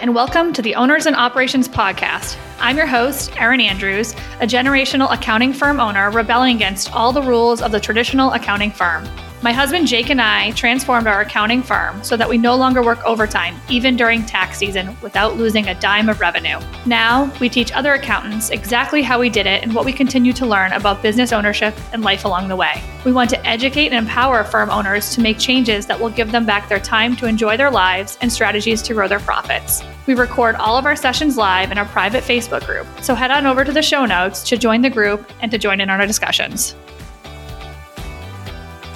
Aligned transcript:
and 0.00 0.14
welcome 0.14 0.50
to 0.54 0.62
the 0.62 0.74
Owners 0.76 1.04
and 1.04 1.14
Operations 1.14 1.68
Podcast. 1.68 2.38
I'm 2.58 2.78
your 2.78 2.86
host, 2.86 3.38
Erin 3.38 3.60
Andrews, 3.60 4.14
a 4.40 4.46
generational 4.46 5.12
accounting 5.12 5.52
firm 5.52 5.78
owner 5.78 6.10
rebelling 6.10 6.56
against 6.56 6.90
all 6.94 7.12
the 7.12 7.20
rules 7.20 7.60
of 7.60 7.70
the 7.70 7.80
traditional 7.80 8.32
accounting 8.32 8.70
firm. 8.70 9.06
My 9.42 9.52
husband 9.52 9.86
Jake 9.86 10.10
and 10.10 10.20
I 10.20 10.50
transformed 10.50 11.06
our 11.06 11.22
accounting 11.22 11.62
firm 11.62 12.04
so 12.04 12.14
that 12.14 12.28
we 12.28 12.36
no 12.36 12.56
longer 12.56 12.82
work 12.82 13.02
overtime, 13.06 13.56
even 13.70 13.96
during 13.96 14.26
tax 14.26 14.58
season, 14.58 14.94
without 15.00 15.38
losing 15.38 15.66
a 15.66 15.80
dime 15.80 16.10
of 16.10 16.20
revenue. 16.20 16.58
Now, 16.84 17.32
we 17.40 17.48
teach 17.48 17.72
other 17.72 17.94
accountants 17.94 18.50
exactly 18.50 19.00
how 19.00 19.18
we 19.18 19.30
did 19.30 19.46
it 19.46 19.62
and 19.62 19.74
what 19.74 19.86
we 19.86 19.94
continue 19.94 20.34
to 20.34 20.44
learn 20.44 20.74
about 20.74 21.00
business 21.00 21.32
ownership 21.32 21.74
and 21.94 22.02
life 22.02 22.26
along 22.26 22.48
the 22.48 22.56
way. 22.56 22.82
We 23.06 23.12
want 23.12 23.30
to 23.30 23.46
educate 23.46 23.86
and 23.86 23.94
empower 23.94 24.44
firm 24.44 24.68
owners 24.68 25.08
to 25.14 25.22
make 25.22 25.38
changes 25.38 25.86
that 25.86 25.98
will 25.98 26.10
give 26.10 26.32
them 26.32 26.44
back 26.44 26.68
their 26.68 26.78
time 26.78 27.16
to 27.16 27.26
enjoy 27.26 27.56
their 27.56 27.70
lives 27.70 28.18
and 28.20 28.30
strategies 28.30 28.82
to 28.82 28.92
grow 28.92 29.08
their 29.08 29.20
profits. 29.20 29.82
We 30.06 30.12
record 30.12 30.56
all 30.56 30.76
of 30.76 30.84
our 30.84 30.96
sessions 30.96 31.38
live 31.38 31.72
in 31.72 31.78
our 31.78 31.86
private 31.86 32.24
Facebook 32.24 32.66
group, 32.66 32.86
so 33.00 33.14
head 33.14 33.30
on 33.30 33.46
over 33.46 33.64
to 33.64 33.72
the 33.72 33.80
show 33.80 34.04
notes 34.04 34.42
to 34.50 34.58
join 34.58 34.82
the 34.82 34.90
group 34.90 35.32
and 35.40 35.50
to 35.50 35.56
join 35.56 35.80
in 35.80 35.88
on 35.88 35.98
our 35.98 36.06
discussions. 36.06 36.74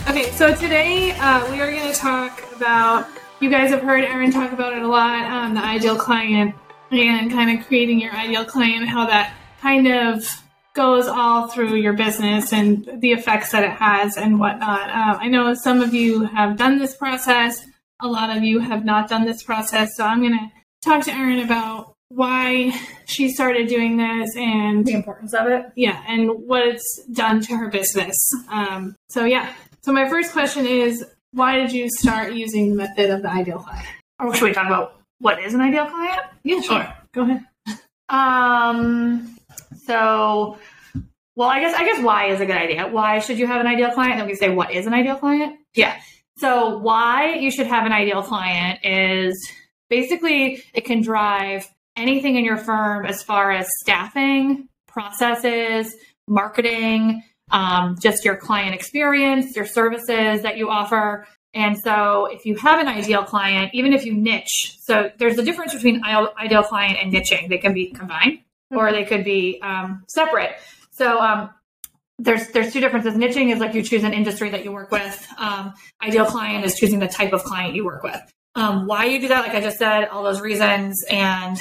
Okay, 0.06 0.30
so 0.32 0.54
today 0.54 1.12
uh, 1.12 1.50
we 1.50 1.62
are 1.62 1.70
going 1.70 1.90
to 1.90 1.98
talk 1.98 2.44
about. 2.54 3.08
You 3.40 3.48
guys 3.48 3.70
have 3.70 3.80
heard 3.80 4.04
Erin 4.04 4.30
talk 4.30 4.52
about 4.52 4.76
it 4.76 4.82
a 4.82 4.86
lot. 4.86 5.24
Um, 5.24 5.54
the 5.54 5.64
ideal 5.64 5.96
client 5.96 6.54
and 6.90 7.30
kind 7.30 7.58
of 7.58 7.66
creating 7.66 8.02
your 8.02 8.12
ideal 8.12 8.44
client, 8.44 8.86
how 8.86 9.06
that 9.06 9.34
kind 9.62 9.88
of 9.88 10.22
goes 10.74 11.06
all 11.06 11.48
through 11.48 11.76
your 11.76 11.94
business 11.94 12.52
and 12.52 12.86
the 13.00 13.12
effects 13.12 13.50
that 13.52 13.64
it 13.64 13.70
has 13.70 14.18
and 14.18 14.38
whatnot. 14.38 14.90
Uh, 14.90 15.18
I 15.18 15.28
know 15.28 15.54
some 15.54 15.80
of 15.80 15.94
you 15.94 16.24
have 16.24 16.58
done 16.58 16.78
this 16.78 16.94
process. 16.94 17.64
A 18.02 18.06
lot 18.06 18.36
of 18.36 18.42
you 18.42 18.58
have 18.58 18.84
not 18.84 19.08
done 19.08 19.24
this 19.24 19.42
process. 19.42 19.96
So 19.96 20.04
I'm 20.04 20.20
going 20.20 20.38
to 20.38 20.50
talk 20.84 21.02
to 21.04 21.12
Erin 21.12 21.40
about 21.40 21.94
why 22.08 22.72
she 23.06 23.30
started 23.30 23.68
doing 23.68 23.96
this 23.96 24.36
and 24.36 24.84
the 24.84 24.92
importance 24.92 25.34
of 25.34 25.46
it. 25.48 25.66
Yeah, 25.76 26.02
and 26.06 26.30
what 26.46 26.66
it's 26.66 27.02
done 27.12 27.40
to 27.42 27.56
her 27.56 27.68
business. 27.68 28.16
Um, 28.50 28.94
so 29.08 29.24
yeah, 29.24 29.52
so 29.84 29.92
my 29.92 30.08
first 30.08 30.32
question 30.32 30.64
is, 30.64 31.04
why 31.32 31.58
did 31.58 31.70
you 31.70 31.90
start 31.98 32.32
using 32.32 32.70
the 32.70 32.74
method 32.74 33.10
of 33.10 33.20
the 33.20 33.30
ideal 33.30 33.58
client? 33.58 33.86
Or 34.18 34.34
should 34.34 34.44
we 34.44 34.52
talk 34.52 34.66
about 34.66 35.02
what 35.18 35.42
is 35.42 35.52
an 35.52 35.60
ideal 35.60 35.84
client? 35.84 36.22
Yeah, 36.42 36.60
sure. 36.62 36.94
Go 37.12 37.22
ahead. 37.22 37.44
Um. 38.08 39.36
So, 39.84 40.56
well, 41.36 41.50
I 41.50 41.60
guess 41.60 41.74
I 41.74 41.84
guess 41.84 42.02
why 42.02 42.28
is 42.28 42.40
a 42.40 42.46
good 42.46 42.56
idea. 42.56 42.88
Why 42.88 43.18
should 43.18 43.38
you 43.38 43.46
have 43.46 43.60
an 43.60 43.66
ideal 43.66 43.90
client? 43.90 44.18
Then 44.18 44.26
we 44.26 44.34
say 44.34 44.48
what 44.48 44.72
is 44.72 44.86
an 44.86 44.94
ideal 44.94 45.16
client. 45.16 45.58
Yeah. 45.74 46.00
So 46.38 46.78
why 46.78 47.34
you 47.34 47.50
should 47.50 47.66
have 47.66 47.84
an 47.84 47.92
ideal 47.92 48.22
client 48.22 48.80
is 48.84 49.50
basically 49.90 50.62
it 50.72 50.86
can 50.86 51.02
drive 51.02 51.68
anything 51.94 52.36
in 52.36 52.44
your 52.44 52.56
firm 52.56 53.04
as 53.04 53.22
far 53.22 53.52
as 53.52 53.68
staffing, 53.82 54.66
processes, 54.88 55.94
marketing, 56.26 57.22
um, 57.50 57.96
just 58.00 58.24
your 58.24 58.36
client 58.36 58.74
experience, 58.74 59.56
your 59.56 59.66
services 59.66 60.42
that 60.42 60.56
you 60.56 60.70
offer. 60.70 61.26
And 61.52 61.78
so, 61.78 62.26
if 62.26 62.44
you 62.44 62.56
have 62.56 62.80
an 62.80 62.88
ideal 62.88 63.22
client, 63.22 63.70
even 63.74 63.92
if 63.92 64.04
you 64.04 64.12
niche, 64.12 64.76
so 64.80 65.10
there's 65.18 65.38
a 65.38 65.44
difference 65.44 65.72
between 65.72 66.02
ideal 66.04 66.64
client 66.64 66.98
and 67.00 67.12
niching. 67.12 67.48
They 67.48 67.58
can 67.58 67.72
be 67.72 67.92
combined 67.92 68.40
or 68.70 68.90
they 68.90 69.04
could 69.04 69.24
be 69.24 69.60
um, 69.62 70.04
separate. 70.08 70.56
So, 70.90 71.20
um, 71.20 71.50
there's 72.18 72.48
there's 72.48 72.72
two 72.72 72.80
differences. 72.80 73.14
Niching 73.14 73.52
is 73.52 73.60
like 73.60 73.74
you 73.74 73.82
choose 73.82 74.04
an 74.04 74.12
industry 74.12 74.50
that 74.50 74.64
you 74.64 74.72
work 74.72 74.90
with. 74.90 75.28
Um, 75.38 75.74
ideal 76.02 76.26
client 76.26 76.64
is 76.64 76.74
choosing 76.76 76.98
the 76.98 77.08
type 77.08 77.32
of 77.32 77.42
client 77.44 77.74
you 77.74 77.84
work 77.84 78.02
with. 78.02 78.20
Um, 78.56 78.86
why 78.86 79.06
you 79.06 79.20
do 79.20 79.28
that, 79.28 79.46
like 79.46 79.54
I 79.54 79.60
just 79.60 79.78
said, 79.78 80.06
all 80.08 80.22
those 80.22 80.40
reasons, 80.40 81.04
and 81.10 81.58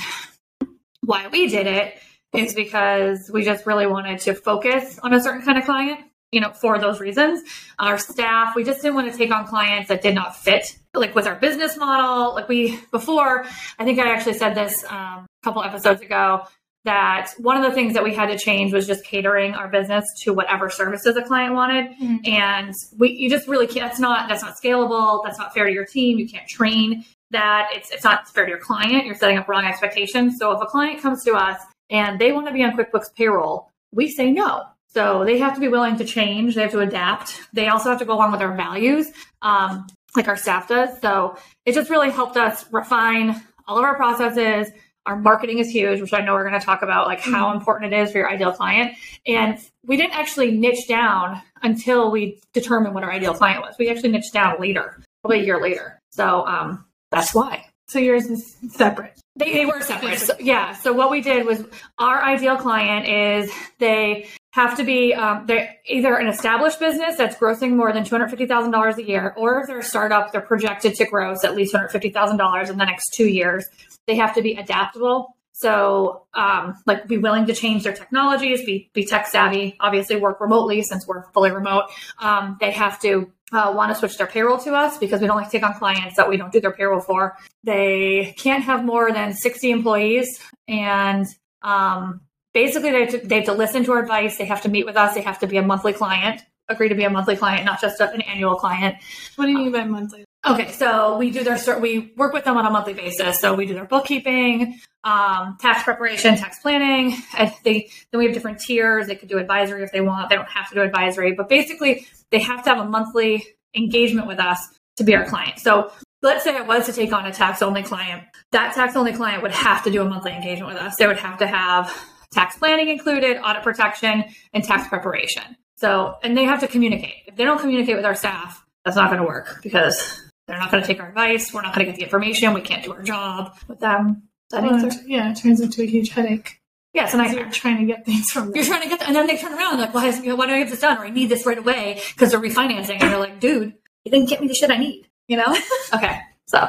why 1.01 1.27
we 1.27 1.47
did 1.47 1.67
it 1.67 1.95
is 2.33 2.53
because 2.53 3.29
we 3.31 3.43
just 3.43 3.65
really 3.65 3.87
wanted 3.87 4.19
to 4.21 4.33
focus 4.33 4.99
on 5.03 5.13
a 5.13 5.21
certain 5.21 5.41
kind 5.43 5.57
of 5.57 5.65
client, 5.65 5.99
you 6.31 6.41
know, 6.41 6.51
for 6.51 6.79
those 6.79 6.99
reasons. 6.99 7.43
Our 7.79 7.97
staff, 7.97 8.55
we 8.55 8.63
just 8.63 8.81
didn't 8.81 8.95
want 8.95 9.11
to 9.11 9.17
take 9.17 9.31
on 9.31 9.45
clients 9.45 9.89
that 9.89 10.01
did 10.01 10.15
not 10.15 10.35
fit, 10.35 10.77
like 10.93 11.15
with 11.15 11.27
our 11.27 11.35
business 11.35 11.77
model. 11.77 12.33
Like 12.33 12.49
we, 12.49 12.79
before, 12.91 13.45
I 13.77 13.83
think 13.85 13.99
I 13.99 14.11
actually 14.11 14.33
said 14.33 14.55
this 14.55 14.83
um, 14.85 15.25
a 15.25 15.27
couple 15.43 15.63
episodes 15.63 16.01
ago 16.01 16.47
that 16.85 17.31
one 17.37 17.55
of 17.55 17.63
the 17.63 17.71
things 17.71 17.93
that 17.93 18.03
we 18.03 18.13
had 18.13 18.27
to 18.27 18.37
change 18.37 18.73
was 18.73 18.85
just 18.85 19.05
catering 19.05 19.53
our 19.53 19.67
business 19.69 20.05
to 20.21 20.33
whatever 20.33 20.69
services 20.69 21.15
a 21.15 21.23
client 21.23 21.53
wanted 21.53 21.91
mm-hmm. 21.91 22.17
and 22.25 22.73
we 22.97 23.11
you 23.11 23.29
just 23.29 23.47
really 23.47 23.67
can't 23.67 23.89
that's 23.89 23.99
not 23.99 24.27
that's 24.27 24.41
not 24.41 24.55
scalable 24.61 25.21
that's 25.23 25.37
not 25.37 25.53
fair 25.53 25.65
to 25.65 25.71
your 25.71 25.85
team 25.85 26.17
you 26.17 26.27
can't 26.27 26.47
train 26.47 27.05
that 27.31 27.69
it's 27.73 27.91
it's 27.91 28.03
not 28.03 28.27
fair 28.29 28.45
to 28.45 28.49
your 28.49 28.59
client 28.59 29.05
you're 29.05 29.15
setting 29.15 29.37
up 29.37 29.47
wrong 29.47 29.65
expectations 29.65 30.35
so 30.37 30.51
if 30.51 30.61
a 30.61 30.65
client 30.65 31.01
comes 31.01 31.23
to 31.23 31.33
us 31.33 31.61
and 31.89 32.19
they 32.19 32.31
want 32.31 32.47
to 32.47 32.53
be 32.53 32.63
on 32.63 32.75
QuickBooks 32.77 33.13
payroll, 33.15 33.69
we 33.91 34.09
say 34.09 34.31
no. 34.31 34.63
So 34.87 35.23
they 35.25 35.39
have 35.39 35.55
to 35.55 35.59
be 35.59 35.67
willing 35.67 35.97
to 35.97 36.05
change. 36.05 36.55
They 36.55 36.61
have 36.61 36.71
to 36.71 36.79
adapt. 36.79 37.41
They 37.51 37.67
also 37.67 37.89
have 37.89 37.99
to 37.99 38.05
go 38.05 38.13
along 38.13 38.31
with 38.31 38.41
our 38.41 38.55
values, 38.55 39.11
um, 39.41 39.87
like 40.15 40.27
our 40.27 40.37
staff 40.37 40.67
does. 40.67 41.01
So 41.01 41.37
it 41.65 41.73
just 41.73 41.89
really 41.89 42.11
helped 42.11 42.37
us 42.37 42.65
refine 42.71 43.41
all 43.67 43.77
of 43.77 43.83
our 43.83 43.95
processes. 43.95 44.71
Our 45.05 45.17
marketing 45.17 45.57
is 45.57 45.69
huge, 45.69 45.99
which 45.99 46.13
I 46.13 46.21
know 46.21 46.33
we're 46.33 46.47
going 46.47 46.59
to 46.59 46.65
talk 46.65 46.81
about, 46.83 47.07
like 47.07 47.19
how 47.19 47.47
mm-hmm. 47.47 47.57
important 47.57 47.91
it 47.91 47.99
is 48.01 48.11
for 48.11 48.19
your 48.19 48.29
ideal 48.29 48.53
client. 48.53 48.95
And 49.25 49.57
we 49.85 49.97
didn't 49.97 50.13
actually 50.13 50.51
niche 50.51 50.87
down 50.87 51.41
until 51.61 52.11
we 52.11 52.39
determined 52.53 52.93
what 52.93 53.03
our 53.03 53.11
ideal 53.11 53.33
client 53.33 53.61
was. 53.61 53.75
We 53.79 53.89
actually 53.89 54.11
niched 54.11 54.31
down 54.31 54.61
later, 54.61 55.01
probably 55.21 55.39
a 55.39 55.43
year 55.43 55.59
later. 55.59 55.99
So 56.11 56.45
um, 56.45 56.85
that's 57.11 57.33
why. 57.33 57.65
So 57.87 57.99
yours 57.99 58.25
is 58.25 58.55
separate. 58.71 59.19
They, 59.35 59.53
they 59.53 59.65
were 59.65 59.81
separate. 59.81 60.19
So, 60.19 60.35
yeah. 60.39 60.73
So 60.73 60.93
what 60.93 61.11
we 61.11 61.21
did 61.21 61.45
was 61.45 61.63
our 61.97 62.21
ideal 62.23 62.55
client 62.55 63.07
is 63.07 63.51
they 63.79 64.27
have 64.51 64.77
to 64.77 64.83
be 64.83 65.13
um, 65.13 65.45
they're 65.47 65.75
either 65.87 66.15
an 66.15 66.27
established 66.27 66.79
business 66.79 67.17
that's 67.17 67.35
grossing 67.35 67.75
more 67.75 67.91
than 67.91 68.03
two 68.03 68.15
hundred 68.15 68.29
fifty 68.29 68.45
thousand 68.45 68.71
dollars 68.71 68.97
a 68.97 69.03
year, 69.03 69.33
or 69.35 69.61
if 69.61 69.67
they're 69.67 69.79
a 69.79 69.83
startup, 69.83 70.31
they're 70.31 70.41
projected 70.41 70.93
to 70.95 71.05
gross 71.05 71.43
at 71.43 71.55
least 71.55 71.71
two 71.71 71.77
hundred 71.77 71.89
fifty 71.89 72.09
thousand 72.09 72.37
dollars 72.37 72.69
in 72.69 72.77
the 72.77 72.85
next 72.85 73.09
two 73.15 73.27
years. 73.27 73.65
They 74.07 74.15
have 74.15 74.35
to 74.35 74.41
be 74.41 74.53
adaptable. 74.53 75.35
So, 75.55 76.25
um, 76.33 76.75
like, 76.87 77.07
be 77.07 77.19
willing 77.19 77.45
to 77.45 77.53
change 77.53 77.83
their 77.83 77.93
technologies, 77.93 78.65
be 78.65 78.89
be 78.93 79.05
tech 79.05 79.27
savvy. 79.27 79.75
Obviously, 79.79 80.15
work 80.15 80.41
remotely 80.41 80.81
since 80.83 81.07
we're 81.07 81.31
fully 81.31 81.51
remote. 81.51 81.85
Um, 82.19 82.57
they 82.59 82.71
have 82.71 82.99
to 83.01 83.31
uh, 83.53 83.71
want 83.71 83.91
to 83.91 83.95
switch 83.95 84.17
their 84.17 84.27
payroll 84.27 84.57
to 84.57 84.73
us 84.73 84.97
because 84.97 85.21
we 85.21 85.27
don't 85.27 85.37
like 85.37 85.45
to 85.45 85.51
take 85.51 85.63
on 85.63 85.73
clients 85.75 86.15
that 86.17 86.27
we 86.27 86.37
don't 86.37 86.51
do 86.51 86.59
their 86.59 86.71
payroll 86.71 86.99
for. 86.99 87.37
They 87.63 88.33
can't 88.37 88.63
have 88.63 88.83
more 88.83 89.11
than 89.11 89.33
60 89.33 89.69
employees. 89.69 90.39
And 90.67 91.27
um, 91.61 92.21
basically, 92.53 92.91
they 92.91 93.01
have, 93.01 93.09
to, 93.11 93.17
they 93.19 93.35
have, 93.37 93.45
to, 93.45 93.53
listen 93.53 93.83
to 93.85 93.91
our 93.93 93.99
advice. 93.99 94.37
They 94.37 94.45
have 94.45 94.63
to 94.63 94.69
meet 94.69 94.85
with 94.85 94.97
us. 94.97 95.13
They 95.13 95.21
have 95.21 95.39
to 95.39 95.47
be 95.47 95.57
a 95.57 95.61
monthly 95.61 95.93
client, 95.93 96.41
agree 96.67 96.89
to 96.89 96.95
be 96.95 97.03
a 97.03 97.09
monthly 97.09 97.35
client, 97.35 97.65
not 97.65 97.79
just 97.79 98.01
an 98.01 98.21
annual 98.21 98.55
client. 98.55 98.97
What 99.35 99.45
do 99.45 99.51
you 99.51 99.57
mean 99.57 99.71
by 99.71 99.83
monthly? 99.83 100.25
Okay, 100.45 100.73
so 100.73 101.17
we 101.17 101.31
do 101.31 101.43
their 101.43 101.57
we 101.79 102.13
work 102.17 102.33
with 102.33 102.43
them 102.43 102.57
on 102.57 102.65
a 102.65 102.69
monthly 102.69 102.93
basis. 102.93 103.39
So 103.39 103.53
we 103.53 103.65
do 103.65 103.73
their 103.73 103.85
bookkeeping, 103.85 104.77
um, 105.05 105.57
tax 105.59 105.83
preparation, 105.83 106.35
tax 106.35 106.59
planning. 106.59 107.15
They, 107.63 107.89
then 108.11 108.19
we 108.19 108.25
have 108.25 108.33
different 108.33 108.59
tiers. 108.59 109.07
They 109.07 109.15
could 109.15 109.29
do 109.29 109.37
advisory 109.37 109.83
if 109.83 109.91
they 109.93 110.01
want. 110.01 110.29
They 110.29 110.35
don't 110.35 110.49
have 110.49 110.67
to 110.69 110.75
do 110.75 110.81
advisory, 110.81 111.31
but 111.31 111.47
basically 111.47 112.07
they 112.29 112.39
have 112.39 112.63
to 112.65 112.69
have 112.71 112.79
a 112.79 112.89
monthly 112.89 113.45
engagement 113.73 114.27
with 114.27 114.39
us 114.39 114.59
to 114.97 115.05
be 115.05 115.15
our 115.15 115.25
client. 115.25 115.59
So 115.59 115.91
let's 116.21 116.43
say 116.43 116.55
I 116.55 116.61
was 116.61 116.85
to 116.87 116.93
take 116.93 117.13
on 117.13 117.25
a 117.25 117.31
tax 117.31 117.61
only 117.61 117.83
client. 117.83 118.23
That 118.51 118.75
tax 118.75 118.97
only 118.97 119.13
client 119.13 119.43
would 119.43 119.51
have 119.51 119.83
to 119.85 119.91
do 119.91 120.01
a 120.01 120.05
monthly 120.05 120.33
engagement 120.33 120.73
with 120.73 120.81
us. 120.81 120.95
They 120.97 121.07
would 121.07 121.17
have 121.17 121.37
to 121.39 121.47
have 121.47 121.95
tax 122.33 122.57
planning 122.57 122.89
included, 122.89 123.37
audit 123.37 123.63
protection, 123.63 124.25
and 124.53 124.63
tax 124.63 124.89
preparation. 124.89 125.55
So, 125.77 126.15
and 126.21 126.37
they 126.37 126.43
have 126.43 126.59
to 126.59 126.67
communicate. 126.67 127.23
If 127.27 127.37
they 127.37 127.45
don't 127.45 127.59
communicate 127.59 127.95
with 127.95 128.05
our 128.05 128.15
staff, 128.15 128.65
that's 128.83 128.97
not 128.97 129.09
going 129.09 129.21
to 129.21 129.27
work 129.27 129.61
because 129.63 130.21
they're 130.47 130.57
not 130.57 130.71
going 130.71 130.83
to 130.83 130.87
take 130.87 130.99
our 130.99 131.09
advice. 131.09 131.53
We're 131.53 131.61
not 131.61 131.73
going 131.73 131.85
to 131.85 131.91
get 131.91 131.97
the 131.97 132.03
information. 132.03 132.53
We 132.53 132.61
can't 132.61 132.83
do 132.83 132.93
our 132.93 133.01
job 133.01 133.55
with 133.67 133.79
them. 133.79 134.23
That 134.49 134.63
well, 134.63 134.89
yeah, 135.07 135.31
it 135.31 135.37
turns 135.37 135.61
into 135.61 135.81
a 135.81 135.85
huge 135.85 136.09
headache. 136.09 136.59
Yeah, 136.93 137.05
it's 137.05 137.13
a 137.13 137.17
nightmare. 137.17 137.43
You're 137.43 137.51
trying 137.51 137.79
to 137.79 137.85
get 137.85 138.05
things 138.05 138.29
from 138.29 138.45
them. 138.45 138.55
You're 138.55 138.65
trying 138.65 138.83
to 138.83 138.89
get 138.89 138.99
them, 138.99 139.07
and 139.07 139.15
then 139.15 139.25
they 139.25 139.37
turn 139.37 139.53
around 139.53 139.79
like, 139.79 139.93
why, 139.93 140.07
is, 140.07 140.19
you 140.19 140.27
know, 140.27 140.35
why 140.35 140.45
do 140.45 140.53
I 140.53 140.57
have 140.57 140.69
this 140.69 140.81
done? 140.81 140.97
Or 140.97 141.05
I 141.05 141.09
need 141.09 141.29
this 141.29 141.45
right 141.45 141.57
away 141.57 142.01
because 142.13 142.31
they're 142.31 142.39
refinancing. 142.39 143.01
And 143.01 143.09
you're 143.09 143.19
like, 143.19 143.39
dude, 143.39 143.73
you 144.05 144.11
didn't 144.11 144.29
get 144.29 144.41
me 144.41 144.47
the 144.47 144.53
shit 144.53 144.69
I 144.69 144.77
need, 144.77 145.07
you 145.27 145.37
know? 145.37 145.57
okay, 145.93 146.19
so, 146.47 146.67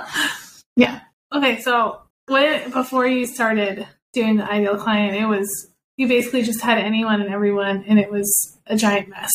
yeah. 0.77 1.01
Okay, 1.35 1.61
so 1.61 2.01
what, 2.27 2.73
before 2.73 3.07
you 3.07 3.27
started 3.27 3.87
doing 4.15 4.37
the 4.37 4.51
ideal 4.51 4.79
client, 4.79 5.15
it 5.15 5.27
was, 5.27 5.69
you 5.99 6.09
basically 6.09 6.43
just 6.43 6.63
had 6.63 6.79
anyone 6.79 7.21
and 7.21 7.31
everyone, 7.31 7.85
and 7.87 7.99
it 7.99 8.11
was 8.11 8.59
a 8.67 8.77
giant 8.77 9.09
mess. 9.09 9.33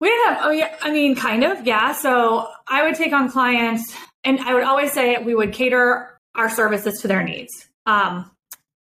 We 0.00 0.08
have, 0.08 0.38
oh 0.42 0.50
yeah, 0.50 0.74
I 0.80 0.90
mean, 0.90 1.14
kind 1.14 1.44
of, 1.44 1.66
yeah. 1.66 1.92
So 1.92 2.48
I 2.66 2.84
would 2.84 2.94
take 2.94 3.12
on 3.12 3.30
clients, 3.30 3.94
and 4.24 4.40
I 4.40 4.54
would 4.54 4.64
always 4.64 4.92
say 4.92 5.18
we 5.22 5.34
would 5.34 5.52
cater 5.52 6.18
our 6.34 6.48
services 6.48 7.00
to 7.02 7.08
their 7.08 7.22
needs. 7.22 7.68
Um, 7.86 8.30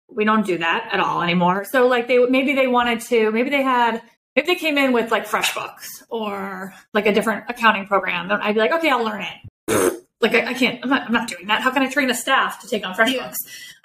we 0.10 0.24
don't 0.25 0.45
do 0.45 0.57
that 0.57 0.89
at 0.92 1.00
all 1.00 1.21
anymore. 1.21 1.66
So 1.66 1.88
like 1.88 2.07
they 2.07 2.18
maybe 2.25 2.54
they 2.54 2.68
wanted 2.68 3.01
to, 3.01 3.31
maybe 3.31 3.50
they 3.50 3.62
had 3.62 4.01
if 4.36 4.45
they 4.45 4.56
came 4.56 4.77
in 4.77 4.94
with 4.94 5.12
like 5.12 5.27
FreshBooks 5.27 6.04
or 6.10 6.74
like 6.94 7.06
a 7.06 7.13
different 7.13 7.45
accounting 7.50 7.86
program, 7.86 8.30
then 8.30 8.39
I'd 8.42 8.54
be 8.54 8.62
like, 8.62 8.71
okay, 8.71 8.89
I'll 8.89 9.04
learn 9.04 9.24
it. 9.24 9.95
Like 10.21 10.36
I, 10.36 10.48
I 10.48 10.54
can't. 10.54 10.81
I'm 10.83 10.89
not. 10.89 11.04
I'm 11.04 11.13
not 11.13 11.30
doing 11.30 11.48
that. 11.48 11.62
How 11.62 11.71
can 11.71 11.81
I 11.81 11.89
train 11.89 12.10
a 12.10 12.13
staff 12.13 12.60
to 12.60 12.68
take 12.68 12.86
on 12.86 12.94
FreshBooks? 12.94 13.36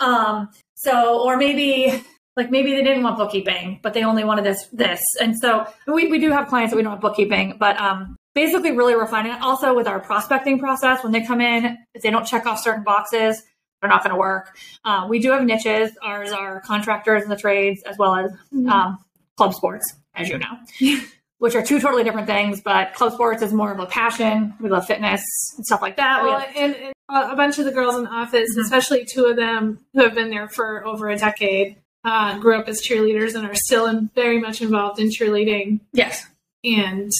Yeah. 0.00 0.04
Um. 0.04 0.50
So, 0.74 1.22
or 1.22 1.36
maybe 1.36 2.02
like 2.36 2.50
maybe 2.50 2.72
they 2.72 2.82
didn't 2.82 3.02
want 3.02 3.16
bookkeeping, 3.16 3.80
but 3.82 3.94
they 3.94 4.02
only 4.04 4.24
wanted 4.24 4.44
this 4.44 4.66
this. 4.72 5.00
And 5.20 5.38
so 5.38 5.66
we 5.86 6.08
we 6.08 6.18
do 6.18 6.30
have 6.32 6.48
clients 6.48 6.72
that 6.72 6.76
we 6.76 6.82
don't 6.82 6.92
have 6.92 7.00
bookkeeping, 7.00 7.56
but 7.58 7.80
um. 7.80 8.16
Basically, 8.34 8.72
really 8.72 8.96
refining 8.96 9.30
it. 9.30 9.40
Also, 9.40 9.74
with 9.74 9.86
our 9.86 10.00
prospecting 10.00 10.58
process, 10.58 11.04
when 11.04 11.12
they 11.12 11.20
come 11.24 11.40
in, 11.40 11.78
if 11.94 12.02
they 12.02 12.10
don't 12.10 12.26
check 12.26 12.46
off 12.46 12.58
certain 12.60 12.82
boxes, 12.82 13.40
they're 13.80 13.88
not 13.88 14.02
going 14.02 14.10
to 14.12 14.18
work. 14.18 14.56
Um, 14.84 15.08
we 15.08 15.20
do 15.20 15.30
have 15.30 15.44
niches. 15.44 15.92
Ours 16.02 16.32
are 16.32 16.60
contractors 16.62 17.22
and 17.22 17.30
the 17.30 17.36
trades, 17.36 17.80
as 17.84 17.96
well 17.96 18.16
as 18.16 18.32
Mhm. 18.52 18.68
um, 18.68 18.98
club 19.36 19.54
sports, 19.54 19.94
as 20.16 20.28
you 20.28 20.38
know, 20.38 20.58
which 21.38 21.54
are 21.54 21.62
two 21.62 21.78
totally 21.78 22.02
different 22.02 22.26
things. 22.26 22.60
But 22.60 22.94
club 22.94 23.12
sports 23.12 23.40
is 23.40 23.52
more 23.52 23.70
of 23.70 23.78
a 23.78 23.86
passion. 23.86 24.54
We 24.60 24.68
love 24.68 24.84
fitness 24.84 25.22
and 25.56 25.64
stuff 25.64 25.80
like 25.80 25.96
that. 25.98 26.24
Well, 26.24 26.40
have- 26.40 26.56
and, 26.56 26.74
and 26.74 26.92
a 27.08 27.36
bunch 27.36 27.60
of 27.60 27.66
the 27.66 27.70
girls 27.70 27.94
in 27.94 28.02
the 28.02 28.10
office, 28.10 28.56
Mhm. 28.56 28.62
especially 28.62 29.04
two 29.04 29.26
of 29.26 29.36
them 29.36 29.78
who 29.92 30.02
have 30.02 30.14
been 30.14 30.30
there 30.30 30.48
for 30.48 30.84
over 30.84 31.08
a 31.08 31.16
decade, 31.16 31.76
uh, 32.04 32.38
grew 32.38 32.58
up 32.58 32.68
as 32.68 32.80
cheerleaders 32.82 33.34
and 33.34 33.46
are 33.46 33.54
still 33.54 33.86
in, 33.86 34.10
very 34.14 34.38
much 34.40 34.60
involved 34.62 34.98
in 35.00 35.08
cheerleading. 35.08 35.80
yes, 35.92 36.26
And 36.62 37.10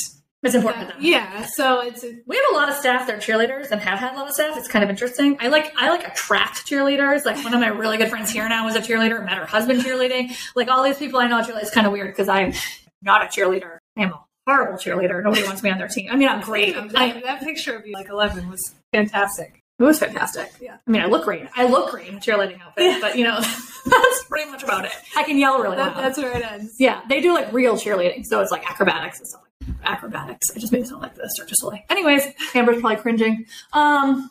it's 0.43 0.55
important 0.55 0.89
to 0.89 0.93
them. 0.93 1.03
yeah, 1.03 1.47
so 1.55 1.81
it's 1.81 2.03
We 2.03 2.37
have 2.37 2.45
a 2.53 2.55
lot 2.55 2.69
of 2.69 2.75
staff 2.75 3.07
that 3.07 3.15
are 3.17 3.19
cheerleaders 3.19 3.71
and 3.71 3.81
have 3.81 3.99
had 3.99 4.13
a 4.13 4.17
lot 4.17 4.29
of 4.29 4.35
staff. 4.35 4.57
It's 4.59 4.69
kind 4.69 4.85
of 4.85 4.91
interesting. 4.91 5.39
I 5.41 5.49
like 5.49 5.73
I 5.77 5.89
like 5.89 6.07
attract 6.07 6.67
cheerleaders. 6.67 7.25
Like 7.25 7.43
one 7.43 7.55
of 7.55 7.61
my 7.61 7.69
really 7.69 7.97
good 7.97 8.11
friends 8.11 8.31
here 8.31 8.47
now 8.47 8.69
is 8.69 8.77
a 8.77 8.81
cheerleader. 8.81 9.25
Met 9.25 9.39
her 9.39 9.47
husband 9.47 9.81
cheerleading. 9.81 10.37
Like 10.55 10.69
all 10.69 10.83
these 10.85 10.99
people 10.99 11.19
I 11.19 11.29
know 11.29 11.41
cheerleading. 11.41 11.63
It's 11.63 11.71
kind 11.71 11.87
of 11.87 11.95
weird 11.95 12.09
because 12.13 12.29
I'm 12.29 12.53
not 13.01 13.23
a 13.23 13.27
cheerleader. 13.27 13.79
I'm 13.97 14.13
a 14.13 14.25
horrible 14.47 14.77
cheerleader. 14.79 15.23
Nobody 15.25 15.45
wants 15.45 15.63
me 15.63 15.71
on 15.71 15.79
their 15.79 15.89
team. 15.89 16.09
I 16.11 16.17
mean, 16.17 16.29
I'm 16.29 16.43
great. 16.43 16.75
that, 16.75 16.95
I, 16.95 17.21
that 17.23 17.41
picture 17.41 17.75
of 17.77 17.87
you 17.87 17.95
like 17.95 18.11
11 18.11 18.51
was 18.51 18.61
fantastic. 18.93 19.63
It 19.79 19.83
was 19.83 19.99
fantastic. 19.99 20.51
Yeah. 20.61 20.77
I 20.87 20.91
mean, 20.91 21.03
I 21.03 21.07
look 21.07 21.25
great. 21.25 21.47
I 21.57 21.67
look 21.67 21.91
great 21.91 22.09
in 22.09 22.17
a 22.17 22.21
cheerleading 22.21 22.61
outfit, 22.61 23.01
but 23.01 23.17
you 23.19 23.25
know, 23.25 23.41
that's 23.87 24.25
pretty 24.29 24.51
much 24.51 24.63
about 24.63 24.85
it. 24.85 24.93
I 25.17 25.25
can 25.25 25.37
yell 25.39 25.59
really 25.61 25.77
That, 25.77 25.95
loud. 25.97 26.05
that's 26.05 26.19
where 26.19 26.37
it 26.37 26.45
ends. 26.45 26.75
Yeah, 26.79 27.01
they 27.09 27.21
do 27.21 27.35
like 27.35 27.53
real 27.53 27.75
cheerleading, 27.77 28.25
so 28.25 28.41
it's 28.41 28.51
like 28.53 28.69
acrobatics 28.71 29.19
and 29.19 29.27
stuff. 29.29 29.41
like 29.67 29.77
Acrobatics. 29.85 30.49
I 30.55 30.59
just 30.59 30.73
made 30.73 30.83
it 30.83 30.87
sound 30.89 31.03
like 31.03 31.15
this 31.15 31.31
or 31.41 31.47
just 31.47 31.63
like. 31.65 31.85
Anyways, 31.91 32.27
Amber's 32.55 32.81
probably 32.81 32.97
cringing. 32.97 33.47
Um, 33.73 34.31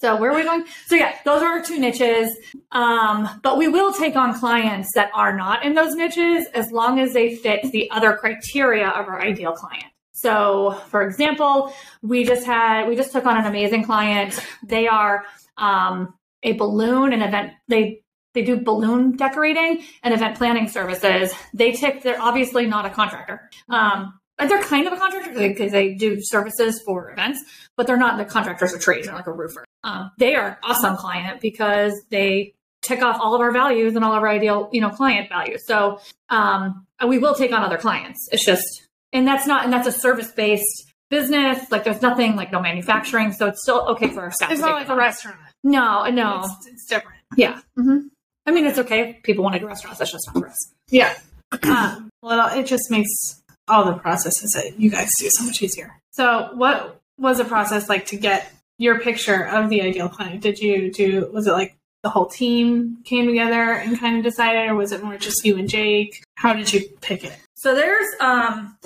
so 0.00 0.16
where 0.16 0.30
are 0.30 0.34
we 0.34 0.42
going? 0.44 0.64
So 0.86 0.94
yeah, 0.96 1.14
those 1.24 1.42
are 1.42 1.58
our 1.58 1.62
two 1.62 1.78
niches. 1.78 2.34
Um, 2.72 3.28
but 3.42 3.58
we 3.58 3.68
will 3.68 3.92
take 3.92 4.16
on 4.16 4.32
clients 4.38 4.88
that 4.94 5.10
are 5.14 5.36
not 5.36 5.64
in 5.64 5.74
those 5.74 5.94
niches 5.94 6.46
as 6.54 6.70
long 6.72 6.98
as 6.98 7.12
they 7.12 7.36
fit 7.36 7.70
the 7.70 7.90
other 7.90 8.14
criteria 8.16 8.88
of 8.88 9.06
our 9.08 9.20
ideal 9.20 9.52
client. 9.52 9.84
So, 10.20 10.72
for 10.88 11.02
example, 11.02 11.72
we 12.02 12.24
just 12.24 12.44
had 12.44 12.88
we 12.88 12.96
just 12.96 13.12
took 13.12 13.26
on 13.26 13.38
an 13.38 13.46
amazing 13.46 13.84
client. 13.84 14.38
They 14.62 14.86
are 14.86 15.24
um, 15.56 16.14
a 16.42 16.52
balloon 16.52 17.12
and 17.12 17.22
event. 17.22 17.52
They 17.68 18.02
they 18.34 18.42
do 18.42 18.60
balloon 18.60 19.16
decorating 19.16 19.82
and 20.02 20.14
event 20.14 20.36
planning 20.36 20.68
services. 20.68 21.32
They 21.54 21.72
tick. 21.72 22.02
They're 22.02 22.20
obviously 22.20 22.66
not 22.66 22.86
a 22.86 22.90
contractor. 22.90 23.48
Um, 23.68 24.14
but 24.36 24.48
they're 24.48 24.62
kind 24.62 24.86
of 24.86 24.92
a 24.94 24.96
contractor 24.96 25.32
because 25.34 25.70
they 25.70 25.94
do 25.94 26.18
services 26.20 26.80
for 26.86 27.10
events, 27.10 27.44
but 27.76 27.86
they're 27.86 27.98
not 27.98 28.16
the 28.16 28.24
contractors 28.24 28.72
of 28.72 28.80
trades. 28.80 29.06
They're 29.06 29.14
like 29.14 29.26
a 29.26 29.32
roofer. 29.32 29.64
Um, 29.84 30.10
they 30.18 30.34
are 30.34 30.58
awesome 30.62 30.96
client 30.96 31.40
because 31.42 31.92
they 32.10 32.54
tick 32.82 33.02
off 33.02 33.18
all 33.20 33.34
of 33.34 33.42
our 33.42 33.52
values 33.52 33.96
and 33.96 34.04
all 34.04 34.14
of 34.14 34.22
our 34.22 34.28
ideal, 34.28 34.70
you 34.72 34.80
know, 34.80 34.88
client 34.88 35.28
values. 35.28 35.66
So 35.66 36.00
um, 36.30 36.86
we 37.06 37.18
will 37.18 37.34
take 37.34 37.52
on 37.52 37.62
other 37.62 37.76
clients. 37.76 38.28
It's 38.32 38.44
just, 38.44 38.88
and 39.12 39.26
that's 39.26 39.46
not, 39.46 39.64
and 39.64 39.72
that's 39.72 39.86
a 39.86 39.92
service 39.92 40.30
based 40.32 40.86
business. 41.10 41.70
Like 41.70 41.84
there's 41.84 42.02
nothing 42.02 42.36
like 42.36 42.52
no 42.52 42.60
manufacturing, 42.60 43.32
so 43.32 43.46
it's 43.48 43.62
still 43.62 43.80
okay 43.90 44.08
for 44.08 44.22
our 44.22 44.30
staff. 44.30 44.50
It's 44.50 44.60
not 44.60 44.74
like 44.74 44.88
a 44.88 44.96
restaurant. 44.96 45.36
No, 45.62 46.06
no, 46.10 46.42
It's, 46.44 46.66
it's 46.66 46.86
different. 46.86 47.18
yeah. 47.36 47.60
hmm 47.76 47.98
I 48.46 48.52
mean, 48.52 48.66
it's 48.66 48.78
okay. 48.78 49.10
if 49.10 49.22
People 49.22 49.44
want 49.44 49.54
to 49.54 49.60
do 49.60 49.66
restaurants. 49.66 49.98
That's 49.98 50.10
just 50.10 50.26
not 50.28 50.38
for 50.42 50.48
us. 50.48 50.72
Yeah. 50.88 51.14
um, 51.62 52.08
well, 52.22 52.58
it 52.58 52.64
just 52.66 52.90
makes 52.90 53.10
all 53.68 53.84
the 53.84 53.92
processes 53.92 54.50
that 54.52 54.80
you 54.80 54.90
guys 54.90 55.12
do 55.20 55.28
so 55.30 55.44
much 55.44 55.62
easier. 55.62 55.94
So, 56.12 56.50
what 56.54 57.00
was 57.18 57.36
the 57.38 57.44
process 57.44 57.88
like 57.88 58.06
to 58.06 58.16
get 58.16 58.50
your 58.78 58.98
picture 59.00 59.46
of 59.46 59.68
the 59.68 59.82
ideal 59.82 60.08
client? 60.08 60.40
Did 60.40 60.58
you 60.58 60.90
do, 60.90 61.30
was 61.32 61.46
it 61.46 61.52
like 61.52 61.76
the 62.02 62.08
whole 62.08 62.26
team 62.26 62.98
came 63.04 63.26
together 63.26 63.74
and 63.74 64.00
kind 64.00 64.16
of 64.16 64.24
decided, 64.24 64.70
or 64.70 64.74
was 64.74 64.90
it 64.92 65.04
more 65.04 65.18
just 65.18 65.44
you 65.44 65.58
and 65.58 65.68
Jake? 65.68 66.22
How 66.36 66.54
did 66.54 66.72
you 66.72 66.88
pick 67.02 67.22
it? 67.24 67.36
So 67.60 67.74
there's 67.74 68.08
um, 68.20 68.78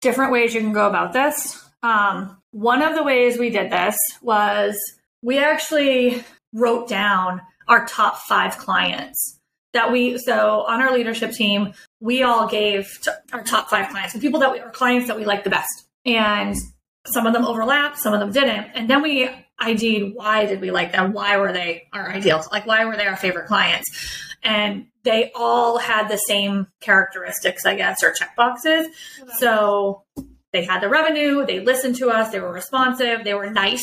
different 0.00 0.32
ways 0.32 0.54
you 0.54 0.60
can 0.62 0.72
go 0.72 0.88
about 0.88 1.12
this. 1.12 1.62
Um, 1.82 2.38
one 2.52 2.80
of 2.80 2.94
the 2.94 3.02
ways 3.02 3.36
we 3.38 3.50
did 3.50 3.70
this 3.70 3.96
was 4.22 4.74
we 5.20 5.38
actually 5.38 6.24
wrote 6.54 6.88
down 6.88 7.42
our 7.68 7.84
top 7.84 8.16
five 8.20 8.56
clients 8.56 9.38
that 9.74 9.92
we 9.92 10.16
so 10.16 10.64
on 10.66 10.80
our 10.80 10.94
leadership 10.94 11.32
team 11.32 11.74
we 12.00 12.22
all 12.22 12.46
gave 12.46 12.88
t- 13.02 13.10
our 13.32 13.42
top 13.42 13.68
five 13.68 13.90
clients 13.90 14.12
the 14.14 14.20
people 14.20 14.40
that 14.40 14.52
we 14.52 14.60
are 14.60 14.70
clients 14.70 15.08
that 15.08 15.18
we 15.18 15.26
like 15.26 15.44
the 15.44 15.50
best. 15.50 15.84
And 16.06 16.54
some 17.06 17.26
of 17.26 17.34
them 17.34 17.44
overlap 17.44 17.98
some 17.98 18.14
of 18.14 18.20
them 18.20 18.32
didn't. 18.32 18.70
And 18.74 18.88
then 18.88 19.02
we 19.02 19.28
ID'd 19.58 20.14
why 20.14 20.46
did 20.46 20.62
we 20.62 20.70
like 20.70 20.92
them? 20.92 21.12
Why 21.12 21.36
were 21.36 21.52
they 21.52 21.88
our 21.92 22.08
ideal 22.08 22.42
like 22.50 22.66
why 22.66 22.86
were 22.86 22.96
they 22.96 23.06
our 23.06 23.16
favorite 23.16 23.48
clients 23.48 23.90
and 24.44 24.86
they 25.02 25.32
all 25.34 25.78
had 25.78 26.08
the 26.08 26.16
same 26.16 26.66
characteristics 26.80 27.64
i 27.66 27.74
guess 27.74 28.02
or 28.02 28.12
check 28.12 28.36
boxes 28.36 28.86
so 29.38 30.04
they 30.52 30.64
had 30.64 30.80
the 30.80 30.88
revenue, 30.88 31.44
they 31.44 31.58
listened 31.58 31.96
to 31.96 32.10
us, 32.10 32.30
they 32.30 32.38
were 32.38 32.52
responsive, 32.52 33.24
they 33.24 33.34
were 33.34 33.50
nice 33.50 33.82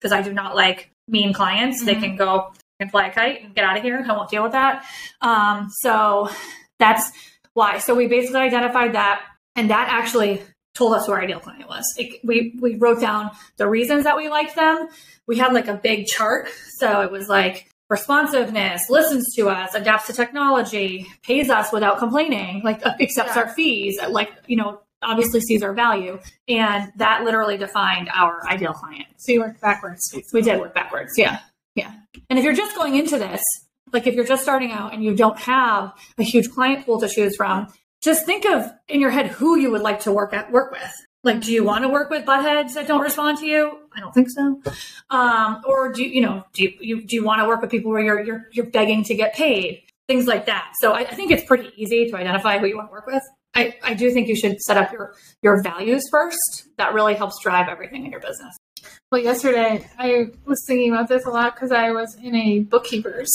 because 0.00 0.12
I 0.12 0.22
do 0.22 0.32
not 0.32 0.54
like 0.54 0.92
mean 1.08 1.32
clients. 1.32 1.84
They 1.84 1.96
Mhm. 1.96 2.00
can 2.00 2.16
go 2.16 2.52
and 2.78 2.88
fly 2.88 3.08
a 3.08 3.12
kite 3.12 3.42
and 3.42 3.52
get 3.52 3.64
out 3.64 3.76
of 3.76 3.82
here. 3.82 4.04
I 4.08 4.12
won't 4.12 4.30
deal 4.30 4.44
with 4.44 4.52
that. 4.52 4.84
Um, 5.20 5.68
so 5.80 6.30
that's 6.78 7.10
why. 7.54 7.78
So 7.78 7.96
we 7.96 8.06
basically 8.06 8.42
identified 8.42 8.92
that, 8.94 9.22
and 9.56 9.70
that 9.70 9.88
actually 9.90 10.40
told 10.76 10.94
us 10.94 11.06
who 11.06 11.12
our 11.14 11.20
ideal 11.20 11.40
client 11.40 11.68
was. 11.68 11.84
It, 11.98 12.20
we 12.24 12.54
we 12.60 12.76
wrote 12.76 13.00
down 13.00 13.32
the 13.56 13.68
reasons 13.68 14.04
that 14.04 14.16
we 14.16 14.28
liked 14.28 14.54
them. 14.54 14.86
We 15.26 15.38
had 15.38 15.52
like 15.52 15.66
a 15.66 15.74
big 15.74 16.06
chart, 16.06 16.48
so 16.78 17.00
it 17.00 17.10
was 17.10 17.28
like 17.28 17.68
responsiveness, 17.98 18.88
listens 18.90 19.34
to 19.36 19.48
us, 19.48 19.74
adapts 19.74 20.06
to 20.08 20.12
technology, 20.12 21.06
pays 21.22 21.48
us 21.50 21.72
without 21.72 21.98
complaining, 21.98 22.62
like 22.62 22.84
uh, 22.86 22.92
accepts 23.00 23.34
Yeah. 23.34 23.42
our 23.42 23.48
fees, 23.54 23.98
like 24.08 24.30
you 24.46 24.56
know 24.56 24.80
obviously 25.02 25.40
sees 25.40 25.62
our 25.62 25.74
value, 25.74 26.18
and 26.48 26.90
that 26.96 27.24
literally 27.24 27.58
defined 27.58 28.08
our 28.14 28.40
ideal 28.48 28.72
client. 28.72 29.04
So, 29.18 29.32
you 29.32 29.40
worked 29.40 29.60
backwards. 29.60 30.00
We 30.32 30.40
did 30.40 30.58
work 30.60 30.74
backwards. 30.74 31.12
Yeah. 31.18 31.40
Yeah. 31.74 31.92
And 32.30 32.38
if 32.38 32.44
you're 32.44 32.54
just 32.64 32.74
going 32.74 32.94
into 32.96 33.18
this, 33.18 33.42
like 33.92 34.06
if 34.06 34.14
you're 34.14 34.24
just 34.34 34.42
starting 34.42 34.70
out 34.72 34.94
and 34.94 35.04
you 35.04 35.14
don't 35.14 35.38
have 35.38 35.92
a 36.18 36.22
huge 36.22 36.48
client 36.50 36.86
pool 36.86 36.98
to 37.00 37.08
choose 37.08 37.36
from, 37.36 37.66
just 38.02 38.24
think 38.24 38.46
of 38.46 38.70
in 38.88 38.98
your 39.00 39.10
head 39.10 39.26
who 39.26 39.58
you 39.58 39.70
would 39.72 39.82
like 39.82 40.00
to 40.00 40.12
work 40.12 40.32
at 40.32 40.50
work 40.50 40.72
with. 40.72 40.92
Like, 41.24 41.40
do 41.40 41.52
you 41.52 41.64
want 41.64 41.82
to 41.82 41.88
work 41.88 42.10
with 42.10 42.24
buttheads 42.24 42.74
that 42.74 42.86
don't 42.86 43.00
respond 43.00 43.38
to 43.38 43.46
you? 43.46 43.78
I 43.96 44.00
don't 44.00 44.12
think 44.12 44.28
so. 44.30 44.60
Um, 45.10 45.62
or 45.66 45.92
do 45.92 46.04
you, 46.04 46.10
you 46.10 46.20
know, 46.20 46.44
do 46.52 46.64
you, 46.64 46.72
you 46.80 47.02
do 47.02 47.16
you 47.16 47.24
want 47.24 47.40
to 47.40 47.48
work 47.48 47.60
with 47.60 47.70
people 47.70 47.90
where 47.90 48.02
you're 48.02 48.22
you're 48.22 48.48
you're 48.52 48.66
begging 48.66 49.04
to 49.04 49.14
get 49.14 49.34
paid? 49.34 49.82
Things 50.06 50.26
like 50.26 50.46
that. 50.46 50.72
So 50.80 50.92
I, 50.92 51.00
I 51.00 51.14
think 51.14 51.30
it's 51.30 51.44
pretty 51.44 51.70
easy 51.76 52.10
to 52.10 52.16
identify 52.16 52.58
who 52.58 52.66
you 52.66 52.76
want 52.76 52.88
to 52.88 52.92
work 52.92 53.06
with. 53.06 53.22
I, 53.54 53.74
I 53.82 53.94
do 53.94 54.10
think 54.10 54.28
you 54.28 54.36
should 54.36 54.60
set 54.60 54.76
up 54.76 54.92
your 54.92 55.14
your 55.42 55.62
values 55.62 56.02
first. 56.10 56.68
That 56.76 56.92
really 56.94 57.14
helps 57.14 57.42
drive 57.42 57.68
everything 57.68 58.04
in 58.04 58.10
your 58.10 58.20
business. 58.20 58.54
Well, 59.10 59.22
yesterday 59.22 59.88
I 59.98 60.26
was 60.44 60.62
thinking 60.66 60.92
about 60.92 61.08
this 61.08 61.24
a 61.24 61.30
lot 61.30 61.54
because 61.54 61.72
I 61.72 61.90
was 61.92 62.16
in 62.22 62.34
a 62.34 62.60
bookkeepers 62.60 63.32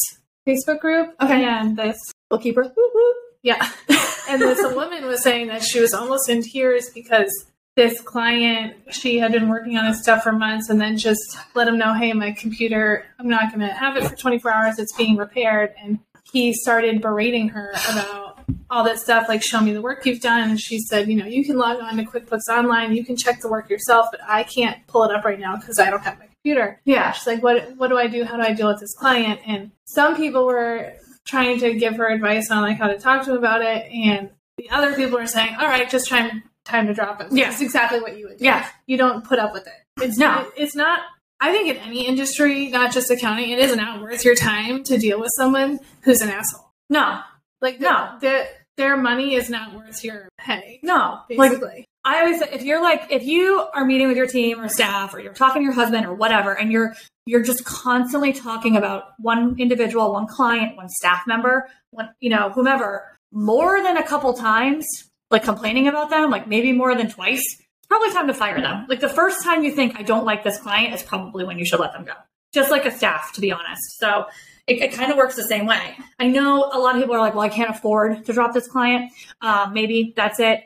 Facebook 0.47 0.79
group. 0.79 1.15
Okay. 1.21 1.43
And 1.43 1.75
this 1.75 1.97
Bookkeeper. 2.29 2.63
Whoop, 2.63 2.91
whoop. 2.93 3.15
Yeah. 3.41 3.71
and 4.29 4.41
this 4.41 4.75
woman 4.75 5.05
was 5.05 5.23
saying 5.23 5.47
that 5.47 5.63
she 5.63 5.79
was 5.79 5.93
almost 5.93 6.29
in 6.29 6.43
tears 6.43 6.89
because 6.93 7.31
this 7.79 8.01
client, 8.01 8.75
she 8.91 9.19
had 9.19 9.31
been 9.31 9.47
working 9.47 9.77
on 9.77 9.89
this 9.89 10.01
stuff 10.01 10.21
for 10.23 10.33
months 10.33 10.69
and 10.69 10.81
then 10.81 10.97
just 10.97 11.37
let 11.55 11.65
him 11.65 11.77
know, 11.77 11.93
hey, 11.93 12.11
my 12.11 12.33
computer, 12.33 13.05
I'm 13.17 13.29
not 13.29 13.53
going 13.53 13.65
to 13.65 13.73
have 13.73 13.95
it 13.95 14.03
for 14.03 14.17
24 14.17 14.51
hours. 14.51 14.79
It's 14.79 14.93
being 14.97 15.15
repaired. 15.15 15.73
And 15.81 15.99
he 16.33 16.51
started 16.53 17.01
berating 17.01 17.47
her 17.47 17.71
about 17.89 18.41
all 18.69 18.83
that 18.83 18.99
stuff, 18.99 19.29
like, 19.29 19.41
show 19.41 19.61
me 19.61 19.71
the 19.71 19.81
work 19.81 20.05
you've 20.05 20.19
done. 20.19 20.49
And 20.49 20.59
she 20.59 20.77
said, 20.77 21.07
you 21.07 21.15
know, 21.15 21.25
you 21.25 21.45
can 21.45 21.57
log 21.57 21.79
on 21.79 21.95
to 21.95 22.03
QuickBooks 22.03 22.49
Online, 22.49 22.93
you 22.93 23.05
can 23.05 23.15
check 23.15 23.39
the 23.39 23.47
work 23.47 23.69
yourself, 23.69 24.07
but 24.11 24.19
I 24.27 24.43
can't 24.43 24.85
pull 24.87 25.05
it 25.05 25.15
up 25.15 25.23
right 25.23 25.39
now 25.39 25.55
because 25.55 25.79
I 25.79 25.89
don't 25.89 26.03
have 26.03 26.19
my 26.19 26.25
computer. 26.25 26.81
Yeah. 26.83 27.13
She's 27.13 27.27
like, 27.27 27.41
what, 27.41 27.77
what 27.77 27.87
do 27.87 27.97
I 27.97 28.07
do? 28.07 28.25
How 28.25 28.35
do 28.35 28.43
I 28.43 28.51
deal 28.51 28.67
with 28.67 28.81
this 28.81 28.93
client? 28.93 29.39
And 29.47 29.71
some 29.85 30.17
people 30.17 30.45
were 30.45 30.95
trying 31.25 31.59
to 31.61 31.73
give 31.75 31.95
her 31.95 32.09
advice 32.09 32.51
on 32.51 32.61
like 32.61 32.77
how 32.77 32.87
to 32.87 32.99
talk 32.99 33.23
to 33.23 33.31
him 33.31 33.37
about 33.37 33.61
it, 33.61 33.89
and 33.91 34.31
the 34.57 34.69
other 34.71 34.95
people 34.95 35.17
are 35.17 35.27
saying, 35.27 35.55
"All 35.59 35.67
right, 35.67 35.89
just 35.89 36.09
time 36.09 36.43
time 36.69 36.87
to 36.87 36.93
drop 36.93 37.19
it." 37.21 37.27
Yeah. 37.31 37.51
it's 37.51 37.61
exactly 37.61 37.99
what 37.99 38.17
you 38.17 38.27
would. 38.27 38.37
Do. 38.37 38.45
Yeah. 38.45 38.67
you 38.87 38.97
don't 38.97 39.23
put 39.25 39.39
up 39.39 39.53
with 39.53 39.67
it. 39.67 39.73
It's 40.03 40.17
No. 40.17 40.27
not. 40.27 40.47
It's 40.55 40.75
not. 40.75 41.01
I 41.41 41.51
think 41.51 41.69
in 41.69 41.77
any 41.77 42.05
industry, 42.05 42.67
not 42.67 42.91
just 42.91 43.09
accounting, 43.09 43.49
it 43.51 43.59
is 43.59 43.75
not 43.75 44.01
worth 44.01 44.25
your 44.25 44.35
time 44.35 44.83
to 44.83 44.97
deal 44.97 45.19
with 45.19 45.31
someone 45.37 45.79
who's 46.01 46.21
an 46.21 46.29
asshole. 46.29 46.69
No. 46.89 47.19
Like 47.61 47.79
No. 47.79 48.17
their 48.21 48.47
their 48.77 48.95
money 48.95 49.35
is 49.35 49.49
not 49.49 49.73
worth 49.73 50.03
your 50.05 50.29
pay. 50.37 50.79
No. 50.83 51.19
Like 51.29 51.51
Basically, 51.51 51.85
I 52.05 52.21
always 52.21 52.39
say 52.39 52.49
if 52.53 52.63
you're 52.63 52.81
like 52.81 53.07
if 53.09 53.23
you 53.23 53.65
are 53.73 53.83
meeting 53.85 54.07
with 54.07 54.15
your 54.17 54.27
team 54.27 54.59
or 54.61 54.69
staff 54.69 55.13
or 55.13 55.19
you're 55.19 55.33
talking 55.33 55.61
to 55.61 55.63
your 55.65 55.73
husband 55.73 56.05
or 56.05 56.13
whatever 56.13 56.57
and 56.57 56.71
you're 56.71 56.93
you're 57.25 57.43
just 57.43 57.63
constantly 57.65 58.31
talking 58.33 58.75
about 58.77 59.03
one 59.19 59.55
individual, 59.59 60.13
one 60.13 60.27
client, 60.27 60.75
one 60.77 60.87
staff 60.89 61.23
member, 61.27 61.69
one 61.91 62.09
you 62.21 62.29
know, 62.29 62.49
whomever 62.51 63.17
more 63.31 63.81
than 63.83 63.97
a 63.97 64.03
couple 64.03 64.33
times 64.33 64.85
like 65.31 65.43
complaining 65.43 65.87
about 65.87 66.09
them, 66.09 66.29
like 66.29 66.47
maybe 66.47 66.71
more 66.73 66.95
than 66.95 67.09
twice, 67.09 67.41
it's 67.41 67.87
probably 67.87 68.11
time 68.11 68.27
to 68.27 68.33
fire 68.33 68.59
them. 68.61 68.85
Like 68.89 68.99
the 68.99 69.09
first 69.09 69.43
time 69.43 69.63
you 69.63 69.71
think 69.71 69.99
I 69.99 70.03
don't 70.03 70.25
like 70.25 70.43
this 70.43 70.59
client 70.59 70.93
is 70.93 71.03
probably 71.03 71.43
when 71.45 71.57
you 71.57 71.65
should 71.65 71.79
let 71.79 71.93
them 71.93 72.05
go. 72.05 72.13
Just 72.53 72.71
like 72.71 72.85
a 72.85 72.91
staff 72.91 73.33
to 73.33 73.41
be 73.41 73.51
honest. 73.51 73.99
So 73.99 74.25
it, 74.67 74.81
it 74.81 74.93
kind 74.93 75.11
of 75.11 75.17
works 75.17 75.35
the 75.35 75.43
same 75.43 75.65
way. 75.65 75.95
I 76.19 76.27
know 76.27 76.69
a 76.71 76.79
lot 76.79 76.95
of 76.95 77.01
people 77.01 77.15
are 77.15 77.19
like, 77.19 77.33
well, 77.33 77.43
I 77.43 77.49
can't 77.49 77.69
afford 77.69 78.25
to 78.25 78.33
drop 78.33 78.53
this 78.53 78.67
client. 78.67 79.11
Um, 79.41 79.73
maybe 79.73 80.13
that's 80.15 80.39
it. 80.39 80.63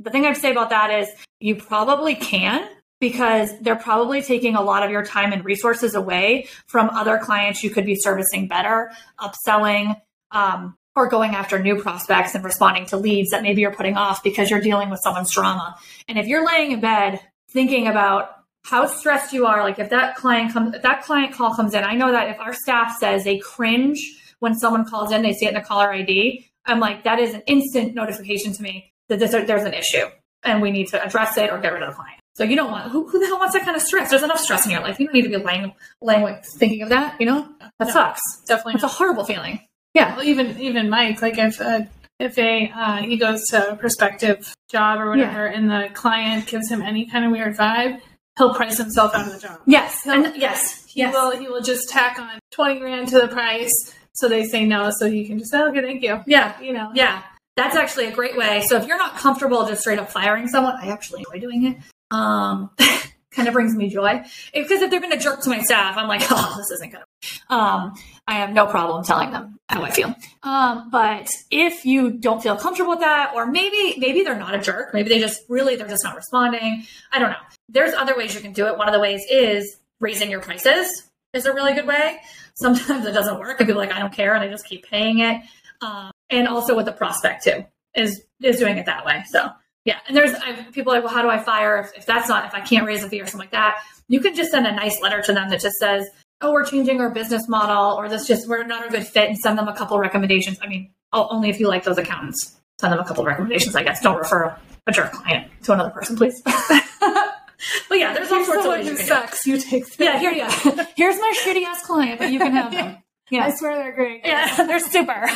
The 0.00 0.10
thing 0.10 0.24
I'd 0.24 0.36
say 0.36 0.52
about 0.52 0.70
that 0.70 0.90
is 0.90 1.08
you 1.40 1.56
probably 1.56 2.14
can 2.14 2.68
because 3.00 3.50
they're 3.60 3.74
probably 3.74 4.22
taking 4.22 4.54
a 4.54 4.62
lot 4.62 4.84
of 4.84 4.90
your 4.90 5.04
time 5.04 5.32
and 5.32 5.44
resources 5.44 5.96
away 5.96 6.46
from 6.68 6.88
other 6.90 7.18
clients 7.18 7.62
you 7.64 7.68
could 7.68 7.84
be 7.84 7.96
servicing 7.96 8.46
better, 8.46 8.92
upselling, 9.18 10.00
um, 10.30 10.76
or 10.94 11.08
going 11.08 11.34
after 11.34 11.58
new 11.58 11.80
prospects 11.80 12.34
and 12.34 12.44
responding 12.44 12.86
to 12.86 12.96
leads 12.96 13.30
that 13.30 13.42
maybe 13.42 13.62
you're 13.62 13.74
putting 13.74 13.96
off 13.96 14.22
because 14.22 14.50
you're 14.50 14.60
dealing 14.60 14.90
with 14.90 15.00
someone's 15.02 15.32
drama. 15.32 15.76
And 16.08 16.18
if 16.18 16.26
you're 16.26 16.46
laying 16.46 16.72
in 16.72 16.80
bed 16.80 17.20
thinking 17.52 17.86
about 17.86 18.42
how 18.64 18.86
stressed 18.86 19.32
you 19.32 19.46
are. 19.46 19.62
Like 19.62 19.78
if 19.78 19.90
that 19.90 20.16
client 20.16 20.52
comes, 20.52 20.74
if 20.74 20.82
that 20.82 21.02
client 21.02 21.34
call 21.34 21.54
comes 21.54 21.74
in, 21.74 21.84
I 21.84 21.94
know 21.94 22.12
that 22.12 22.28
if 22.28 22.40
our 22.40 22.54
staff 22.54 22.96
says 22.98 23.24
they 23.24 23.38
cringe 23.38 24.00
when 24.38 24.54
someone 24.54 24.84
calls 24.84 25.12
in, 25.12 25.22
they 25.22 25.32
see 25.32 25.46
it 25.46 25.48
in 25.48 25.54
the 25.54 25.60
caller 25.60 25.92
ID. 25.92 26.48
I'm 26.64 26.80
like, 26.80 27.04
that 27.04 27.18
is 27.18 27.34
an 27.34 27.42
instant 27.46 27.94
notification 27.94 28.52
to 28.52 28.62
me 28.62 28.92
that 29.08 29.18
this, 29.18 29.32
there's 29.32 29.64
an 29.64 29.74
issue 29.74 30.06
and 30.44 30.62
we 30.62 30.70
need 30.70 30.88
to 30.88 31.04
address 31.04 31.36
it 31.36 31.50
or 31.50 31.58
get 31.58 31.72
rid 31.72 31.82
of 31.82 31.90
the 31.90 31.94
client. 31.94 32.18
So 32.34 32.44
you 32.44 32.56
don't 32.56 32.70
want 32.70 32.90
who, 32.90 33.06
who 33.08 33.18
the 33.18 33.26
hell 33.26 33.38
wants 33.38 33.52
that 33.54 33.64
kind 33.64 33.76
of 33.76 33.82
stress? 33.82 34.10
There's 34.10 34.22
enough 34.22 34.40
stress 34.40 34.64
in 34.64 34.72
your 34.72 34.80
life. 34.80 34.98
You 34.98 35.06
don't 35.06 35.14
need 35.14 35.22
to 35.22 35.28
be 35.28 35.36
laying 35.36 35.74
laying 36.00 36.22
like 36.22 36.44
thinking 36.46 36.82
of 36.82 36.88
that. 36.88 37.20
You 37.20 37.26
know 37.26 37.48
that 37.60 37.88
no, 37.88 37.92
sucks. 37.92 38.22
Definitely, 38.46 38.74
it's 38.74 38.84
a 38.84 38.88
horrible 38.88 39.24
feeling. 39.24 39.60
Yeah, 39.94 40.16
well, 40.16 40.24
even 40.24 40.58
even 40.60 40.88
Mike, 40.88 41.20
like 41.20 41.38
if 41.38 41.60
uh, 41.60 41.82
if 42.18 42.38
a 42.38 42.70
uh, 42.74 42.96
he 42.98 43.16
goes 43.16 43.44
to 43.48 43.72
a 43.72 43.76
prospective 43.76 44.54
job 44.70 45.00
or 45.00 45.10
whatever, 45.10 45.46
yeah. 45.46 45.56
and 45.56 45.70
the 45.70 45.90
client 45.94 46.46
gives 46.46 46.70
him 46.70 46.80
any 46.80 47.06
kind 47.06 47.24
of 47.24 47.32
weird 47.32 47.56
vibe, 47.56 48.00
he'll 48.38 48.54
price 48.54 48.78
himself 48.78 49.14
out 49.14 49.26
of 49.26 49.32
the 49.34 49.38
job. 49.38 49.60
Yes, 49.66 50.06
and 50.06 50.34
yes, 50.36 50.86
he 50.86 51.00
yes. 51.00 51.12
will. 51.12 51.36
He 51.36 51.46
will 51.46 51.60
just 51.60 51.88
tack 51.88 52.18
on 52.18 52.38
twenty 52.50 52.80
grand 52.80 53.08
to 53.08 53.20
the 53.20 53.28
price, 53.28 53.72
so 54.14 54.28
they 54.28 54.44
say 54.44 54.64
no, 54.64 54.90
so 54.98 55.10
he 55.10 55.26
can 55.26 55.38
just 55.38 55.50
say, 55.50 55.60
"Okay, 55.62 55.82
thank 55.82 56.02
you." 56.02 56.20
Yeah, 56.26 56.58
you 56.60 56.72
know. 56.72 56.90
Yeah, 56.94 57.22
that's 57.56 57.76
actually 57.76 58.06
a 58.06 58.12
great 58.12 58.36
way. 58.36 58.62
So 58.62 58.76
if 58.76 58.86
you're 58.86 58.98
not 58.98 59.16
comfortable 59.16 59.66
just 59.66 59.82
straight 59.82 59.98
up 59.98 60.10
firing 60.10 60.48
someone, 60.48 60.76
I 60.80 60.88
actually 60.88 61.24
enjoy 61.28 61.40
doing 61.40 61.66
it. 61.66 61.76
Um, 62.10 62.70
kind 63.30 63.48
of 63.48 63.54
brings 63.54 63.74
me 63.74 63.88
joy 63.88 64.22
because 64.54 64.82
if 64.82 64.90
they've 64.90 65.00
been 65.00 65.12
a 65.12 65.18
jerk 65.18 65.42
to 65.42 65.50
my 65.50 65.62
staff, 65.62 65.96
I'm 65.96 66.08
like, 66.08 66.22
oh, 66.30 66.54
this 66.56 66.70
isn't 66.70 66.92
good. 66.92 67.54
Um, 67.54 67.94
I 68.26 68.34
have 68.34 68.52
no 68.52 68.66
problem 68.66 69.04
telling 69.04 69.30
them 69.30 69.58
how 69.68 69.82
I 69.82 69.90
feel. 69.90 70.14
Um, 70.42 70.90
but 70.90 71.30
if 71.50 71.84
you 71.84 72.10
don't 72.10 72.42
feel 72.42 72.56
comfortable 72.56 72.90
with 72.90 73.00
that, 73.00 73.32
or 73.34 73.46
maybe 73.46 73.98
maybe 73.98 74.22
they're 74.22 74.38
not 74.38 74.54
a 74.54 74.58
jerk, 74.58 74.94
maybe 74.94 75.08
they 75.08 75.18
just 75.18 75.42
really 75.48 75.76
they're 75.76 75.88
just 75.88 76.04
not 76.04 76.14
responding. 76.14 76.84
I 77.12 77.18
don't 77.18 77.30
know. 77.30 77.36
There's 77.68 77.94
other 77.94 78.16
ways 78.16 78.34
you 78.34 78.40
can 78.40 78.52
do 78.52 78.66
it. 78.66 78.78
One 78.78 78.88
of 78.88 78.94
the 78.94 79.00
ways 79.00 79.22
is 79.30 79.76
raising 80.00 80.30
your 80.30 80.40
prices 80.40 81.10
is 81.34 81.46
a 81.46 81.52
really 81.52 81.74
good 81.74 81.86
way. 81.86 82.18
Sometimes 82.54 83.06
it 83.06 83.12
doesn't 83.12 83.38
work, 83.40 83.58
people 83.58 83.74
like 83.74 83.92
I 83.92 83.98
don't 83.98 84.12
care, 84.12 84.34
and 84.34 84.42
they 84.42 84.48
just 84.48 84.66
keep 84.66 84.86
paying 84.86 85.20
it. 85.20 85.42
Um, 85.80 86.10
and 86.30 86.46
also 86.46 86.76
with 86.76 86.86
the 86.86 86.92
prospect 86.92 87.44
too 87.44 87.64
is 87.94 88.22
is 88.42 88.58
doing 88.58 88.78
it 88.78 88.86
that 88.86 89.04
way. 89.04 89.24
So 89.28 89.50
yeah, 89.84 89.98
and 90.06 90.16
there's 90.16 90.32
I, 90.34 90.52
people 90.72 90.92
like, 90.92 91.02
well, 91.02 91.12
how 91.12 91.22
do 91.22 91.28
I 91.28 91.38
fire 91.38 91.78
if, 91.78 91.98
if 91.98 92.06
that's 92.06 92.28
not 92.28 92.46
if 92.46 92.54
I 92.54 92.60
can't 92.60 92.86
raise 92.86 93.02
a 93.02 93.08
fee 93.08 93.20
or 93.20 93.26
something 93.26 93.40
like 93.40 93.50
that? 93.50 93.82
You 94.08 94.20
can 94.20 94.34
just 94.34 94.50
send 94.50 94.66
a 94.66 94.72
nice 94.72 95.00
letter 95.00 95.22
to 95.22 95.32
them 95.32 95.50
that 95.50 95.60
just 95.60 95.76
says, 95.76 96.06
oh, 96.42 96.52
we're 96.52 96.64
changing 96.64 97.00
our 97.00 97.10
business 97.10 97.48
model, 97.48 97.94
or 97.94 98.08
this 98.08 98.26
just 98.26 98.48
we're 98.48 98.64
not 98.64 98.86
a 98.86 98.90
good 98.90 99.06
fit, 99.06 99.28
and 99.28 99.38
send 99.38 99.58
them 99.58 99.68
a 99.68 99.74
couple 99.74 99.98
recommendations. 99.98 100.58
I 100.62 100.66
mean, 100.66 100.90
oh, 101.12 101.28
only 101.30 101.48
if 101.48 101.60
you 101.60 101.68
like 101.68 101.84
those 101.84 101.98
accountants, 101.98 102.60
send 102.80 102.92
them 102.92 103.00
a 103.00 103.04
couple 103.04 103.24
recommendations. 103.24 103.76
I 103.76 103.82
guess 103.82 104.00
don't 104.00 104.18
refer 104.18 104.56
a 104.86 104.92
jerk 104.92 105.12
client 105.12 105.50
to 105.64 105.72
another 105.72 105.90
person, 105.90 106.16
please. 106.16 106.42
but 106.44 107.98
yeah, 107.98 108.12
there's 108.12 108.32
all 108.32 108.44
sorts 108.44 108.64
of 108.64 108.70
ways 108.70 108.86
you 108.86 108.96
sucks. 108.96 109.46
You 109.46 109.58
take 109.58 109.86
them. 109.96 110.06
Yeah, 110.06 110.18
here 110.18 110.32
you 110.32 110.40
go. 110.76 110.84
Here's 110.96 111.16
my 111.16 111.34
shitty 111.44 111.64
ass 111.64 111.86
client, 111.86 112.18
but 112.18 112.32
you 112.32 112.38
can 112.38 112.52
have 112.52 112.72
them. 112.72 112.98
Yeah, 113.30 113.46
I 113.46 113.50
swear 113.50 113.76
they're 113.76 113.92
great. 113.92 114.22
Yeah, 114.24 114.54
they're 114.66 114.80
super. 114.80 115.26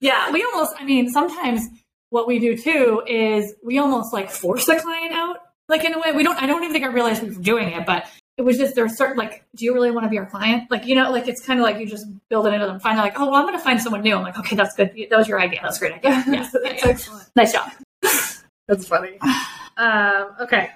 yeah, 0.00 0.30
we 0.32 0.42
almost. 0.42 0.74
I 0.78 0.84
mean, 0.84 1.10
sometimes 1.10 1.68
what 2.08 2.26
we 2.26 2.38
do 2.38 2.56
too 2.56 3.02
is 3.06 3.54
we 3.62 3.78
almost 3.78 4.12
like 4.12 4.30
force 4.30 4.66
the 4.66 4.76
client 4.76 5.12
out. 5.12 5.36
Like 5.68 5.84
in 5.84 5.94
a 5.94 6.00
way, 6.00 6.12
we 6.12 6.24
don't. 6.24 6.40
I 6.42 6.46
don't 6.46 6.62
even 6.62 6.72
think 6.72 6.84
I 6.84 6.88
realized 6.88 7.22
we 7.22 7.28
were 7.28 7.42
doing 7.42 7.68
it, 7.68 7.86
but 7.86 8.06
it 8.40 8.44
was 8.44 8.56
just 8.56 8.74
there's 8.74 8.96
certain 8.96 9.18
like, 9.18 9.44
do 9.54 9.66
you 9.66 9.74
really 9.74 9.90
want 9.90 10.04
to 10.04 10.08
be 10.08 10.18
our 10.18 10.24
client? 10.24 10.70
Like 10.70 10.86
you 10.86 10.94
know, 10.94 11.10
like 11.10 11.28
it's 11.28 11.44
kind 11.44 11.60
of 11.60 11.64
like 11.64 11.78
you 11.78 11.86
just 11.86 12.06
build 12.30 12.46
it 12.46 12.54
into 12.54 12.66
them. 12.66 12.80
Finally, 12.80 13.10
like, 13.10 13.20
oh, 13.20 13.26
well, 13.26 13.34
I'm 13.34 13.42
going 13.42 13.52
to 13.52 13.62
find 13.62 13.80
someone 13.80 14.00
new. 14.00 14.16
I'm 14.16 14.22
like, 14.22 14.38
okay, 14.38 14.56
that's 14.56 14.74
good. 14.74 14.92
That 15.10 15.18
was 15.18 15.28
your 15.28 15.38
idea. 15.38 15.60
That's 15.62 15.76
a 15.76 15.80
great 15.80 15.92
idea. 15.92 16.10
Yeah, 16.26 16.48
that's 16.52 16.82
excellent. 16.82 17.28
Nice 17.36 17.52
job. 17.52 17.70
That's 18.66 18.86
funny. 18.86 19.18
Um, 19.76 20.30
okay, 20.40 20.70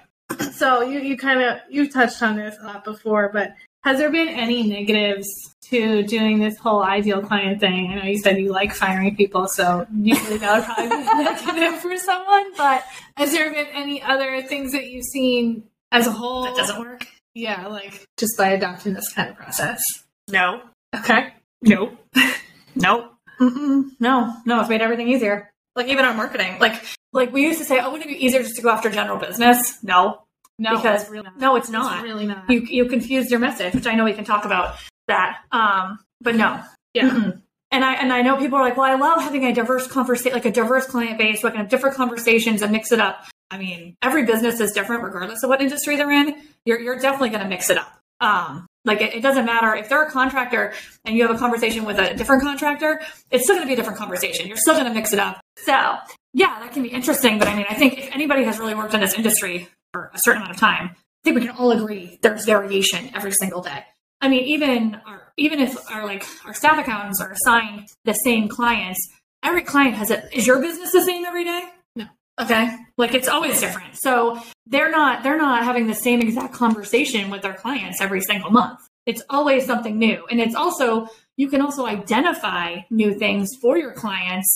so 0.53 0.81
you 0.81 0.99
you 0.99 1.17
kind 1.17 1.41
of 1.41 1.59
you 1.69 1.89
touched 1.89 2.21
on 2.21 2.35
this 2.35 2.55
a 2.61 2.65
lot 2.65 2.83
before, 2.83 3.29
but 3.33 3.53
has 3.83 3.97
there 3.97 4.11
been 4.11 4.27
any 4.27 4.63
negatives 4.63 5.27
to 5.69 6.03
doing 6.03 6.39
this 6.39 6.57
whole 6.57 6.83
ideal 6.83 7.21
client 7.21 7.59
thing? 7.59 7.91
I 7.91 7.95
know 7.95 8.03
you 8.03 8.17
said 8.17 8.37
you 8.37 8.51
like 8.51 8.73
firing 8.73 9.15
people, 9.15 9.47
so 9.47 9.87
usually 9.93 10.37
that 10.37 10.57
would 10.57 10.65
probably 10.65 10.89
be 10.89 11.03
negative 11.53 11.79
for 11.79 11.97
someone. 11.97 12.55
But 12.57 12.83
has 13.15 13.31
there 13.31 13.51
been 13.51 13.67
any 13.73 14.01
other 14.01 14.41
things 14.41 14.71
that 14.71 14.87
you've 14.87 15.05
seen 15.05 15.63
as 15.91 16.07
a 16.07 16.11
whole 16.11 16.43
that 16.43 16.55
doesn't 16.55 16.79
work? 16.79 17.07
Yeah, 17.35 17.67
like 17.67 18.05
just 18.17 18.37
by 18.37 18.49
adopting 18.49 18.93
this 18.93 19.13
kind 19.13 19.29
of 19.29 19.35
process. 19.35 19.83
No. 20.29 20.61
Okay. 20.95 21.33
Nope. 21.61 21.97
nope. 22.75 23.11
Mm-mm. 23.39 23.91
No. 23.99 24.33
No. 24.45 24.61
It's 24.61 24.69
made 24.69 24.81
everything 24.81 25.09
easier. 25.09 25.51
Like 25.75 25.87
even 25.87 26.05
our 26.05 26.13
marketing. 26.13 26.57
Like 26.59 26.81
like 27.11 27.33
we 27.33 27.43
used 27.43 27.59
to 27.59 27.65
say, 27.65 27.79
oh, 27.79 27.91
wouldn't 27.91 28.09
it 28.09 28.13
be 28.13 28.25
easier 28.25 28.41
just 28.41 28.55
to 28.55 28.61
go 28.61 28.69
after 28.69 28.89
general 28.89 29.19
business? 29.19 29.83
No. 29.83 30.21
No, 30.57 30.77
because 30.77 31.09
really 31.09 31.27
no, 31.37 31.57
it's 31.57 31.69
not. 31.69 31.95
It's 31.95 32.03
really 32.03 32.25
not. 32.25 32.49
You 32.49 32.61
you 32.61 32.85
confused 32.85 33.29
your 33.29 33.41
message, 33.41 33.73
which 33.73 33.85
I 33.85 33.95
know 33.95 34.05
we 34.05 34.13
can 34.13 34.23
talk 34.23 34.45
about 34.45 34.77
that. 35.07 35.39
Um, 35.51 35.99
but 36.21 36.35
no. 36.35 36.63
Yeah. 36.93 37.09
Mm-mm. 37.09 37.41
And 37.71 37.83
I 37.83 37.95
and 37.95 38.13
I 38.13 38.21
know 38.21 38.37
people 38.37 38.57
are 38.57 38.63
like, 38.63 38.77
well, 38.77 38.89
I 38.89 38.95
love 38.95 39.21
having 39.21 39.43
a 39.43 39.53
diverse 39.53 39.85
conversation, 39.87 40.31
like 40.31 40.45
a 40.45 40.51
diverse 40.51 40.85
client 40.85 41.17
base, 41.17 41.41
so 41.41 41.49
I 41.49 41.51
can 41.51 41.59
have 41.59 41.67
different 41.67 41.97
conversations 41.97 42.61
and 42.61 42.71
mix 42.71 42.93
it 42.93 43.01
up. 43.01 43.25
I 43.51 43.57
mean, 43.57 43.95
every 44.01 44.25
business 44.25 44.59
is 44.59 44.71
different 44.71 45.03
regardless 45.03 45.43
of 45.43 45.49
what 45.49 45.61
industry 45.61 45.95
they're 45.95 46.11
in. 46.11 46.35
You're 46.65 46.79
you're 46.79 46.99
definitely 46.99 47.29
going 47.29 47.43
to 47.43 47.49
mix 47.49 47.69
it 47.69 47.77
up. 47.77 47.99
Um, 48.21 48.65
like 48.85 49.01
it, 49.01 49.15
it, 49.15 49.21
doesn't 49.21 49.45
matter 49.45 49.75
if 49.75 49.89
they're 49.89 50.03
a 50.03 50.09
contractor 50.09 50.73
and 51.03 51.17
you 51.17 51.27
have 51.27 51.35
a 51.35 51.37
conversation 51.37 51.83
with 51.83 51.99
a 51.99 52.13
different 52.13 52.43
contractor, 52.43 53.01
it's 53.29 53.43
still 53.43 53.55
going 53.55 53.65
to 53.65 53.67
be 53.67 53.73
a 53.73 53.75
different 53.75 53.99
conversation. 53.99 54.47
You're 54.47 54.57
still 54.57 54.75
going 54.75 54.85
to 54.85 54.93
mix 54.93 55.11
it 55.11 55.19
up. 55.19 55.41
So 55.57 55.97
yeah, 56.33 56.59
that 56.59 56.71
can 56.71 56.83
be 56.83 56.89
interesting. 56.89 57.37
But 57.39 57.47
I 57.49 57.55
mean, 57.55 57.65
I 57.69 57.73
think 57.73 57.97
if 57.97 58.09
anybody 58.13 58.43
has 58.43 58.57
really 58.57 58.73
worked 58.73 58.93
in 58.93 59.01
this 59.01 59.13
industry 59.13 59.67
for 59.91 60.11
a 60.13 60.19
certain 60.19 60.41
amount 60.41 60.53
of 60.53 60.59
time, 60.59 60.91
I 60.91 60.97
think 61.23 61.35
we 61.35 61.45
can 61.45 61.55
all 61.55 61.71
agree 61.71 62.19
there's 62.21 62.45
variation 62.45 63.09
every 63.13 63.31
single 63.31 63.61
day. 63.61 63.83
I 64.21 64.29
mean, 64.29 64.43
even 64.45 64.95
our, 65.05 65.33
even 65.37 65.59
if 65.59 65.77
our 65.91 66.05
like 66.05 66.25
our 66.45 66.53
staff 66.53 66.79
accountants 66.79 67.19
are 67.21 67.31
assigned 67.31 67.89
the 68.05 68.13
same 68.13 68.47
clients, 68.47 68.99
every 69.43 69.63
client 69.63 69.95
has 69.95 70.09
it. 70.09 70.25
Is 70.31 70.47
your 70.47 70.61
business 70.61 70.91
the 70.91 71.01
same 71.01 71.25
every 71.25 71.43
day? 71.43 71.63
No. 71.95 72.05
Okay. 72.39 72.75
Like 72.97 73.13
it's 73.13 73.27
always 73.27 73.59
different. 73.59 73.97
So 73.97 74.39
they're 74.67 74.91
not 74.91 75.23
they're 75.23 75.37
not 75.37 75.63
having 75.63 75.87
the 75.87 75.95
same 75.95 76.21
exact 76.21 76.53
conversation 76.53 77.29
with 77.29 77.41
their 77.41 77.53
clients 77.53 78.01
every 78.01 78.21
single 78.21 78.51
month. 78.51 78.79
It's 79.05 79.21
always 79.29 79.65
something 79.65 79.97
new. 79.97 80.25
And 80.29 80.39
it's 80.39 80.55
also 80.55 81.07
you 81.37 81.49
can 81.49 81.61
also 81.61 81.85
identify 81.85 82.77
new 82.89 83.13
things 83.13 83.49
for 83.61 83.77
your 83.77 83.91
clients 83.91 84.47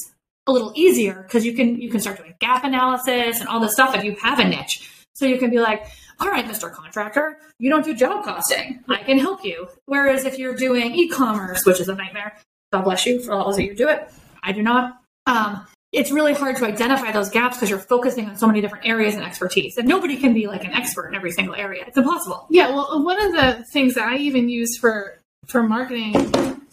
a 0.48 0.52
little 0.52 0.72
easier 0.76 1.24
because 1.24 1.46
you 1.46 1.54
can 1.54 1.80
you 1.80 1.90
can 1.90 2.00
start 2.00 2.18
doing 2.18 2.34
gap 2.40 2.64
analysis 2.64 3.40
and 3.40 3.50
all 3.50 3.60
this 3.60 3.74
stuff 3.74 3.94
if 3.96 4.04
you 4.04 4.16
have 4.22 4.40
a 4.40 4.48
niche. 4.48 4.90
So 5.14 5.26
you 5.26 5.38
can 5.38 5.50
be 5.50 5.60
like, 5.60 5.86
all 6.22 6.30
right, 6.30 6.46
Mr. 6.46 6.72
Contractor, 6.72 7.40
you 7.60 7.70
don't 7.70 7.84
do 7.84 7.94
job 7.94 8.24
costing. 8.24 8.84
I 8.88 9.04
can 9.04 9.20
help 9.20 9.44
you. 9.44 9.68
Whereas 9.86 10.24
if 10.24 10.40
you're 10.40 10.56
doing 10.56 10.96
e-commerce, 10.96 11.66
which 11.66 11.82
is 11.82 11.90
a 11.90 11.96
nightmare, 11.96 12.38
God 12.72 12.84
bless 12.84 13.06
you 13.06 13.22
for 13.22 13.34
all 13.34 13.54
that 13.54 13.64
you 13.64 13.76
do 13.76 13.90
it. 13.90 14.10
I 14.44 14.54
do 14.54 14.64
not. 14.64 15.02
Um, 15.28 15.68
it's 15.92 16.12
really 16.12 16.34
hard 16.34 16.56
to 16.58 16.66
identify 16.66 17.12
those 17.12 17.30
gaps 17.30 17.58
because 17.58 17.70
you're 17.70 17.80
focusing 17.80 18.28
on 18.28 18.38
so 18.38 18.46
many 18.46 18.62
different 18.62 18.86
areas 18.86 19.16
and 19.16 19.24
expertise. 19.24 19.78
And 19.78 19.88
nobody 19.88 20.18
can 20.18 20.34
be 20.34 20.48
like 20.48 20.64
an 20.64 20.72
expert 20.72 21.08
in 21.08 21.16
every 21.16 21.32
single 21.32 21.56
area. 21.56 21.84
It's 21.88 21.98
impossible. 21.98 22.46
Yeah, 22.50 22.70
well, 22.70 23.04
one 23.04 23.20
of 23.20 23.32
the 23.32 23.66
things 23.74 23.96
that 23.96 24.08
I 24.08 24.18
even 24.18 24.50
use 24.50 24.78
for 24.78 25.18
for 25.48 25.64
marketing 25.64 26.14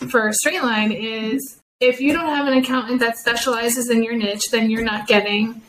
for 0.08 0.30
Straightline 0.44 0.94
is 0.94 1.60
if 1.80 2.00
you 2.00 2.12
don't 2.12 2.26
have 2.26 2.46
an 2.46 2.58
accountant 2.58 3.00
that 3.00 3.16
specializes 3.16 3.88
in 3.88 4.02
your 4.02 4.16
niche, 4.16 4.50
then 4.50 4.70
you're 4.70 4.84
not 4.84 5.06
getting, 5.06 5.62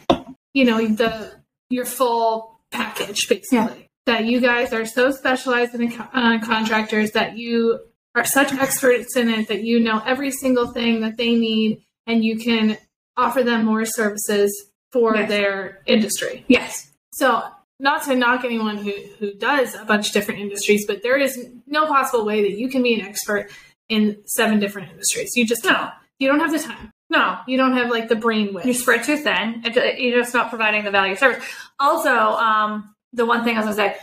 you 0.53 0.65
know, 0.65 0.85
the 0.85 1.33
your 1.69 1.85
full 1.85 2.59
package, 2.71 3.27
basically. 3.29 3.57
Yeah. 3.57 3.73
That 4.05 4.25
you 4.25 4.39
guys 4.39 4.71
are 4.71 4.85
so 4.85 5.11
specialized 5.11 5.75
in 5.75 5.91
uh, 5.99 6.39
contractors 6.41 7.11
that 7.11 7.37
you 7.37 7.79
are 8.15 8.23
such 8.23 8.53
experts 8.53 9.17
in 9.17 9.29
it 9.29 9.49
that 9.49 9.63
you 9.63 9.81
know 9.81 10.01
every 10.05 10.31
single 10.31 10.67
thing 10.67 11.01
that 11.01 11.17
they 11.17 11.35
need 11.35 11.81
and 12.07 12.23
you 12.23 12.39
can 12.39 12.77
offer 13.17 13.43
them 13.43 13.65
more 13.65 13.85
services 13.85 14.67
for 14.91 15.15
Yes. 15.15 15.29
their 15.29 15.81
industry. 15.85 16.45
Yes. 16.47 16.91
So, 17.13 17.43
not 17.79 18.03
to 18.03 18.15
knock 18.15 18.43
anyone 18.45 18.77
who, 18.77 18.91
who 19.19 19.33
does 19.35 19.75
a 19.75 19.85
bunch 19.85 20.07
of 20.07 20.13
different 20.13 20.39
industries, 20.39 20.85
but 20.87 21.03
there 21.03 21.17
is 21.17 21.47
no 21.67 21.85
possible 21.85 22.25
way 22.25 22.41
that 22.43 22.57
you 22.57 22.69
can 22.69 22.81
be 22.81 22.95
an 22.95 23.01
expert 23.01 23.51
in 23.89 24.17
seven 24.25 24.59
different 24.59 24.91
industries. 24.91 25.29
You 25.35 25.45
just 25.45 25.63
can't. 25.63 25.77
No. 25.77 25.89
You 26.19 26.27
don't 26.27 26.39
have 26.39 26.51
the 26.51 26.59
time. 26.59 26.91
No. 27.09 27.37
You 27.47 27.57
don't 27.57 27.73
have 27.77 27.89
like 27.91 28.09
the 28.09 28.15
brain 28.15 28.53
width. 28.53 28.65
You're 28.65 28.73
spread 28.75 29.03
too 29.03 29.17
thin. 29.17 29.61
It- 29.65 29.99
You're 29.99 30.19
just 30.21 30.33
not 30.33 30.49
providing 30.49 30.83
the 30.85 30.91
value 30.91 31.15
service. 31.15 31.43
Also, 31.79 32.09
um, 32.09 32.93
the 33.13 33.25
one 33.25 33.43
thing 33.43 33.57
I 33.57 33.63
was 33.65 33.75
going 33.75 33.91
to 33.91 33.95
say 33.95 34.01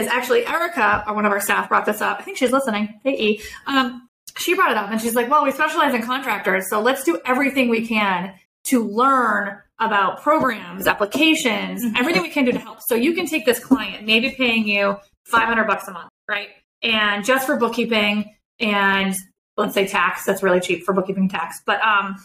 is 0.00 0.06
actually 0.06 0.46
Erica, 0.46 1.04
or 1.06 1.14
one 1.14 1.26
of 1.26 1.32
our 1.32 1.40
staff, 1.40 1.68
brought 1.68 1.84
this 1.84 2.00
up. 2.00 2.18
I 2.20 2.22
think 2.22 2.36
she's 2.36 2.52
listening. 2.52 3.00
Hey, 3.04 3.18
E. 3.18 3.40
Um, 3.66 4.08
she 4.38 4.54
brought 4.54 4.70
it 4.70 4.76
up 4.76 4.90
and 4.90 5.00
she's 5.00 5.14
like, 5.14 5.28
well, 5.30 5.44
we 5.44 5.50
specialize 5.50 5.94
in 5.94 6.02
contractors, 6.02 6.68
so 6.70 6.80
let's 6.80 7.02
do 7.04 7.18
everything 7.26 7.68
we 7.68 7.86
can 7.86 8.34
to 8.66 8.84
learn 8.84 9.58
about 9.78 10.22
programs, 10.22 10.86
applications, 10.86 11.84
everything 11.96 12.22
we 12.22 12.30
can 12.30 12.44
do 12.44 12.52
to 12.52 12.58
help. 12.58 12.80
So 12.86 12.94
you 12.94 13.14
can 13.14 13.26
take 13.26 13.44
this 13.44 13.58
client, 13.58 14.06
maybe 14.06 14.30
paying 14.30 14.66
you 14.66 14.96
500 15.26 15.64
bucks 15.66 15.86
a 15.88 15.92
month, 15.92 16.10
right? 16.28 16.48
And 16.82 17.24
just 17.24 17.46
for 17.46 17.56
bookkeeping 17.56 18.34
and 18.58 19.14
let's 19.56 19.74
say 19.74 19.86
tax, 19.86 20.24
that's 20.24 20.42
really 20.42 20.60
cheap 20.60 20.84
for 20.84 20.94
bookkeeping 20.94 21.28
tax. 21.28 21.60
But 21.66 21.80
um, 21.82 22.16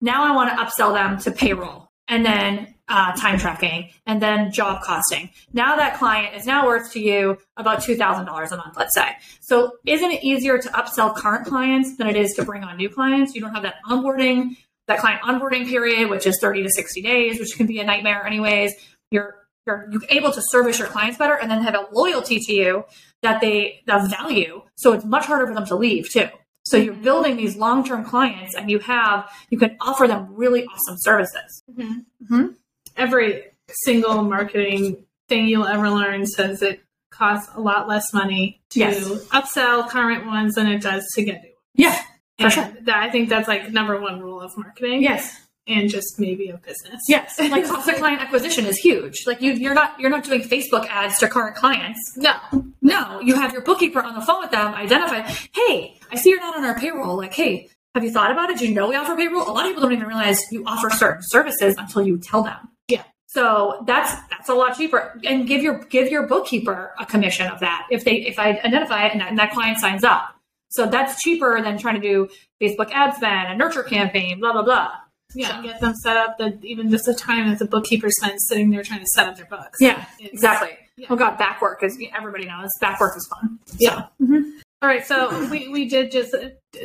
now 0.00 0.24
I 0.24 0.34
want 0.34 0.50
to 0.50 0.56
upsell 0.56 0.92
them 0.92 1.18
to 1.20 1.30
payroll 1.30 1.88
and 2.08 2.24
then 2.24 2.74
uh, 2.88 3.12
time 3.16 3.38
tracking 3.38 3.90
and 4.06 4.20
then 4.20 4.52
job 4.52 4.82
costing. 4.82 5.30
Now 5.52 5.76
that 5.76 5.98
client 5.98 6.34
is 6.36 6.46
now 6.46 6.66
worth 6.66 6.92
to 6.92 7.00
you 7.00 7.38
about 7.56 7.80
$2,000 7.80 8.52
a 8.52 8.56
month, 8.56 8.76
let's 8.76 8.94
say. 8.94 9.08
So 9.40 9.72
isn't 9.86 10.10
it 10.10 10.22
easier 10.22 10.58
to 10.58 10.68
upsell 10.70 11.14
current 11.14 11.46
clients 11.46 11.96
than 11.96 12.06
it 12.06 12.16
is 12.16 12.34
to 12.34 12.44
bring 12.44 12.62
on 12.62 12.76
new 12.76 12.90
clients? 12.90 13.34
You 13.34 13.40
don't 13.40 13.54
have 13.54 13.62
that 13.62 13.76
onboarding, 13.88 14.56
that 14.88 14.98
client 14.98 15.22
onboarding 15.22 15.66
period, 15.68 16.10
which 16.10 16.26
is 16.26 16.38
30 16.40 16.62
to 16.64 16.70
60 16.70 17.02
days, 17.02 17.38
which 17.40 17.56
can 17.56 17.66
be 17.66 17.78
a 17.80 17.84
nightmare 17.84 18.26
anyways. 18.26 18.72
You're 19.10 19.36
you're, 19.66 19.88
you're 19.90 20.02
able 20.10 20.30
to 20.30 20.42
service 20.50 20.78
your 20.78 20.88
clients 20.88 21.16
better 21.16 21.34
and 21.34 21.50
then 21.50 21.62
have 21.62 21.74
a 21.74 21.86
loyalty 21.92 22.38
to 22.38 22.52
you 22.52 22.84
that 23.22 23.40
they 23.40 23.80
that 23.86 24.10
value. 24.10 24.62
So 24.76 24.92
it's 24.92 25.04
much 25.06 25.24
harder 25.24 25.46
for 25.46 25.54
them 25.54 25.64
to 25.66 25.74
leave 25.76 26.10
too. 26.10 26.28
So 26.66 26.76
you're 26.76 26.94
building 26.94 27.36
these 27.36 27.56
long-term 27.56 28.04
clients 28.04 28.54
and 28.54 28.70
you 28.70 28.78
have 28.80 29.30
you 29.50 29.58
can 29.58 29.76
offer 29.80 30.06
them 30.06 30.28
really 30.34 30.64
awesome 30.66 30.96
services. 30.98 31.62
Mhm. 31.78 32.56
Every 32.96 33.44
single 33.84 34.22
marketing 34.24 35.04
thing 35.28 35.46
you'll 35.46 35.66
ever 35.66 35.88
learn 35.90 36.26
says 36.26 36.60
it 36.60 36.80
costs 37.10 37.50
a 37.54 37.60
lot 37.60 37.88
less 37.88 38.12
money 38.12 38.60
to 38.70 38.80
Yes. 38.80 39.08
upsell 39.28 39.88
current 39.88 40.26
ones 40.26 40.56
than 40.56 40.66
it 40.66 40.82
does 40.82 41.06
to 41.14 41.22
get 41.22 41.42
new 41.42 41.48
ones. 41.48 41.56
Yeah. 41.74 41.98
For 42.38 42.50
sure. 42.50 42.72
that, 42.82 42.96
I 42.96 43.10
think 43.10 43.28
that's 43.28 43.48
like 43.48 43.70
number 43.70 44.00
one 44.00 44.20
rule 44.20 44.40
of 44.40 44.56
marketing. 44.56 45.02
Yes. 45.02 45.40
And 45.66 45.88
just 45.88 46.18
maybe 46.18 46.48
of 46.50 46.62
business. 46.62 47.00
Yes. 47.08 47.38
Like 47.50 47.66
cost 47.66 47.88
of 47.88 47.96
client 47.96 48.20
acquisition 48.20 48.66
is 48.66 48.76
huge. 48.76 49.26
Like 49.26 49.40
you 49.40 49.52
you're 49.52 49.72
not 49.74 49.98
you're 49.98 50.10
not 50.10 50.24
doing 50.24 50.42
Facebook 50.42 50.86
ads 50.88 51.18
to 51.18 51.28
current 51.28 51.56
clients. 51.56 51.98
No. 52.16 52.34
No, 52.82 53.20
you 53.20 53.34
have 53.34 53.52
your 53.52 53.62
bookkeeper 53.62 54.02
on 54.02 54.14
the 54.14 54.20
phone 54.20 54.42
with 54.42 54.50
them, 54.50 54.74
identify, 54.74 55.22
hey, 55.54 55.98
I 56.12 56.16
see 56.16 56.28
you're 56.30 56.40
not 56.40 56.54
on 56.56 56.64
our 56.64 56.78
payroll. 56.78 57.16
Like, 57.16 57.32
hey, 57.32 57.70
have 57.94 58.04
you 58.04 58.10
thought 58.10 58.30
about 58.30 58.50
it? 58.50 58.58
Do 58.58 58.68
you 58.68 58.74
know 58.74 58.88
we 58.88 58.96
offer 58.96 59.16
payroll? 59.16 59.48
A 59.48 59.52
lot 59.52 59.64
of 59.64 59.70
people 59.70 59.82
don't 59.82 59.92
even 59.92 60.06
realize 60.06 60.42
you 60.52 60.64
offer 60.66 60.90
certain 60.90 61.22
services 61.24 61.76
until 61.78 62.02
you 62.02 62.18
tell 62.18 62.42
them. 62.42 62.56
Yeah. 62.88 63.04
So 63.26 63.84
that's 63.86 64.12
that's 64.30 64.48
a 64.48 64.54
lot 64.54 64.76
cheaper. 64.76 65.18
And 65.24 65.46
give 65.46 65.62
your 65.62 65.78
give 65.84 66.08
your 66.10 66.26
bookkeeper 66.26 66.92
a 66.98 67.06
commission 67.06 67.46
of 67.46 67.60
that 67.60 67.86
if 67.90 68.04
they 68.04 68.16
if 68.16 68.38
I 68.38 68.50
identify 68.50 69.06
it 69.06 69.12
and 69.12 69.20
that, 69.20 69.30
and 69.30 69.38
that 69.38 69.52
client 69.52 69.78
signs 69.78 70.04
up. 70.04 70.33
So 70.74 70.86
that's 70.86 71.22
cheaper 71.22 71.60
than 71.62 71.78
trying 71.78 71.94
to 71.96 72.00
do 72.00 72.28
Facebook 72.62 72.90
ad 72.92 73.14
spend, 73.14 73.52
a 73.52 73.56
nurture 73.56 73.82
campaign, 73.82 74.40
blah 74.40 74.52
blah 74.52 74.62
blah. 74.62 74.90
Yeah. 75.34 75.62
Get 75.62 75.80
them 75.80 75.94
set 75.94 76.16
up 76.16 76.38
that 76.38 76.64
even 76.64 76.90
just 76.90 77.06
the 77.06 77.14
time 77.14 77.48
that 77.48 77.58
the 77.58 77.64
bookkeeper 77.66 78.08
spends 78.10 78.46
sitting 78.48 78.70
there 78.70 78.82
trying 78.82 79.00
to 79.00 79.06
set 79.14 79.26
up 79.28 79.36
their 79.36 79.46
books. 79.46 79.78
Yeah, 79.80 80.04
It's- 80.18 80.30
exactly. 80.32 80.70
Yeah. 80.96 81.08
Oh 81.10 81.16
god, 81.16 81.38
back 81.38 81.60
work 81.60 81.82
is 81.82 81.98
everybody 82.16 82.44
knows 82.44 82.70
back 82.80 83.00
work 83.00 83.16
is 83.16 83.26
fun. 83.28 83.58
Yeah. 83.78 84.06
Mhm. 84.22 84.52
All 84.80 84.88
right, 84.88 85.04
so 85.04 85.48
we, 85.50 85.66
we 85.68 85.88
did 85.88 86.12
just 86.12 86.34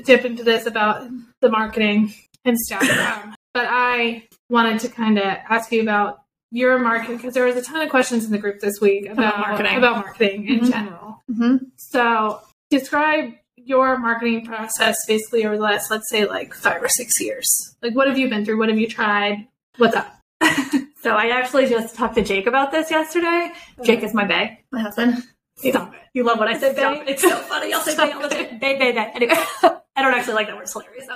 dip 0.04 0.24
into 0.26 0.44
this 0.44 0.66
about 0.66 1.08
the 1.42 1.50
marketing 1.50 2.14
and 2.46 2.58
stuff, 2.58 2.82
um, 3.24 3.36
but 3.54 3.68
I 3.70 4.24
wanted 4.50 4.80
to 4.82 4.90
kind 4.90 5.18
of 5.20 5.26
ask 5.26 5.72
you 5.72 5.82
about 5.82 6.22
your 6.52 6.80
marketing 6.80 7.18
because 7.18 7.34
there 7.36 7.46
was 7.46 7.56
a 7.58 7.62
ton 7.62 7.82
of 7.82 7.90
questions 7.90 8.26
in 8.26 8.32
the 8.32 8.38
group 8.40 8.62
this 8.62 8.80
week 8.82 9.06
about, 9.06 9.36
About 9.36 9.40
marketing. 9.40 9.78
about 9.78 9.96
marketing 9.98 10.48
in 10.48 10.60
Mhm. 10.62 10.72
general. 10.72 11.24
Mm-hmm. 11.30 11.56
So 11.76 12.40
describe 12.72 13.34
your 13.70 13.98
marketing 13.98 14.46
process 14.46 14.98
basically 15.08 15.46
over 15.46 15.56
the 15.56 15.64
last, 15.64 15.92
let's 15.92 16.10
say, 16.10 16.26
like 16.26 16.54
five 16.54 16.82
or 16.82 16.90
six 16.90 17.22
years. 17.22 17.48
Like, 17.82 17.96
what 17.96 18.08
have 18.08 18.18
you 18.18 18.28
been 18.28 18.44
through? 18.44 18.58
What 18.58 18.70
have 18.70 18.80
you 18.80 18.88
tried? 18.88 19.48
What's 19.78 19.96
up? 19.96 20.16
So 21.02 21.16
I 21.16 21.30
actually 21.30 21.70
just 21.70 21.96
talked 21.96 22.16
to 22.16 22.22
Jake 22.22 22.46
about 22.46 22.72
this 22.72 22.92
yesterday. 22.92 23.54
Jake 23.84 24.04
is 24.04 24.14
my 24.14 24.26
bae, 24.26 24.60
my 24.70 24.82
husband. 24.82 25.24
Stop 25.56 25.94
it. 25.94 26.00
You 26.14 26.26
love 26.26 26.40
what 26.40 26.50
I 26.50 26.58
say 26.58 26.74
Stop 26.74 26.96
bae. 26.98 27.02
it. 27.04 27.10
It's 27.10 27.22
so 27.22 27.38
funny. 27.38 27.74
I'll 27.74 27.80
say 27.80 27.96
bae 27.96 28.12
all 28.12 28.22
the 28.22 28.28
time. 28.28 28.60
Bae, 28.60 28.78
bae, 28.78 28.92
bae. 28.92 29.12
Anyway, 29.16 29.34
I 29.96 30.02
don't 30.02 30.14
actually 30.14 30.34
like 30.34 30.48
that 30.48 30.58
word. 30.58 30.64
It's 30.64 30.74
hilarious 30.74 31.08
though. 31.08 31.16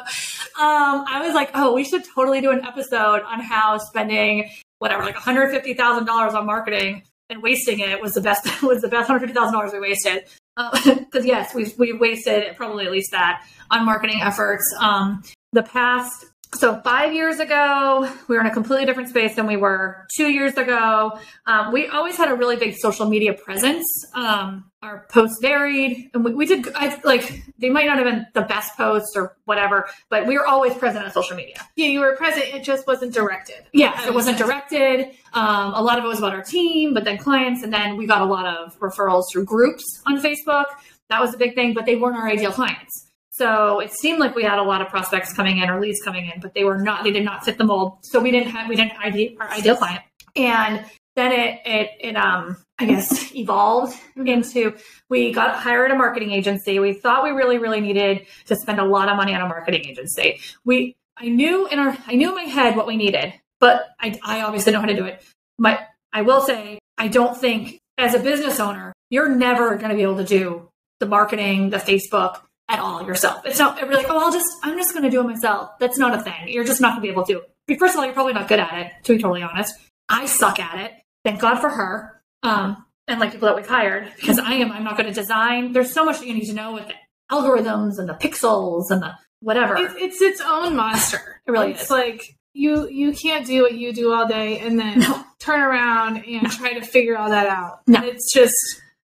Um, 0.64 1.04
I 1.06 1.22
was 1.26 1.36
like, 1.36 1.52
oh, 1.54 1.74
we 1.74 1.84
should 1.84 2.06
totally 2.16 2.40
do 2.40 2.52
an 2.52 2.64
episode 2.64 3.24
on 3.24 3.42
how 3.42 3.78
spending 3.78 4.50
whatever, 4.80 5.04
like 5.04 5.18
$150,000 5.18 6.34
on 6.34 6.46
marketing 6.46 7.04
and 7.30 7.44
wasting 7.44 7.82
it 7.82 8.02
was 8.02 8.14
the 8.14 8.22
best, 8.22 8.62
was 8.64 8.82
the 8.82 8.88
best 8.88 9.10
$150,000 9.10 9.74
we 9.74 9.80
wasted. 9.82 10.24
Because 10.84 11.26
yes, 11.26 11.54
we've, 11.54 11.78
we've 11.78 12.00
wasted 12.00 12.56
probably 12.56 12.86
at 12.86 12.92
least 12.92 13.12
that 13.12 13.46
on 13.72 13.86
marketing 13.86 14.22
efforts. 14.22 14.64
Um, 14.80 15.24
the 15.52 15.64
past 15.64 16.26
so 16.56 16.80
five 16.82 17.14
years 17.14 17.40
ago, 17.40 18.08
we 18.28 18.36
were 18.36 18.42
in 18.42 18.48
a 18.48 18.54
completely 18.54 18.86
different 18.86 19.10
space 19.10 19.36
than 19.36 19.48
we 19.48 19.58
were 19.58 20.06
two 20.16 20.30
years 20.30 20.56
ago. 20.56 21.18
Um, 21.48 21.72
we 21.72 21.88
always 21.88 22.16
had 22.16 22.30
a 22.30 22.36
really 22.36 22.58
big 22.58 22.76
social 22.76 23.08
media 23.08 23.34
presence. 23.34 23.86
Um, 24.14 24.66
our 24.84 25.08
posts 25.10 25.40
varied, 25.42 26.12
and 26.14 26.24
we, 26.24 26.34
we 26.34 26.46
did 26.46 26.68
I, 26.76 27.00
like 27.04 27.44
they 27.58 27.70
might 27.70 27.86
not 27.86 27.98
have 27.98 28.06
been 28.06 28.28
the 28.34 28.42
best 28.42 28.76
posts 28.76 29.16
or 29.16 29.36
whatever, 29.46 29.90
but 30.10 30.28
we 30.28 30.38
were 30.38 30.46
always 30.46 30.74
present 30.76 31.06
on 31.06 31.12
social 31.12 31.36
media. 31.36 31.56
Yeah, 31.76 31.88
you 31.88 32.02
were 32.02 32.16
present. 32.16 32.54
It 32.54 32.64
just 32.64 32.86
wasn't 32.86 33.14
directed. 33.14 33.66
Yes, 33.72 34.02
I 34.04 34.08
it 34.10 34.14
wasn't 34.14 34.38
directed. 34.38 35.12
Um, 35.34 35.74
a 35.74 35.82
lot 35.82 35.98
of 35.98 36.06
it 36.06 36.08
was 36.08 36.20
about 36.20 36.34
our 36.34 36.44
team, 36.44 36.94
but 36.94 37.06
then 37.06 37.18
clients, 37.18 37.64
and 37.64 37.74
then 37.74 37.98
we 37.98 38.06
got 38.06 38.22
a 38.22 38.26
lot 38.26 38.46
of 38.46 38.78
referrals 38.80 39.24
through 39.32 39.46
groups 39.46 39.84
on 40.06 40.22
Facebook. 40.22 40.66
That 41.10 41.22
was 41.22 41.34
a 41.34 41.38
big 41.38 41.56
thing, 41.56 41.74
but 41.74 41.86
they 41.86 41.96
weren't 41.96 42.18
our 42.18 42.28
ideal 42.28 42.52
clients. 42.52 43.10
So 43.32 43.80
it 43.80 43.92
seemed 43.92 44.20
like 44.20 44.36
we 44.36 44.44
had 44.44 44.60
a 44.60 44.64
lot 44.64 44.82
of 44.82 44.90
prospects 44.90 45.34
coming 45.34 45.58
in 45.58 45.70
or 45.70 45.82
leads 45.82 46.00
coming 46.04 46.30
in, 46.30 46.40
but 46.40 46.54
they 46.54 46.64
were 46.66 46.78
not. 46.78 47.04
They 47.04 47.12
did 47.12 47.26
not 47.26 47.44
fit 47.44 47.58
the 47.58 47.64
mold. 47.64 47.98
So 48.04 48.20
we 48.20 48.30
didn't 48.30 48.50
have 48.50 48.70
we 48.70 48.76
didn't 48.76 48.94
ID 49.00 49.38
our 49.40 49.50
ideal 49.50 49.76
client. 49.76 50.04
And 50.36 50.86
then 51.16 51.32
it 51.32 51.62
it 51.66 51.90
it 52.00 52.16
um 52.16 52.58
I 52.80 52.86
guess 52.86 53.34
evolved 53.36 53.98
into 54.16 54.76
we 55.10 55.32
got 55.32 55.56
hired 55.56 55.92
a 55.92 55.96
marketing 55.96 56.32
agency. 56.32 56.80
We 56.80 56.94
thought 56.94 57.24
we 57.24 57.32
really 57.32 57.58
really 57.58 57.82
needed 57.82 58.26
to 58.46 58.56
spend 58.56 58.80
a 58.80 58.86
lot 58.86 59.10
of 59.10 59.18
money 59.18 59.34
on 59.34 59.42
a 59.42 59.48
marketing 59.48 59.86
agency. 59.86 60.40
We 60.66 60.96
I 61.18 61.30
knew 61.30 61.68
in 61.68 61.80
our 61.80 61.98
I 62.08 62.16
knew 62.16 62.30
in 62.30 62.36
my 62.36 62.52
head 62.52 62.76
what 62.76 62.88
we 62.88 62.98
needed, 62.98 63.34
but 63.60 63.88
I 64.00 64.20
I 64.24 64.42
obviously 64.42 64.74
know 64.74 64.80
how 64.80 64.88
to 64.88 64.96
do 64.96 65.06
it. 65.06 65.24
But 65.60 65.88
I 66.12 66.22
will 66.24 66.42
say 66.42 66.80
I 66.98 67.08
don't 67.08 67.38
think 67.38 67.80
as 67.98 68.14
a 68.14 68.20
business 68.20 68.60
owner 68.60 68.94
you're 69.10 69.30
never 69.30 69.76
going 69.76 69.90
to 69.90 69.96
be 69.96 70.02
able 70.02 70.18
to 70.18 70.24
do 70.24 70.70
the 71.00 71.06
marketing, 71.06 71.70
the 71.70 71.78
Facebook 71.78 72.42
at 72.68 72.80
all 72.80 73.06
yourself. 73.06 73.46
It's 73.46 73.60
not 73.60 73.80
you're 73.80 73.94
like, 73.94 74.08
oh, 74.10 74.18
I'll 74.18 74.32
just 74.32 74.48
I'm 74.64 74.78
just 74.78 74.94
going 74.94 75.04
to 75.04 75.10
do 75.10 75.20
it 75.20 75.26
myself. 75.26 75.72
That's 75.80 75.98
not 75.98 76.18
a 76.18 76.22
thing. 76.22 76.48
You're 76.48 76.64
just 76.64 76.82
not 76.82 76.94
going 76.94 77.02
to 77.02 77.08
be 77.08 77.12
able 77.12 77.26
to. 77.26 77.44
First 77.78 77.94
of 77.94 78.00
all, 78.00 78.06
you're 78.06 78.14
probably 78.14 78.34
not 78.34 78.48
good 78.48 78.60
at 78.60 78.74
it. 78.74 78.92
To 79.04 79.16
be 79.16 79.22
totally 79.22 79.44
honest, 79.44 79.76
I 80.10 80.26
suck 80.26 80.60
at 80.60 80.80
it. 80.80 80.94
Thank 81.24 81.40
God 81.42 81.60
for 81.60 81.70
her. 81.70 82.22
Um, 82.44 82.86
and 83.08 83.20
like 83.20 83.32
people 83.32 83.48
that 83.48 83.56
we've 83.56 83.68
hired 83.68 84.12
because 84.16 84.40
I 84.40 84.54
am 84.56 84.72
I'm 84.72 84.84
not 84.84 84.98
going 84.98 85.08
to 85.08 85.14
design. 85.14 85.72
There's 85.74 85.92
so 85.92 86.06
much 86.06 86.20
that 86.20 86.28
you 86.28 86.34
need 86.34 86.46
to 86.46 86.54
know 86.54 86.74
with 86.74 86.88
the 86.88 86.94
algorithms 87.32 88.00
and 88.00 88.08
the 88.08 88.14
pixels 88.14 88.92
and 88.92 89.02
the 89.02 89.14
whatever. 89.42 89.76
It's, 89.78 89.94
it's 89.98 90.22
its 90.22 90.42
own 90.42 90.76
monster. 90.76 91.42
It 91.48 91.52
really 91.52 91.72
it's 91.72 91.84
is. 91.84 91.90
like 91.92 92.22
you 92.54 92.88
you 92.90 93.12
can't 93.14 93.46
do 93.46 93.62
what 93.64 93.74
you 93.74 93.94
do 93.94 94.14
all 94.14 94.28
day 94.28 94.60
and 94.60 94.80
then 94.80 95.00
No. 95.00 95.24
turn 95.40 95.62
around 95.62 96.24
and 96.26 96.50
try 96.52 96.74
to 96.74 96.82
figure 96.86 97.18
all 97.18 97.30
that 97.30 97.48
out. 97.48 97.80
No. 97.88 98.00
And 98.00 98.06
it's 98.08 98.32
just 98.34 98.56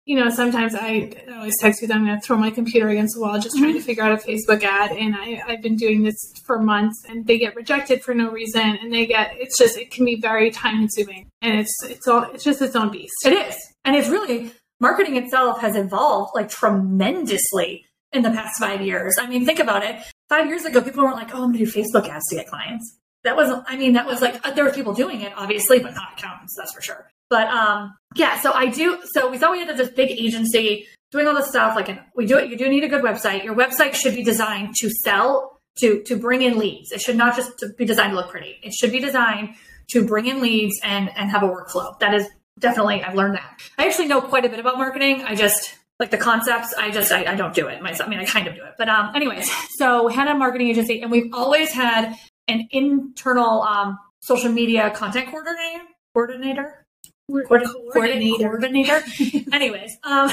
you 0.07 0.17
know 0.19 0.31
sometimes 0.31 0.75
I 0.75 1.13
always 1.35 1.59
text 1.61 1.83
you 1.83 1.89
that 1.89 1.95
I'm 1.95 2.07
going 2.07 2.19
to 2.19 2.25
throw 2.27 2.37
my 2.39 2.51
computer 2.51 2.89
against 2.89 3.15
the 3.17 3.21
wall 3.21 3.39
just 3.39 3.57
trying 3.57 3.71
Mm-hmm. 3.71 3.79
to 3.79 3.85
figure 3.85 4.03
out 4.05 4.13
a 4.13 4.23
Facebook 4.27 4.63
ad 4.63 4.93
and 4.93 5.15
I 5.15 5.43
I've 5.47 5.61
been 5.63 5.77
doing 5.77 6.03
this 6.03 6.17
for 6.47 6.59
months 6.59 7.05
and 7.09 7.27
they 7.27 7.39
get 7.39 7.55
rejected 7.55 8.03
for 8.03 8.15
no 8.15 8.31
reason 8.31 8.79
and 8.81 8.93
they 8.93 9.05
get 9.07 9.33
it's 9.37 9.59
just 9.59 9.77
it 9.77 9.91
can 9.91 10.05
be 10.05 10.19
very 10.21 10.51
time 10.51 10.79
consuming 10.79 11.29
and 11.43 11.61
it's 11.61 11.75
it's 11.85 12.09
all 12.09 12.23
it's 12.33 12.45
just 12.45 12.63
its 12.63 12.75
own 12.77 12.91
beast. 12.91 13.15
It 13.25 13.35
is. 13.35 13.57
And 13.85 13.95
it's 13.95 14.09
really, 14.09 14.51
marketing 14.81 15.17
itself 15.17 15.61
has 15.61 15.77
evolved 15.77 16.33
like 16.35 16.49
tremendously 16.49 17.85
in 18.13 18.23
the 18.23 18.31
past 18.31 18.59
five 18.59 18.81
years. 18.81 19.17
I 19.21 19.27
mean, 19.29 19.45
think 19.45 19.59
about 19.59 19.85
it. 19.85 20.03
Five 20.29 20.47
years 20.47 20.65
ago, 20.65 20.81
people 20.81 21.05
weren't 21.05 21.17
like, 21.17 21.33
oh, 21.35 21.45
I'm 21.45 21.53
going 21.53 21.65
to 21.65 21.71
do 21.71 21.71
Facebook 21.71 22.09
ads 22.09 22.25
to 22.31 22.37
get 22.37 22.49
clients. 22.49 22.99
That 23.25 23.37
wasn't, 23.37 23.65
I 23.69 23.77
mean, 23.77 23.93
that 23.95 24.07
was 24.07 24.21
like, 24.21 24.45
uh, 24.47 24.53
there 24.53 24.65
were 24.65 24.73
people 24.73 24.93
doing 24.93 25.21
it, 25.21 25.33
obviously, 25.37 25.79
but 25.79 25.95
not 25.95 26.19
accountants, 26.19 26.55
that's 26.57 26.73
for 26.75 26.81
sure. 26.81 27.09
But 27.29 27.49
um, 27.49 27.95
yeah, 28.15 28.41
so 28.41 28.53
I 28.53 28.67
do, 28.67 29.01
so 29.13 29.31
we 29.31 29.39
thought 29.39 29.53
we 29.53 29.65
had 29.65 29.77
this 29.77 29.91
big 29.91 30.11
agency 30.11 30.87
doing 31.11 31.27
all 31.27 31.35
this 31.35 31.49
stuff. 31.49 31.77
Like, 31.77 31.99
we 32.15 32.27
do 32.27 32.39
it, 32.39 32.51
you 32.51 32.57
do 32.57 32.69
need 32.69 32.85
a 32.85 32.89
good 32.89 33.03
website. 33.03 33.45
Your 33.45 33.55
website 33.55 33.95
should 33.95 34.15
be 34.15 34.23
designed 34.23 34.75
to 34.77 34.91
sell, 34.91 35.61
to, 35.79 36.03
to 36.05 36.17
bring 36.17 36.43
in 36.43 36.59
leads. 36.59 36.93
It 36.93 37.01
should 37.01 37.17
not 37.17 37.37
just 37.37 37.59
to 37.59 37.69
be 37.77 37.85
designed 37.85 38.13
to 38.13 38.17
look 38.17 38.31
pretty. 38.31 38.59
It 38.63 38.73
should 38.73 38.93
be 38.93 39.01
designed 39.01 39.57
to 39.89 40.07
bring 40.07 40.27
in 40.27 40.41
leads 40.41 40.79
and 40.83 41.11
and 41.17 41.31
have 41.31 41.43
a 41.43 41.49
workflow. 41.49 41.99
That 42.01 42.15
is 42.15 42.27
definitely 42.59 43.03
I've 43.03 43.15
learned 43.15 43.35
that. 43.35 43.61
I 43.79 43.87
actually 43.87 44.09
know 44.09 44.21
quite 44.21 44.45
a 44.45 44.49
bit 44.49 44.59
about 44.59 44.79
marketing. 44.79 45.23
I 45.23 45.35
just 45.35 45.75
like 45.99 46.11
the 46.11 46.19
concepts. 46.19 46.75
I 46.77 46.91
just 46.91 47.13
I, 47.13 47.25
I 47.25 47.35
don't 47.35 47.55
do 47.55 47.69
it 47.69 47.83
myself. 47.83 48.09
I 48.09 48.11
mean, 48.11 48.19
I 48.21 48.25
kind 48.25 48.47
of 48.47 48.55
do 48.55 48.63
it, 48.63 48.75
but 48.79 48.89
um, 48.89 49.15
anyways. 49.15 49.51
So 49.77 50.09
had 50.09 50.27
a 50.27 50.35
marketing 50.35 50.69
agency, 50.69 51.03
and 51.03 51.11
we've 51.11 51.35
always 51.35 51.71
had 51.71 52.15
an 52.49 52.67
internal 52.71 53.61
um, 53.61 53.99
social 54.21 54.51
media 54.51 54.91
content 54.91 55.29
coordinator. 55.29 55.85
Coordinator. 56.15 56.86
Coordinator. 57.31 58.49
Coordinator. 58.49 59.03
Anyways, 59.53 59.97
um, 60.05 60.31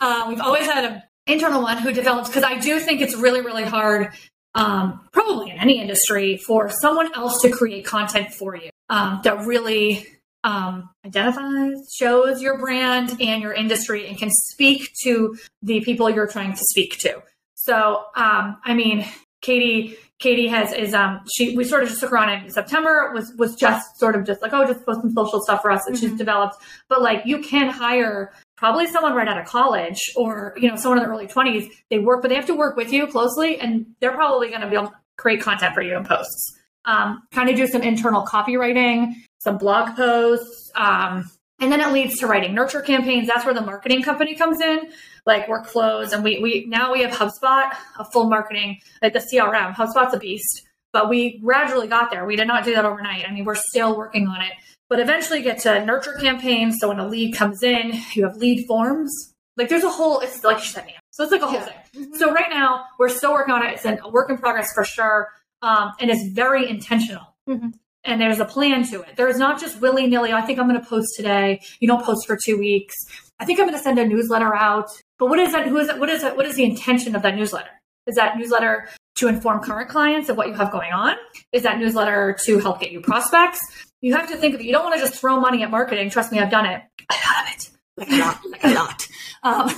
uh, 0.00 0.24
we've 0.28 0.40
always 0.40 0.66
had 0.66 0.84
an 0.84 1.02
internal 1.26 1.62
one 1.62 1.78
who 1.78 1.92
develops 1.92 2.28
because 2.28 2.44
I 2.44 2.58
do 2.58 2.78
think 2.80 3.00
it's 3.00 3.16
really, 3.16 3.40
really 3.40 3.64
hard, 3.64 4.12
um, 4.54 5.08
probably 5.12 5.50
in 5.50 5.58
any 5.58 5.80
industry, 5.80 6.36
for 6.36 6.70
someone 6.70 7.14
else 7.14 7.40
to 7.42 7.50
create 7.50 7.86
content 7.86 8.32
for 8.32 8.56
you 8.56 8.70
um, 8.90 9.20
that 9.24 9.46
really 9.46 10.06
um, 10.44 10.90
identifies, 11.04 11.90
shows 11.94 12.42
your 12.42 12.58
brand 12.58 13.16
and 13.20 13.42
your 13.42 13.54
industry, 13.54 14.06
and 14.06 14.18
can 14.18 14.30
speak 14.30 14.90
to 15.02 15.36
the 15.62 15.80
people 15.80 16.10
you're 16.10 16.28
trying 16.28 16.52
to 16.52 16.62
speak 16.70 16.98
to. 16.98 17.22
So, 17.54 18.04
um, 18.14 18.58
I 18.64 18.74
mean, 18.74 19.06
Katie 19.40 19.96
Katie 20.18 20.48
has 20.48 20.72
is 20.72 20.94
um 20.94 21.20
she 21.30 21.56
we 21.56 21.64
sort 21.64 21.82
of 21.82 21.88
just 21.88 22.00
took 22.00 22.10
her 22.10 22.18
on 22.18 22.28
in 22.28 22.50
September 22.50 23.10
was 23.12 23.32
was 23.36 23.54
just 23.54 23.98
sort 23.98 24.16
of 24.16 24.24
just 24.24 24.40
like 24.40 24.52
oh 24.54 24.66
just 24.66 24.84
post 24.86 25.02
some 25.02 25.12
social 25.12 25.42
stuff 25.42 25.62
for 25.62 25.70
us 25.70 25.84
that 25.84 25.92
mm-hmm. 25.92 26.08
she's 26.08 26.18
developed. 26.18 26.56
But 26.88 27.02
like 27.02 27.26
you 27.26 27.40
can 27.40 27.70
hire 27.70 28.32
probably 28.56 28.86
someone 28.86 29.14
right 29.14 29.28
out 29.28 29.38
of 29.38 29.46
college 29.46 30.00
or 30.16 30.54
you 30.56 30.68
know 30.68 30.76
someone 30.76 30.98
in 30.98 31.04
the 31.04 31.10
early 31.10 31.26
20s 31.26 31.68
they 31.90 31.98
work 31.98 32.22
but 32.22 32.28
they 32.28 32.34
have 32.34 32.46
to 32.46 32.56
work 32.56 32.76
with 32.76 32.92
you 32.92 33.06
closely 33.06 33.60
and 33.60 33.86
they're 34.00 34.14
probably 34.14 34.48
going 34.48 34.62
to 34.62 34.68
be 34.68 34.74
able 34.74 34.88
to 34.88 34.94
create 35.18 35.40
content 35.42 35.74
for 35.74 35.82
you 35.82 35.96
and 35.96 36.06
posts. 36.06 36.58
Um, 36.86 37.22
kind 37.32 37.50
of 37.50 37.56
do 37.56 37.66
some 37.66 37.82
internal 37.82 38.24
copywriting 38.24 39.12
some 39.46 39.58
blog 39.58 39.94
posts 39.94 40.72
um, 40.74 41.30
and 41.60 41.72
then 41.72 41.80
it 41.80 41.92
leads 41.92 42.18
to 42.18 42.26
writing 42.26 42.54
nurture 42.54 42.80
campaigns 42.80 43.28
that's 43.28 43.44
where 43.44 43.54
the 43.54 43.60
marketing 43.60 44.02
company 44.02 44.34
comes 44.34 44.60
in 44.60 44.90
like 45.26 45.46
workflows. 45.46 46.12
And 46.12 46.24
we, 46.24 46.38
we 46.38 46.64
now 46.66 46.92
we 46.92 47.02
have 47.02 47.10
HubSpot, 47.10 47.76
a 47.98 48.04
full 48.04 48.28
marketing, 48.28 48.80
like 49.02 49.12
the 49.12 49.18
CRM. 49.18 49.74
HubSpot's 49.74 50.14
a 50.14 50.18
beast, 50.18 50.62
but 50.92 51.10
we 51.10 51.38
gradually 51.38 51.88
got 51.88 52.10
there. 52.10 52.24
We 52.24 52.36
did 52.36 52.46
not 52.46 52.64
do 52.64 52.74
that 52.74 52.84
overnight. 52.84 53.28
I 53.28 53.32
mean, 53.32 53.44
we're 53.44 53.56
still 53.56 53.96
working 53.96 54.28
on 54.28 54.40
it, 54.40 54.52
but 54.88 55.00
eventually 55.00 55.42
get 55.42 55.58
to 55.60 55.84
nurture 55.84 56.14
campaigns. 56.14 56.78
So 56.80 56.88
when 56.88 57.00
a 57.00 57.06
lead 57.06 57.34
comes 57.34 57.62
in, 57.62 57.92
you 58.14 58.24
have 58.24 58.36
lead 58.36 58.66
forms. 58.66 59.34
Like 59.56 59.68
there's 59.68 59.84
a 59.84 59.90
whole, 59.90 60.20
it's 60.20 60.44
like 60.44 60.58
you 60.58 60.64
said, 60.64 60.86
so 61.10 61.24
it's 61.24 61.32
like 61.32 61.42
a 61.42 61.46
whole 61.46 61.54
yeah. 61.54 61.64
thing. 61.64 62.04
Mm-hmm. 62.04 62.14
So 62.16 62.32
right 62.32 62.50
now 62.50 62.84
we're 62.98 63.08
still 63.08 63.32
working 63.32 63.54
on 63.54 63.64
it. 63.66 63.72
It's 63.72 63.84
a 63.84 64.08
work 64.08 64.30
in 64.30 64.36
progress 64.38 64.72
for 64.74 64.84
sure. 64.84 65.28
Um, 65.62 65.92
and 65.98 66.10
it's 66.10 66.28
very 66.34 66.68
intentional. 66.68 67.34
Mm-hmm 67.48 67.68
and 68.06 68.20
there's 68.20 68.40
a 68.40 68.44
plan 68.44 68.86
to 68.88 69.02
it. 69.02 69.16
There's 69.16 69.36
not 69.36 69.60
just 69.60 69.80
willy 69.80 70.06
nilly, 70.06 70.32
I 70.32 70.40
think 70.40 70.58
I'm 70.58 70.68
going 70.68 70.80
to 70.80 70.86
post 70.86 71.14
today. 71.16 71.60
You 71.80 71.88
don't 71.88 72.04
post 72.04 72.26
for 72.26 72.38
two 72.42 72.56
weeks. 72.56 72.94
I 73.38 73.44
think 73.44 73.60
I'm 73.60 73.66
going 73.66 73.76
to 73.76 73.82
send 73.82 73.98
a 73.98 74.06
newsletter 74.06 74.54
out. 74.54 74.88
But 75.18 75.26
what 75.26 75.38
is 75.38 75.52
that? 75.52 75.66
Who 75.66 75.76
is 75.78 75.88
that? 75.88 75.98
What 75.98 76.08
is 76.08 76.22
that? 76.22 76.36
What 76.36 76.46
is 76.46 76.54
the 76.54 76.64
intention 76.64 77.14
of 77.14 77.22
that 77.22 77.34
newsletter? 77.34 77.70
Is 78.06 78.14
that 78.16 78.38
newsletter 78.38 78.88
to 79.16 79.28
inform 79.28 79.60
current 79.60 79.90
clients 79.90 80.28
of 80.28 80.36
what 80.36 80.46
you 80.46 80.54
have 80.54 80.70
going 80.70 80.92
on? 80.92 81.16
Is 81.52 81.64
that 81.64 81.78
newsletter 81.78 82.36
to 82.44 82.58
help 82.60 82.80
get 82.80 82.92
you 82.92 83.00
prospects? 83.00 83.58
You 84.00 84.14
have 84.14 84.28
to 84.30 84.36
think 84.36 84.54
of 84.54 84.60
it. 84.60 84.66
You 84.66 84.72
don't 84.72 84.84
want 84.84 84.94
to 84.94 85.00
just 85.00 85.20
throw 85.20 85.40
money 85.40 85.62
at 85.62 85.70
marketing. 85.70 86.10
Trust 86.10 86.30
me, 86.30 86.38
I've 86.38 86.50
done 86.50 86.66
it. 86.66 86.82
A 87.10 87.14
lot 87.14 87.44
of 87.44 87.54
it. 87.54 87.70
Like 87.96 88.10
a 88.10 88.18
lot. 88.18 88.38
like 88.50 88.64
a 88.64 88.74
lot. 88.74 89.08
Um, 89.42 89.70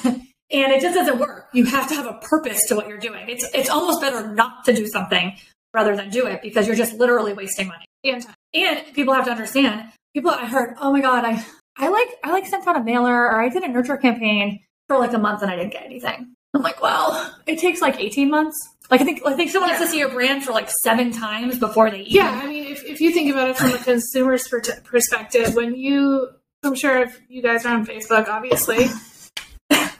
and 0.50 0.72
it 0.72 0.80
just 0.80 0.94
doesn't 0.94 1.18
work. 1.18 1.48
You 1.52 1.64
have 1.66 1.88
to 1.88 1.94
have 1.94 2.06
a 2.06 2.14
purpose 2.14 2.66
to 2.66 2.74
what 2.74 2.88
you're 2.88 2.98
doing. 2.98 3.28
It's 3.28 3.48
it's 3.54 3.70
almost 3.70 4.00
better 4.00 4.32
not 4.34 4.64
to 4.64 4.74
do 4.74 4.86
something 4.86 5.36
rather 5.72 5.94
than 5.94 6.10
do 6.10 6.26
it 6.26 6.42
because 6.42 6.66
you're 6.66 6.76
just 6.76 6.94
literally 6.94 7.32
wasting 7.32 7.68
money 7.68 7.88
and 8.04 8.22
time. 8.22 8.34
And 8.54 8.94
people 8.94 9.14
have 9.14 9.24
to 9.26 9.30
understand. 9.30 9.92
People, 10.14 10.30
I 10.30 10.46
heard, 10.46 10.74
oh 10.80 10.92
my 10.92 11.00
god, 11.00 11.24
I 11.24 11.44
I 11.78 11.88
like 11.88 12.08
I 12.24 12.32
like 12.32 12.46
sent 12.46 12.66
out 12.66 12.76
a 12.76 12.82
mailer 12.82 13.14
or 13.14 13.40
I 13.40 13.48
did 13.48 13.62
a 13.62 13.68
nurture 13.68 13.96
campaign 13.96 14.61
for 14.88 14.98
like 14.98 15.12
a 15.12 15.18
month 15.18 15.42
and 15.42 15.50
I 15.50 15.56
didn't 15.56 15.72
get 15.72 15.84
anything. 15.84 16.34
I'm 16.54 16.62
like, 16.62 16.82
well, 16.82 17.34
it 17.46 17.58
takes 17.58 17.80
like 17.80 18.00
18 18.00 18.30
months. 18.30 18.56
Like 18.90 19.00
I 19.00 19.04
think 19.04 19.22
I 19.24 19.34
think 19.34 19.50
someone 19.50 19.70
yeah. 19.70 19.76
has 19.76 19.87
to 19.87 19.90
see 19.90 19.98
your 19.98 20.08
brand 20.08 20.44
for 20.44 20.52
like 20.52 20.70
seven 20.82 21.12
times 21.12 21.58
before 21.58 21.90
they. 21.90 22.00
Even... 22.00 22.12
Yeah, 22.12 22.40
I 22.42 22.46
mean, 22.46 22.64
if, 22.64 22.84
if 22.84 23.00
you 23.00 23.12
think 23.12 23.30
about 23.30 23.50
it 23.50 23.56
from 23.56 23.72
a 23.72 23.78
consumer's 23.78 24.48
perspective, 24.48 25.54
when 25.54 25.74
you, 25.74 26.28
I'm 26.64 26.74
sure 26.74 27.02
if 27.02 27.20
you 27.28 27.42
guys 27.42 27.66
are 27.66 27.74
on 27.74 27.87
Facebook, 27.87 28.28
obviously, 28.28 28.87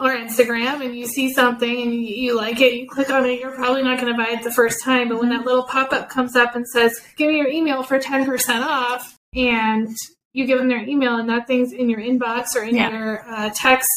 or 0.01 0.17
Instagram, 0.17 0.85
and 0.85 0.97
you 0.97 1.07
see 1.07 1.33
something 1.33 1.83
and 1.83 1.93
you, 1.93 2.01
you 2.01 2.37
like 2.37 2.61
it, 2.61 2.75
you 2.75 2.89
click 2.89 3.11
on 3.11 3.27
it, 3.27 3.41
you're 3.41 3.55
probably 3.55 3.83
not 3.83 4.01
going 4.01 4.13
to 4.13 4.17
buy 4.17 4.31
it 4.31 4.43
the 4.43 4.53
first 4.53 4.83
time. 4.85 5.09
But 5.09 5.21
when 5.21 5.31
that 5.31 5.45
little 5.45 5.65
pop 5.65 5.93
up 5.93 6.09
comes 6.09 6.37
up 6.37 6.55
and 6.55 6.67
says, 6.67 7.01
"Give 7.17 7.29
me 7.29 7.39
your 7.39 7.49
email 7.49 7.83
for 7.83 7.99
10% 7.99 8.63
off," 8.63 9.17
and 9.35 9.95
you 10.33 10.47
give 10.47 10.59
them 10.59 10.69
their 10.69 10.83
email 10.83 11.17
and 11.17 11.29
that 11.29 11.47
thing's 11.47 11.73
in 11.73 11.91
your 11.91 12.01
inbox 12.01 12.55
or 12.55 12.63
in 12.63 12.77
yeah. 12.77 12.91
your 12.91 13.29
uh, 13.29 13.51
text 13.55 13.89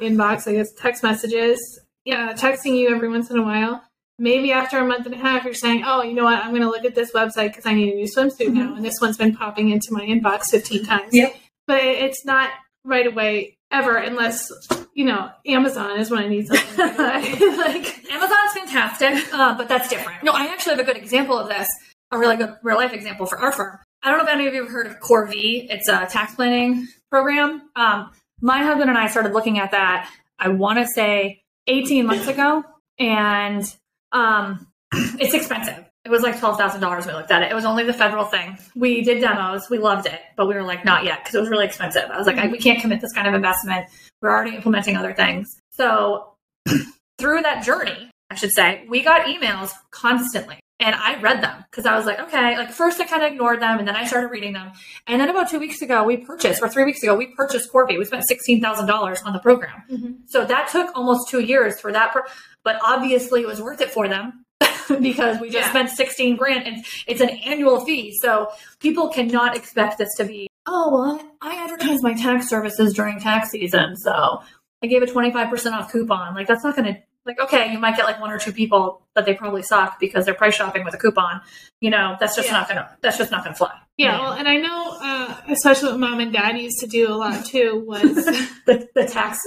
inbox, 0.00 0.48
I 0.48 0.54
guess, 0.54 0.72
text 0.72 1.02
messages. 1.02 1.58
Yeah, 2.04 2.32
texting 2.32 2.76
you 2.76 2.94
every 2.94 3.08
once 3.08 3.30
in 3.30 3.38
a 3.38 3.42
while. 3.42 3.82
Maybe 4.18 4.52
after 4.52 4.78
a 4.78 4.86
month 4.86 5.06
and 5.06 5.14
a 5.14 5.18
half, 5.18 5.44
you're 5.44 5.54
saying, 5.54 5.84
"Oh, 5.86 6.02
you 6.02 6.14
know 6.14 6.24
what? 6.24 6.38
I'm 6.38 6.50
going 6.50 6.62
to 6.62 6.68
look 6.68 6.84
at 6.84 6.94
this 6.94 7.12
website 7.12 7.48
because 7.48 7.66
I 7.66 7.74
need 7.74 7.92
a 7.92 7.96
new 7.96 8.06
swimsuit 8.06 8.46
mm-hmm. 8.46 8.54
now." 8.54 8.74
And 8.74 8.84
this 8.84 9.00
one's 9.00 9.16
been 9.16 9.36
popping 9.36 9.70
into 9.70 9.88
my 9.90 10.04
inbox 10.04 10.46
15 10.50 10.84
times. 10.84 11.14
Yep. 11.14 11.36
But 11.66 11.82
it's 11.82 12.24
not 12.24 12.50
right 12.84 13.06
away 13.06 13.56
ever, 13.72 13.96
unless 13.96 14.52
you 14.94 15.04
know 15.04 15.30
Amazon 15.46 15.98
is 15.98 16.10
when 16.10 16.22
I 16.22 16.28
need 16.28 16.46
something. 16.46 16.78
like 16.78 18.10
Amazon's 18.10 18.52
fantastic, 18.54 19.34
uh, 19.34 19.56
but 19.56 19.68
that's 19.68 19.88
different. 19.88 20.22
No, 20.22 20.32
I 20.32 20.46
actually 20.46 20.76
have 20.76 20.80
a 20.80 20.84
good 20.84 20.96
example 20.96 21.36
of 21.38 21.48
this. 21.48 21.68
A 22.12 22.18
really 22.18 22.36
good 22.36 22.54
real 22.62 22.76
life 22.76 22.92
example 22.92 23.26
for 23.26 23.38
our 23.38 23.52
firm. 23.52 23.78
I 24.02 24.10
don't 24.10 24.18
know 24.18 24.24
if 24.24 24.30
any 24.30 24.46
of 24.46 24.54
you 24.54 24.62
have 24.64 24.72
heard 24.72 24.86
of 24.86 25.00
Corvee. 25.00 25.66
It's 25.70 25.88
a 25.88 26.06
tax 26.06 26.34
planning 26.34 26.88
program. 27.10 27.62
Um, 27.74 28.10
my 28.40 28.62
husband 28.62 28.90
and 28.90 28.98
I 28.98 29.08
started 29.08 29.32
looking 29.32 29.58
at 29.58 29.70
that, 29.70 30.10
I 30.38 30.48
want 30.48 30.78
to 30.80 30.86
say 30.86 31.42
18 31.68 32.06
months 32.06 32.26
ago, 32.26 32.64
and 32.98 33.64
um, 34.10 34.66
it's 34.92 35.32
expensive. 35.32 35.81
It 36.04 36.10
was 36.10 36.22
like 36.22 36.36
$12,000 36.36 37.06
we 37.06 37.12
looked 37.12 37.30
at 37.30 37.42
it. 37.42 37.52
It 37.52 37.54
was 37.54 37.64
only 37.64 37.84
the 37.84 37.92
federal 37.92 38.24
thing. 38.24 38.58
We 38.74 39.02
did 39.02 39.20
demos. 39.20 39.70
We 39.70 39.78
loved 39.78 40.06
it, 40.06 40.20
but 40.36 40.48
we 40.48 40.54
were 40.54 40.64
like, 40.64 40.84
not 40.84 41.04
yet, 41.04 41.20
because 41.22 41.36
it 41.36 41.40
was 41.40 41.48
really 41.48 41.64
expensive. 41.64 42.10
I 42.10 42.18
was 42.18 42.26
like, 42.26 42.38
I, 42.38 42.48
we 42.48 42.58
can't 42.58 42.80
commit 42.80 43.00
this 43.00 43.12
kind 43.12 43.28
of 43.28 43.34
investment. 43.34 43.86
We're 44.20 44.30
already 44.30 44.56
implementing 44.56 44.96
other 44.96 45.12
things. 45.12 45.60
So 45.70 46.34
through 47.18 47.42
that 47.42 47.64
journey, 47.64 48.10
I 48.30 48.34
should 48.34 48.52
say, 48.52 48.84
we 48.88 49.02
got 49.02 49.26
emails 49.26 49.72
constantly 49.92 50.58
and 50.80 50.96
I 50.96 51.20
read 51.20 51.42
them 51.42 51.64
because 51.70 51.86
I 51.86 51.96
was 51.96 52.06
like, 52.06 52.18
okay, 52.18 52.58
like 52.58 52.72
first 52.72 53.00
I 53.00 53.04
kind 53.04 53.22
of 53.22 53.30
ignored 53.30 53.62
them 53.62 53.78
and 53.78 53.86
then 53.86 53.94
I 53.94 54.04
started 54.04 54.28
reading 54.28 54.52
them. 54.52 54.72
And 55.06 55.20
then 55.20 55.28
about 55.28 55.48
two 55.48 55.60
weeks 55.60 55.80
ago, 55.82 56.02
we 56.02 56.16
purchased, 56.16 56.60
or 56.60 56.68
three 56.68 56.84
weeks 56.84 57.02
ago, 57.02 57.14
we 57.14 57.28
purchased 57.28 57.72
Corvee. 57.72 57.98
We 57.98 58.04
spent 58.04 58.24
$16,000 58.28 59.18
on 59.24 59.32
the 59.32 59.38
program. 59.38 59.82
Mm-hmm. 59.90 60.12
So 60.26 60.44
that 60.44 60.68
took 60.68 60.90
almost 60.96 61.28
two 61.28 61.40
years 61.40 61.80
for 61.80 61.92
that. 61.92 62.10
Pro- 62.10 62.22
but 62.64 62.80
obviously 62.84 63.42
it 63.42 63.46
was 63.46 63.62
worth 63.62 63.80
it 63.80 63.90
for 63.90 64.08
them 64.08 64.44
because 65.00 65.40
we 65.40 65.48
just 65.48 65.66
yeah. 65.66 65.70
spent 65.70 65.90
16 65.90 66.36
grand 66.36 66.66
and 66.66 66.84
it's 67.06 67.20
an 67.20 67.30
annual 67.30 67.84
fee. 67.84 68.16
So 68.20 68.48
people 68.80 69.08
cannot 69.08 69.56
expect 69.56 69.98
this 69.98 70.14
to 70.16 70.24
be, 70.24 70.48
oh, 70.66 70.92
well, 70.92 71.30
I 71.40 71.64
advertise 71.64 72.02
my 72.02 72.14
tax 72.14 72.48
services 72.48 72.94
during 72.94 73.18
tax 73.18 73.50
season. 73.50 73.96
So 73.96 74.42
I 74.82 74.86
gave 74.86 75.02
a 75.02 75.06
25% 75.06 75.72
off 75.72 75.92
coupon. 75.92 76.34
Like 76.34 76.46
that's 76.46 76.64
not 76.64 76.76
going 76.76 76.94
to 76.94 77.02
like 77.24 77.38
okay 77.40 77.72
you 77.72 77.78
might 77.78 77.96
get 77.96 78.04
like 78.04 78.20
one 78.20 78.30
or 78.30 78.38
two 78.38 78.52
people 78.52 79.02
that 79.14 79.24
they 79.24 79.34
probably 79.34 79.62
suck 79.62 79.98
because 80.00 80.24
they're 80.24 80.34
price 80.34 80.54
shopping 80.54 80.84
with 80.84 80.94
a 80.94 80.98
coupon 80.98 81.40
you 81.80 81.90
know 81.90 82.16
that's 82.18 82.34
just 82.34 82.48
yeah. 82.48 82.54
not 82.54 82.68
gonna 82.68 82.96
that's 83.00 83.18
just 83.18 83.30
not 83.30 83.44
gonna 83.44 83.54
fly 83.54 83.72
yeah, 83.96 84.18
well 84.18 84.32
and 84.32 84.48
i 84.48 84.56
know 84.56 84.98
uh, 85.00 85.36
especially 85.48 85.90
what 85.90 86.00
mom 86.00 86.20
and 86.20 86.32
dad 86.32 86.58
used 86.58 86.80
to 86.80 86.86
do 86.86 87.08
a 87.08 87.14
lot 87.14 87.44
too 87.44 87.84
was 87.86 88.14
the, 88.66 88.88
the 88.94 89.06
tax 89.06 89.40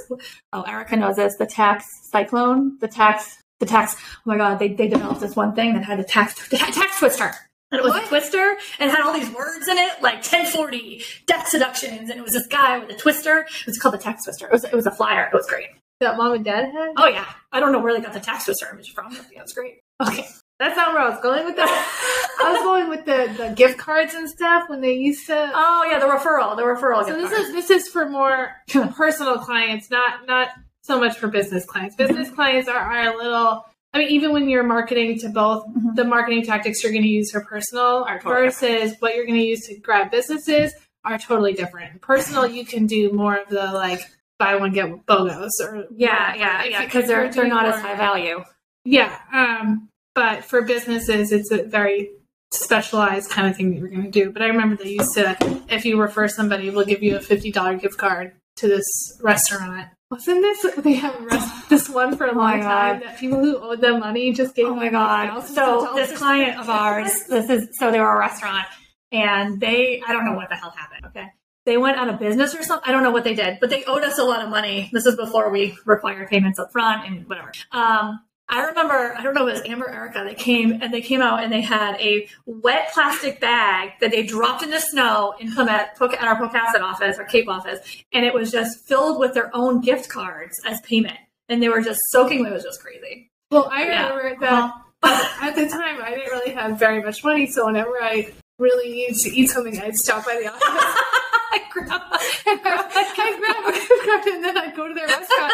oh 0.53 0.61
erica 0.63 0.95
knows 0.95 1.15
this 1.15 1.35
the 1.37 1.45
tax 1.45 1.85
cyclone 2.11 2.77
the 2.79 2.87
tax 2.87 3.41
the 3.59 3.65
tax 3.65 3.95
oh 3.99 4.21
my 4.25 4.37
god 4.37 4.59
they, 4.59 4.69
they 4.69 4.87
developed 4.87 5.21
this 5.21 5.35
one 5.35 5.53
thing 5.55 5.73
that 5.73 5.83
had 5.83 5.99
a 5.99 6.03
tax 6.03 6.47
the 6.49 6.57
tax 6.57 6.99
twister 6.99 7.31
and 7.71 7.79
it 7.79 7.83
was 7.83 7.93
what? 7.93 8.05
a 8.05 8.07
twister 8.07 8.55
and 8.79 8.91
had 8.91 9.01
all 9.01 9.11
these 9.11 9.29
words 9.31 9.67
in 9.67 9.77
it, 9.77 9.99
like 9.99 10.17
1040, 10.17 11.01
death 11.25 11.47
seductions, 11.47 12.11
and 12.11 12.19
it 12.19 12.21
was 12.21 12.33
this 12.33 12.45
guy 12.45 12.77
with 12.77 12.91
a 12.91 12.95
twister. 12.95 13.39
It 13.39 13.65
was 13.65 13.79
called 13.79 13.95
the 13.95 13.97
tax 13.97 14.23
twister. 14.23 14.45
It 14.45 14.51
was, 14.51 14.63
it 14.65 14.73
was 14.73 14.85
a 14.85 14.91
flyer. 14.91 15.25
It 15.25 15.35
was 15.35 15.47
great 15.47 15.69
that 15.99 16.17
mom 16.17 16.33
and 16.33 16.45
dad 16.45 16.65
had? 16.65 16.93
Oh 16.97 17.07
yeah. 17.07 17.25
I 17.51 17.59
don't 17.59 17.71
know 17.71 17.79
where 17.79 17.93
they 17.93 18.01
got 18.01 18.13
the 18.13 18.19
tax 18.19 18.45
twister 18.45 18.67
image 18.71 18.93
from. 18.93 19.13
Yeah, 19.33 19.41
it's 19.41 19.53
great. 19.53 19.79
Okay. 20.05 20.25
That's 20.59 20.77
not 20.77 20.93
where 20.93 21.01
I 21.01 21.09
was 21.09 21.19
going 21.21 21.45
with 21.45 21.57
that. 21.57 22.37
I 22.41 22.51
was 22.53 22.61
going 22.63 22.89
with 22.89 23.05
the, 23.05 23.33
the 23.37 23.53
gift 23.55 23.77
cards 23.77 24.13
and 24.13 24.29
stuff 24.29 24.69
when 24.69 24.81
they 24.81 24.93
used 24.93 25.27
to. 25.27 25.51
Oh 25.53 25.87
yeah, 25.89 25.99
the 25.99 26.05
referral, 26.05 26.55
the 26.55 26.63
referral. 26.63 27.05
So 27.05 27.17
this 27.17 27.29
cards. 27.29 27.49
is 27.49 27.53
this 27.53 27.69
is 27.69 27.87
for 27.89 28.09
more 28.09 28.51
personal 28.95 29.39
clients, 29.39 29.89
not 29.89 30.25
not 30.27 30.49
so 30.85 30.99
much 30.99 31.17
for 31.17 31.27
business 31.27 31.65
clients. 31.65 31.95
Business 31.95 32.29
clients 32.29 32.67
are, 32.67 32.77
are 32.77 33.13
a 33.13 33.17
little. 33.17 33.65
I 33.93 33.99
mean, 33.99 34.09
even 34.09 34.33
when 34.33 34.49
you're 34.49 34.63
marketing 34.63 35.19
to 35.19 35.29
both, 35.29 35.65
mm-hmm. 35.67 35.95
the 35.95 36.03
marketing 36.03 36.43
tactics 36.43 36.83
you're 36.83 36.91
going 36.91 37.03
to 37.03 37.09
use 37.09 37.31
for 37.31 37.41
personal 37.45 38.03
are 38.03 38.19
totally 38.19 38.47
versus 38.47 38.61
different. 38.61 39.01
what 39.01 39.15
you're 39.15 39.25
going 39.25 39.39
to 39.39 39.45
use 39.45 39.67
to 39.67 39.77
grab 39.77 40.11
businesses 40.11 40.73
are 41.05 41.17
totally 41.17 41.53
different. 41.53 42.01
Personal, 42.01 42.45
you 42.45 42.65
can 42.65 42.87
do 42.87 43.11
more 43.13 43.35
of 43.35 43.47
the 43.49 43.71
like 43.71 44.01
buy 44.37 44.55
one 44.55 44.73
get 44.73 45.05
BOGOs 45.05 45.49
or 45.61 45.87
yeah 45.95 46.35
yeah 46.35 46.65
yeah 46.65 46.83
because 46.83 47.07
they're 47.07 47.31
they're 47.31 47.47
not 47.47 47.63
more, 47.63 47.71
as 47.71 47.79
high 47.79 47.95
value 47.95 48.43
yeah 48.83 49.17
um 49.31 49.87
but 50.13 50.43
for 50.43 50.61
businesses 50.63 51.31
it's 51.31 51.51
a 51.51 51.63
very 51.63 52.09
specialized 52.55 53.29
kind 53.29 53.47
of 53.47 53.55
thing 53.55 53.71
that 53.71 53.79
you're 53.79 53.89
going 53.89 54.03
to 54.03 54.11
do. 54.11 54.31
But 54.31 54.41
I 54.41 54.47
remember 54.47 54.75
they 54.75 54.91
used 54.91 55.13
to, 55.15 55.37
if 55.69 55.85
you 55.85 55.99
refer 55.99 56.27
somebody, 56.27 56.69
we'll 56.69 56.85
give 56.85 57.03
you 57.03 57.17
a 57.17 57.21
fifty 57.21 57.51
dollar 57.51 57.75
gift 57.75 57.97
card 57.97 58.33
to 58.57 58.67
this 58.67 58.85
restaurant. 59.21 59.87
Wasn't 60.11 60.41
this 60.41 60.75
they 60.77 60.93
have 60.93 61.19
rest, 61.23 61.69
this 61.69 61.89
one 61.89 62.15
for 62.15 62.27
a 62.27 62.31
Oh 62.31 62.37
long 62.37 62.61
time 62.61 62.99
that 62.99 63.19
people 63.19 63.39
who 63.39 63.57
owed 63.57 63.81
them 63.81 63.99
money 64.01 64.31
just 64.33 64.55
gave 64.55 64.67
Oh 64.67 64.75
my 64.75 64.89
god! 64.89 65.43
So 65.47 65.93
this 65.95 66.15
client 66.17 66.59
of 66.59 66.69
ours, 66.69 67.23
this 67.27 67.49
is 67.49 67.69
so 67.79 67.91
they 67.91 67.99
were 67.99 68.15
a 68.15 68.19
restaurant, 68.19 68.67
and 69.11 69.59
they 69.59 70.03
I 70.07 70.13
don't 70.13 70.25
know 70.25 70.35
what 70.35 70.49
the 70.49 70.55
hell 70.55 70.69
happened. 70.77 71.07
Okay, 71.07 71.27
they 71.65 71.77
went 71.77 71.97
out 71.97 72.07
of 72.07 72.19
business 72.19 72.53
or 72.53 72.61
something. 72.61 72.87
I 72.87 72.91
don't 72.91 73.01
know 73.01 73.11
what 73.11 73.23
they 73.23 73.33
did, 73.33 73.57
but 73.59 73.71
they 73.71 73.83
owed 73.85 74.03
us 74.03 74.19
a 74.19 74.23
lot 74.23 74.43
of 74.43 74.49
money. 74.49 74.91
This 74.93 75.07
is 75.07 75.15
before 75.15 75.49
we 75.49 75.75
required 75.85 76.29
payments 76.29 76.59
up 76.59 76.71
front 76.71 77.07
and 77.07 77.27
whatever. 77.27 77.51
Um, 77.71 78.19
I 78.47 78.63
remember, 78.65 79.15
I 79.17 79.23
don't 79.23 79.33
know, 79.33 79.47
if 79.47 79.55
it 79.57 79.59
was 79.61 79.69
Amber 79.69 79.89
Erica. 79.89 80.23
They 80.25 80.35
came 80.35 80.79
and 80.81 80.93
they 80.93 81.01
came 81.01 81.21
out 81.21 81.43
and 81.43 81.51
they 81.51 81.61
had 81.61 81.95
a 81.99 82.27
wet 82.45 82.91
plastic 82.93 83.39
bag 83.41 83.93
that 84.01 84.11
they 84.11 84.23
dropped 84.23 84.61
in 84.63 84.69
the 84.69 84.79
snow 84.79 85.33
in 85.39 85.51
Clement 85.51 85.89
at 85.99 85.99
our 86.23 86.35
Pocasset 86.39 86.81
office, 86.81 87.17
our 87.17 87.25
Cape 87.25 87.49
office, 87.49 87.79
and 88.13 88.23
it 88.23 88.33
was 88.33 88.51
just 88.51 88.85
filled 88.87 89.19
with 89.19 89.33
their 89.33 89.49
own 89.55 89.81
gift 89.81 90.09
cards 90.09 90.53
as 90.65 90.79
payment. 90.81 91.17
And 91.49 91.61
they 91.61 91.69
were 91.69 91.81
just 91.81 91.99
soaking. 92.09 92.45
It 92.45 92.51
was 92.51 92.63
just 92.63 92.81
crazy. 92.81 93.31
Well, 93.49 93.67
I 93.71 93.85
Yeah. 93.85 94.09
remember 94.13 94.39
that 94.45 94.73
Uh-huh. 95.03 95.29
at 95.47 95.55
the 95.55 95.67
time 95.67 96.01
I 96.03 96.11
didn't 96.11 96.31
really 96.31 96.51
have 96.51 96.77
very 96.79 97.01
much 97.01 97.23
money, 97.23 97.47
so 97.47 97.65
whenever 97.65 98.01
I 98.01 98.31
really 98.59 98.89
needed 98.91 99.15
to 99.23 99.35
eat 99.35 99.47
something, 99.49 99.79
I'd 99.81 99.95
stop 99.95 100.25
by 100.25 100.35
the 100.41 100.51
office. 100.53 101.01
I 101.77 102.57
grabbed, 102.61 102.93
I 102.95 103.37
grab 103.39 103.73
gift 103.73 103.91
card 104.05 104.27
and 104.27 104.43
then 104.43 104.57
I'd 104.57 104.75
go 104.75 104.87
to 104.87 104.93
their 104.93 105.07
restaurant. 105.07 105.53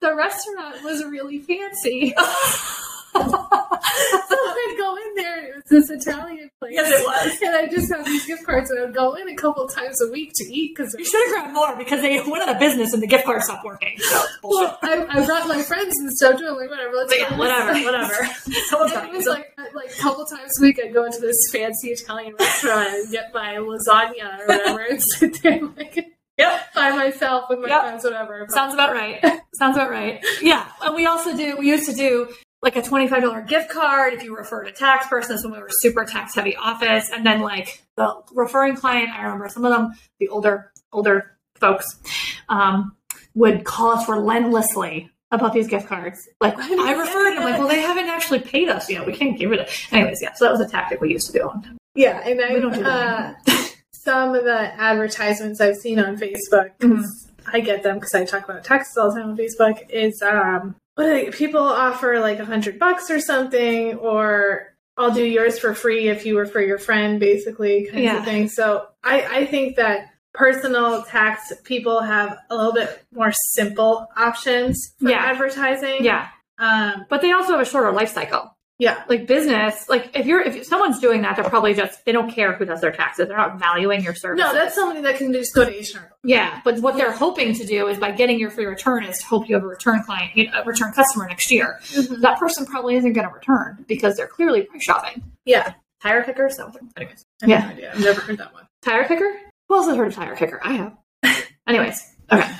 the 0.00 0.14
restaurant 0.14 0.82
was 0.82 1.04
really 1.04 1.40
fancy. 1.40 2.14
so 3.14 4.36
I'd 4.36 4.74
go 4.78 4.96
in 4.96 5.14
there 5.16 5.38
and 5.38 5.46
it 5.48 5.54
was 5.56 5.64
this 5.88 5.90
Italian 5.90 6.50
place. 6.58 6.72
Yes, 6.74 6.90
it 7.00 7.04
was. 7.04 7.38
And 7.42 7.54
I 7.56 7.66
just 7.68 7.92
had 7.92 8.04
these 8.06 8.26
gift 8.26 8.44
cards 8.44 8.70
and 8.70 8.78
I 8.80 8.84
would 8.86 8.94
go 8.94 9.14
in 9.14 9.28
a 9.28 9.34
couple 9.34 9.66
times 9.68 10.00
a 10.00 10.10
week 10.10 10.32
to 10.36 10.44
eat 10.44 10.74
because 10.76 10.94
You 10.98 11.04
should 11.04 11.20
have 11.26 11.34
grabbed 11.34 11.54
more 11.54 11.76
because 11.76 12.00
they 12.02 12.20
went 12.20 12.42
out 12.42 12.48
of 12.50 12.58
business 12.58 12.92
and 12.92 13.02
the 13.02 13.06
gift 13.06 13.24
card 13.24 13.42
stopped 13.42 13.64
working. 13.64 13.96
So 13.98 14.22
bullshit. 14.42 14.70
well, 14.82 15.06
I, 15.10 15.20
I 15.22 15.26
brought 15.26 15.48
my 15.48 15.62
friends 15.62 15.96
and 15.98 16.10
stuff 16.12 16.38
too. 16.38 16.46
I'm 16.48 16.56
like, 16.56 16.70
whatever, 16.70 16.94
let's 16.96 17.14
yeah, 17.18 17.36
whatever, 17.36 17.72
whatever. 17.84 18.26
Someone's 18.68 18.92
And 18.92 19.08
it 19.08 19.12
was 19.12 19.24
you. 19.24 19.30
like 19.30 19.52
uh, 19.58 19.64
like 19.74 19.90
a 19.90 20.00
couple 20.00 20.24
times 20.24 20.52
a 20.58 20.62
week 20.62 20.80
I'd 20.82 20.94
go 20.94 21.04
into 21.04 21.20
this 21.20 21.36
fancy 21.52 21.88
Italian 21.90 22.34
restaurant 22.38 22.88
and 22.88 23.10
get 23.10 23.32
my 23.34 23.54
lasagna 23.56 24.40
or 24.40 24.46
whatever 24.46 24.80
and 24.80 25.02
sit 25.18 25.42
there 25.42 25.60
like 25.76 26.06
Yep. 26.38 26.74
by 26.74 26.90
myself 26.92 27.44
with 27.50 27.58
my 27.58 27.68
Yep. 27.68 27.80
friends, 27.82 28.04
whatever. 28.04 28.46
Sounds 28.48 28.72
about 28.72 28.92
right. 28.92 29.22
Sounds 29.54 29.76
about 29.76 29.90
right. 29.90 30.24
Yeah. 30.40 30.66
And 30.80 30.94
we 30.96 31.04
also 31.04 31.36
do, 31.36 31.56
we 31.58 31.68
used 31.68 31.84
to 31.90 31.94
do 31.94 32.28
like 32.62 32.76
a 32.76 32.82
$25 32.82 33.48
gift 33.48 33.70
card 33.70 34.14
if 34.14 34.22
you 34.22 34.36
refer 34.36 34.62
to 34.64 34.72
tax 34.72 35.08
person. 35.08 35.34
This 35.36 35.44
when 35.44 35.52
we 35.52 35.58
were 35.58 35.68
super 35.70 36.04
tax 36.04 36.34
heavy 36.34 36.56
office. 36.56 37.10
And 37.10 37.26
then 37.26 37.40
like 37.40 37.82
the 37.96 38.14
referring 38.32 38.76
client, 38.76 39.10
I 39.10 39.22
remember 39.22 39.48
some 39.48 39.64
of 39.64 39.72
them, 39.72 39.90
the 40.20 40.28
older, 40.28 40.70
older 40.92 41.32
folks, 41.56 41.86
um, 42.48 42.96
would 43.34 43.64
call 43.64 43.90
us 43.92 44.08
relentlessly 44.08 45.10
about 45.32 45.54
these 45.54 45.66
gift 45.66 45.88
cards. 45.88 46.28
Like 46.40 46.56
I 46.58 46.92
referred, 46.92 47.36
I'm 47.38 47.44
like, 47.44 47.58
well, 47.58 47.66
they 47.68 47.80
haven't 47.80 48.06
actually 48.08 48.40
paid 48.40 48.68
us 48.68 48.88
yet. 48.88 49.06
We 49.06 49.12
can't 49.14 49.36
give 49.38 49.50
it. 49.52 49.60
A-. 49.60 49.94
Anyways, 49.94 50.22
yeah. 50.22 50.32
So 50.34 50.44
that 50.44 50.52
was 50.52 50.60
a 50.60 50.68
tactic 50.68 51.00
we 51.00 51.10
used 51.10 51.26
to 51.32 51.32
do. 51.32 51.50
Yeah, 51.94 52.20
and 52.26 52.40
I 52.40 52.54
We 52.54 52.60
don't 52.60 52.74
do 52.74 52.84
uh, 52.84 53.34
some 53.92 54.34
of 54.34 54.44
the 54.44 54.58
advertisements 54.80 55.60
I've 55.60 55.76
seen 55.76 55.98
on 55.98 56.16
Facebook, 56.16 56.70
'cause 56.80 57.28
I 57.52 57.60
get 57.60 57.82
them 57.82 57.96
because 57.98 58.14
I 58.14 58.24
talk 58.24 58.44
about 58.44 58.62
taxes 58.62 58.96
all 58.96 59.12
the 59.12 59.20
time 59.20 59.30
on 59.30 59.36
Facebook. 59.36 59.90
Is 59.90 60.22
um, 60.22 60.76
what 60.94 61.06
they, 61.06 61.30
people 61.30 61.60
offer 61.62 62.20
like 62.20 62.38
a 62.38 62.44
hundred 62.44 62.78
bucks 62.78 63.10
or 63.10 63.18
something, 63.20 63.94
or 63.98 64.74
I'll 64.96 65.12
do 65.12 65.24
yours 65.24 65.58
for 65.58 65.74
free 65.74 66.08
if 66.08 66.26
you 66.26 66.38
refer 66.38 66.60
your 66.60 66.78
friend, 66.78 67.18
basically 67.18 67.86
kinds 67.90 68.02
Yeah. 68.04 68.18
of 68.18 68.24
thing. 68.24 68.48
So 68.48 68.86
I 69.02 69.22
I 69.40 69.46
think 69.46 69.76
that 69.76 70.08
personal 70.34 71.02
tax 71.02 71.52
people 71.64 72.00
have 72.00 72.38
a 72.50 72.56
little 72.56 72.72
bit 72.72 73.02
more 73.12 73.32
simple 73.54 74.06
options 74.16 74.94
for 75.00 75.10
Yeah. 75.10 75.18
advertising. 75.24 76.04
Yeah. 76.04 76.28
Um, 76.58 77.06
But 77.10 77.20
they 77.22 77.32
also 77.32 77.52
have 77.52 77.60
a 77.60 77.64
shorter 77.64 77.92
life 77.92 78.10
cycle. 78.12 78.56
Yeah. 78.82 79.04
like 79.08 79.26
business, 79.26 79.88
like 79.88 80.04
if 80.16 80.26
you're 80.26 80.40
if 80.42 80.64
someone's 80.66 80.98
doing 80.98 81.22
that, 81.22 81.36
they're 81.36 81.48
probably 81.48 81.72
just 81.74 82.04
they 82.04 82.12
don't 82.12 82.30
care 82.30 82.52
who 82.54 82.64
does 82.64 82.80
their 82.80 82.90
taxes. 82.92 83.28
They're 83.28 83.36
not 83.36 83.58
valuing 83.58 84.02
your 84.02 84.14
service. 84.14 84.38
No, 84.38 84.52
that's 84.52 84.74
somebody 84.74 85.00
that 85.02 85.16
can 85.18 85.32
just 85.32 85.54
go 85.54 85.64
to 85.64 85.72
H&R. 85.74 86.10
yeah. 86.24 86.60
But 86.64 86.80
what 86.80 86.96
they're 86.96 87.12
hoping 87.12 87.54
to 87.54 87.64
do 87.64 87.86
is 87.86 87.98
by 87.98 88.10
getting 88.10 88.38
your 88.40 88.50
free 88.50 88.66
return 88.66 89.04
is 89.04 89.18
to 89.20 89.26
hope 89.26 89.48
you 89.48 89.54
have 89.54 89.64
a 89.64 89.68
return 89.68 90.02
client, 90.04 90.36
you 90.36 90.50
know, 90.50 90.60
a 90.60 90.64
return 90.64 90.92
customer 90.92 91.26
next 91.28 91.50
year. 91.50 91.78
That 92.20 92.38
person 92.40 92.66
probably 92.66 92.96
isn't 92.96 93.12
going 93.12 93.28
to 93.28 93.32
return 93.34 93.84
because 93.86 94.16
they're 94.16 94.26
clearly 94.26 94.62
price 94.62 94.82
shopping. 94.82 95.22
Yeah. 95.44 95.74
Tire 96.02 96.24
kicker, 96.24 96.50
so 96.50 96.70
anyways, 96.96 97.24
I 97.42 97.46
have 97.46 97.48
Yeah. 97.50 97.60
no 97.60 97.72
idea. 97.72 97.92
I've 97.94 98.00
never 98.00 98.20
heard 98.22 98.38
that 98.38 98.52
one. 98.52 98.66
tire 98.82 99.04
kicker. 99.06 99.32
Who 99.68 99.76
else 99.76 99.86
has 99.86 99.96
heard 99.96 100.08
of 100.08 100.14
tire 100.14 100.34
kicker? 100.34 100.60
I 100.64 100.72
have. 100.72 100.96
anyways, 101.68 102.02
okay. 102.32 102.50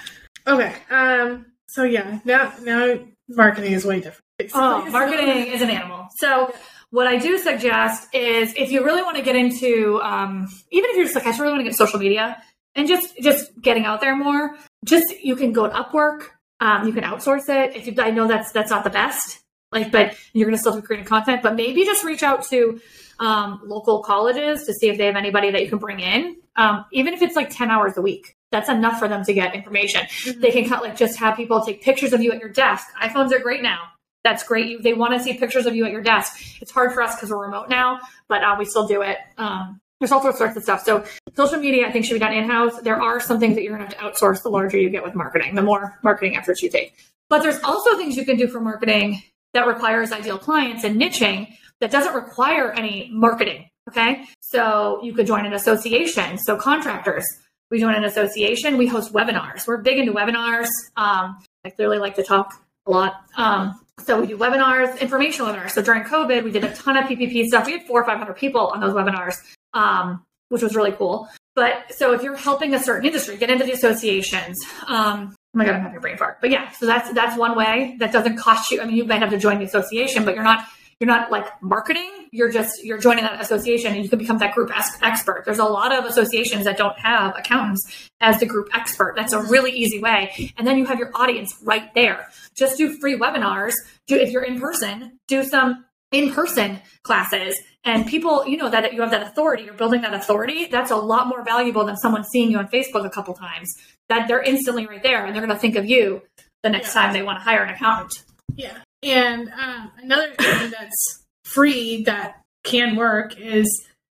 Okay. 0.47 0.73
Um. 0.91 1.47
So 1.67 1.83
yeah. 1.83 2.21
Now, 2.25 2.53
now 2.63 2.99
marketing 3.37 3.73
is 3.73 3.85
way 3.85 4.01
different. 4.01 4.23
Oh, 4.55 4.85
marketing 4.91 5.47
is 5.53 5.63
an 5.63 5.71
animal. 5.71 6.09
So, 6.17 6.53
what 6.91 7.07
I 7.07 7.17
do 7.17 7.39
suggest 7.39 8.15
is 8.15 8.53
if 8.55 8.71
you 8.71 8.85
really 8.85 9.03
want 9.03 9.17
to 9.17 9.23
get 9.23 9.35
into, 9.35 10.01
um, 10.03 10.49
even 10.71 10.91
if 10.91 10.97
you're 10.97 11.07
just 11.07 11.15
like, 11.15 11.27
I 11.27 11.31
really 11.39 11.53
want 11.53 11.61
to 11.61 11.65
get 11.65 11.75
social 11.75 11.99
media 11.99 12.43
and 12.75 12.87
just 12.87 13.17
just 13.19 13.59
getting 13.61 13.85
out 13.85 14.01
there 14.01 14.17
more, 14.17 14.57
just 14.85 15.07
you 15.23 15.37
can 15.37 15.53
go 15.53 15.67
to 15.67 15.75
Upwork. 15.75 16.29
Um, 16.61 16.87
you 16.87 16.93
can 16.93 17.03
outsource 17.03 17.49
it. 17.49 17.75
If 17.77 17.87
you, 17.87 17.95
I 17.99 18.11
know 18.11 18.29
that's 18.29 18.53
that's 18.53 18.71
not 18.71 18.85
the 18.85 18.91
best, 18.91 19.41
like, 19.73 19.91
but 19.91 20.17
you're 20.33 20.47
going 20.47 20.57
to 20.57 20.61
still 20.61 20.77
be 20.77 20.83
creating 20.83 21.07
content. 21.07 21.43
But 21.43 21.57
maybe 21.57 21.85
just 21.85 22.05
reach 22.05 22.23
out 22.23 22.45
to 22.51 22.81
um, 23.19 23.61
local 23.65 24.03
colleges 24.03 24.65
to 24.67 24.75
see 24.75 24.89
if 24.89 24.99
they 24.99 25.07
have 25.07 25.17
anybody 25.17 25.51
that 25.51 25.63
you 25.63 25.69
can 25.69 25.79
bring 25.79 26.01
in, 26.01 26.37
um, 26.57 26.85
even 26.93 27.15
if 27.15 27.23
it's 27.23 27.37
like 27.37 27.51
ten 27.51 27.71
hours 27.71 27.97
a 27.97 28.03
week. 28.03 28.37
That's 28.53 28.69
enough 28.69 28.99
for 28.99 29.09
them 29.09 29.25
to 29.25 29.33
get 29.33 29.55
information. 29.55 30.07
They 30.37 30.53
can 30.53 30.69
cut 30.69 30.83
like 30.83 30.97
just 30.97 31.19
have 31.19 31.37
people 31.37 31.61
take 31.63 31.83
pictures 31.83 32.13
of 32.13 32.23
you 32.23 32.31
at 32.31 32.39
your 32.39 32.51
desk. 32.51 32.87
iPhones 33.03 33.33
are 33.33 33.41
great 33.41 33.63
now. 33.63 33.81
That's 34.23 34.45
great. 34.45 34.67
You, 34.67 34.81
they 34.81 34.95
want 34.95 35.15
to 35.15 35.21
see 35.21 35.35
pictures 35.35 35.67
of 35.67 35.75
you 35.75 35.85
at 35.85 35.91
your 35.91 36.03
desk. 36.03 36.61
It's 36.61 36.71
hard 36.71 36.93
for 36.93 37.03
us 37.03 37.17
because 37.17 37.31
we're 37.31 37.43
remote 37.43 37.69
now, 37.69 37.99
but 38.29 38.45
uh, 38.45 38.55
we 38.57 38.67
still 38.67 38.87
do 38.87 39.03
it. 39.03 39.19
Um, 39.37 39.81
there's 39.99 40.13
all 40.13 40.21
sorts 40.21 40.57
of 40.57 40.63
stuff. 40.63 40.85
So 40.85 41.05
social 41.35 41.59
media, 41.59 41.87
I 41.87 41.93
think, 41.93 42.05
should 42.05 42.15
be 42.15 42.21
done 42.21 42.33
in 42.33 42.49
house. 42.49 42.81
There 42.83 43.01
are 43.01 43.21
some 43.21 43.41
things 43.41 43.55
that 43.55 43.63
you're 43.63 43.77
going 43.77 43.89
to 43.89 43.97
have 43.97 44.15
to 44.15 44.25
outsource 44.25 44.43
the 44.43 44.51
larger 44.51 44.77
you 44.77 44.91
get 44.91 45.03
with 45.03 45.15
marketing, 45.15 45.55
the 45.55 45.63
more 45.63 45.99
marketing 46.03 46.37
efforts 46.37 46.63
you 46.63 46.69
take. 46.69 46.95
But 47.29 47.43
there's 47.43 47.61
also 47.63 47.97
things 47.97 48.17
you 48.17 48.25
can 48.25 48.37
do 48.37 48.49
for 48.49 48.61
marketing 48.61 49.23
that 49.55 49.67
requires 49.67 50.13
ideal 50.13 50.39
clients 50.39 50.85
and 50.85 51.01
niching 51.01 51.57
that 51.81 51.91
doesn't 51.91 52.15
require 52.15 52.73
any 52.73 53.11
marketing. 53.13 53.69
Okay. 53.89 54.25
So 54.41 55.01
you 55.03 55.15
could 55.15 55.27
join 55.27 55.47
an 55.47 55.53
association. 55.53 56.39
So 56.39 56.57
contractors, 56.57 57.25
we 57.73 57.81
join 57.81 57.95
an 57.95 58.05
association. 58.05 58.77
We 58.77 58.87
host 58.87 59.15
webinars. 59.15 59.67
We're 59.67 59.79
big 59.79 59.99
into 59.99 60.13
webinars. 60.13 60.69
Um, 60.95 61.43
I 61.65 61.71
clearly 61.71 61.99
like 61.99 62.15
to 62.17 62.23
talk 62.23 62.53
a 62.87 62.91
lot. 62.91 63.25
Um, 63.37 63.81
so 63.99 64.21
we 64.21 64.27
do 64.27 64.37
webinars, 64.37 65.01
informational 65.01 65.49
webinars. 65.53 65.71
So 65.71 65.81
during 65.81 66.03
COVID, 66.05 66.45
we 66.45 66.51
did 66.51 66.65
a 66.65 66.75
ton 66.75 66.99
of 66.99 67.07
PPP 67.07 67.47
stuff. 67.47 67.67
We 67.67 67.73
had 67.73 67.87
four 67.87 68.03
or 68.03 68.05
500 68.05 68.35
people 68.37 68.69
on 68.69 68.81
those 68.81 68.93
webinars, 68.93 69.37
um, 69.73 70.23
which 70.51 70.63
was 70.63 70.77
really 70.77 70.93
cool. 70.93 71.29
But 71.55 71.95
so 71.95 72.13
if 72.13 72.23
you're 72.23 72.37
helping 72.37 72.75
a 72.75 72.79
certain 72.79 73.07
industry, 73.07 73.39
get 73.39 73.49
into 73.49 73.65
the 73.65 73.73
associations. 73.73 74.59
Um, 74.87 75.35
oh 75.35 75.59
my 75.59 75.65
God, 75.65 75.77
I'm 75.77 75.81
having 75.81 75.97
a 75.97 76.01
brain 76.01 76.19
fart. 76.19 76.43
But 76.43 76.51
yeah, 76.51 76.71
so 76.73 76.85
that's, 76.85 77.11
that's 77.15 77.39
one 77.39 77.57
way 77.57 77.97
that 78.01 78.13
doesn't 78.13 78.37
cost 78.37 78.71
you. 78.71 78.83
I 78.83 78.85
mean, 78.85 78.97
you 78.97 79.05
might 79.05 79.21
have 79.21 79.31
to 79.31 79.39
join 79.39 79.59
the 79.59 79.65
association, 79.65 80.27
but 80.27 80.35
you're 80.35 80.45
not, 80.45 80.67
you're 81.01 81.09
not 81.09 81.31
like 81.31 81.47
marketing. 81.63 82.22
You're 82.35 82.51
just, 82.51 82.83
you're 82.83 82.97
joining 82.99 83.25
that 83.25 83.41
association 83.43 83.93
and 83.93 84.03
you 84.03 84.09
can 84.09 84.19
become 84.19 84.39
that 84.39 84.55
group 84.55 84.71
ex- 84.77 84.97
expert. 85.03 85.43
There's 85.45 85.59
a 85.59 85.65
lot 85.65 85.93
of 85.97 86.07
associations 86.07 86.65
that 86.65 86.79
don't 86.79 86.99
have 86.99 87.37
accountants 87.37 88.09
as 88.23 88.41
the 88.41 88.47
group 88.47 88.69
expert. 88.75 89.15
That's 89.17 89.35
a 89.35 89.43
really 89.43 89.71
easy 89.71 89.99
way. 90.01 90.53
And 90.57 90.67
then 90.67 90.79
you 90.79 90.87
have 90.87 90.99
your 90.99 91.11
audience 91.15 91.55
right 91.63 91.93
there. 91.95 92.31
Just 92.57 92.79
do 92.79 92.99
free 92.99 93.19
webinars. 93.19 93.75
Do, 94.07 94.17
if 94.17 94.31
you're 94.31 94.45
in 94.45 94.59
person, 94.59 95.19
do 95.29 95.45
some 95.45 95.85
in 96.11 96.33
person 96.33 96.81
classes. 97.03 97.55
And 97.85 98.07
people, 98.07 98.47
you 98.47 98.57
know, 98.57 98.71
that 98.71 98.95
you 98.95 99.03
have 99.03 99.11
that 99.11 99.23
authority, 99.27 99.65
you're 99.65 99.75
building 99.75 100.01
that 100.01 100.15
authority. 100.15 100.67
That's 100.67 100.91
a 100.91 100.97
lot 100.97 101.27
more 101.27 101.45
valuable 101.45 101.85
than 101.85 101.97
someone 101.99 102.25
seeing 102.25 102.51
you 102.51 102.59
on 102.59 102.69
Facebook 102.69 103.05
a 103.05 103.11
couple 103.11 103.35
times. 103.35 103.71
That 104.09 104.27
they're 104.27 104.43
instantly 104.43 104.87
right 104.87 105.03
there 105.03 105.27
and 105.27 105.35
they're 105.35 105.45
going 105.45 105.55
to 105.55 105.61
think 105.61 105.77
of 105.77 105.85
you 105.85 106.23
the 106.63 106.71
next 106.71 106.95
Yeah. 106.95 107.03
time 107.03 107.13
they 107.13 107.23
want 107.23 107.41
to 107.41 107.43
hire 107.43 107.63
an 107.63 107.75
accountant. 107.75 108.23
Yeah. 108.55 108.79
And 109.03 109.51
um, 109.51 109.91
another 109.99 110.33
thing 110.35 110.71
that's 110.71 111.22
free 111.45 112.03
that 112.05 112.43
can 112.65 112.97
work 112.97 113.39
is 113.39 113.69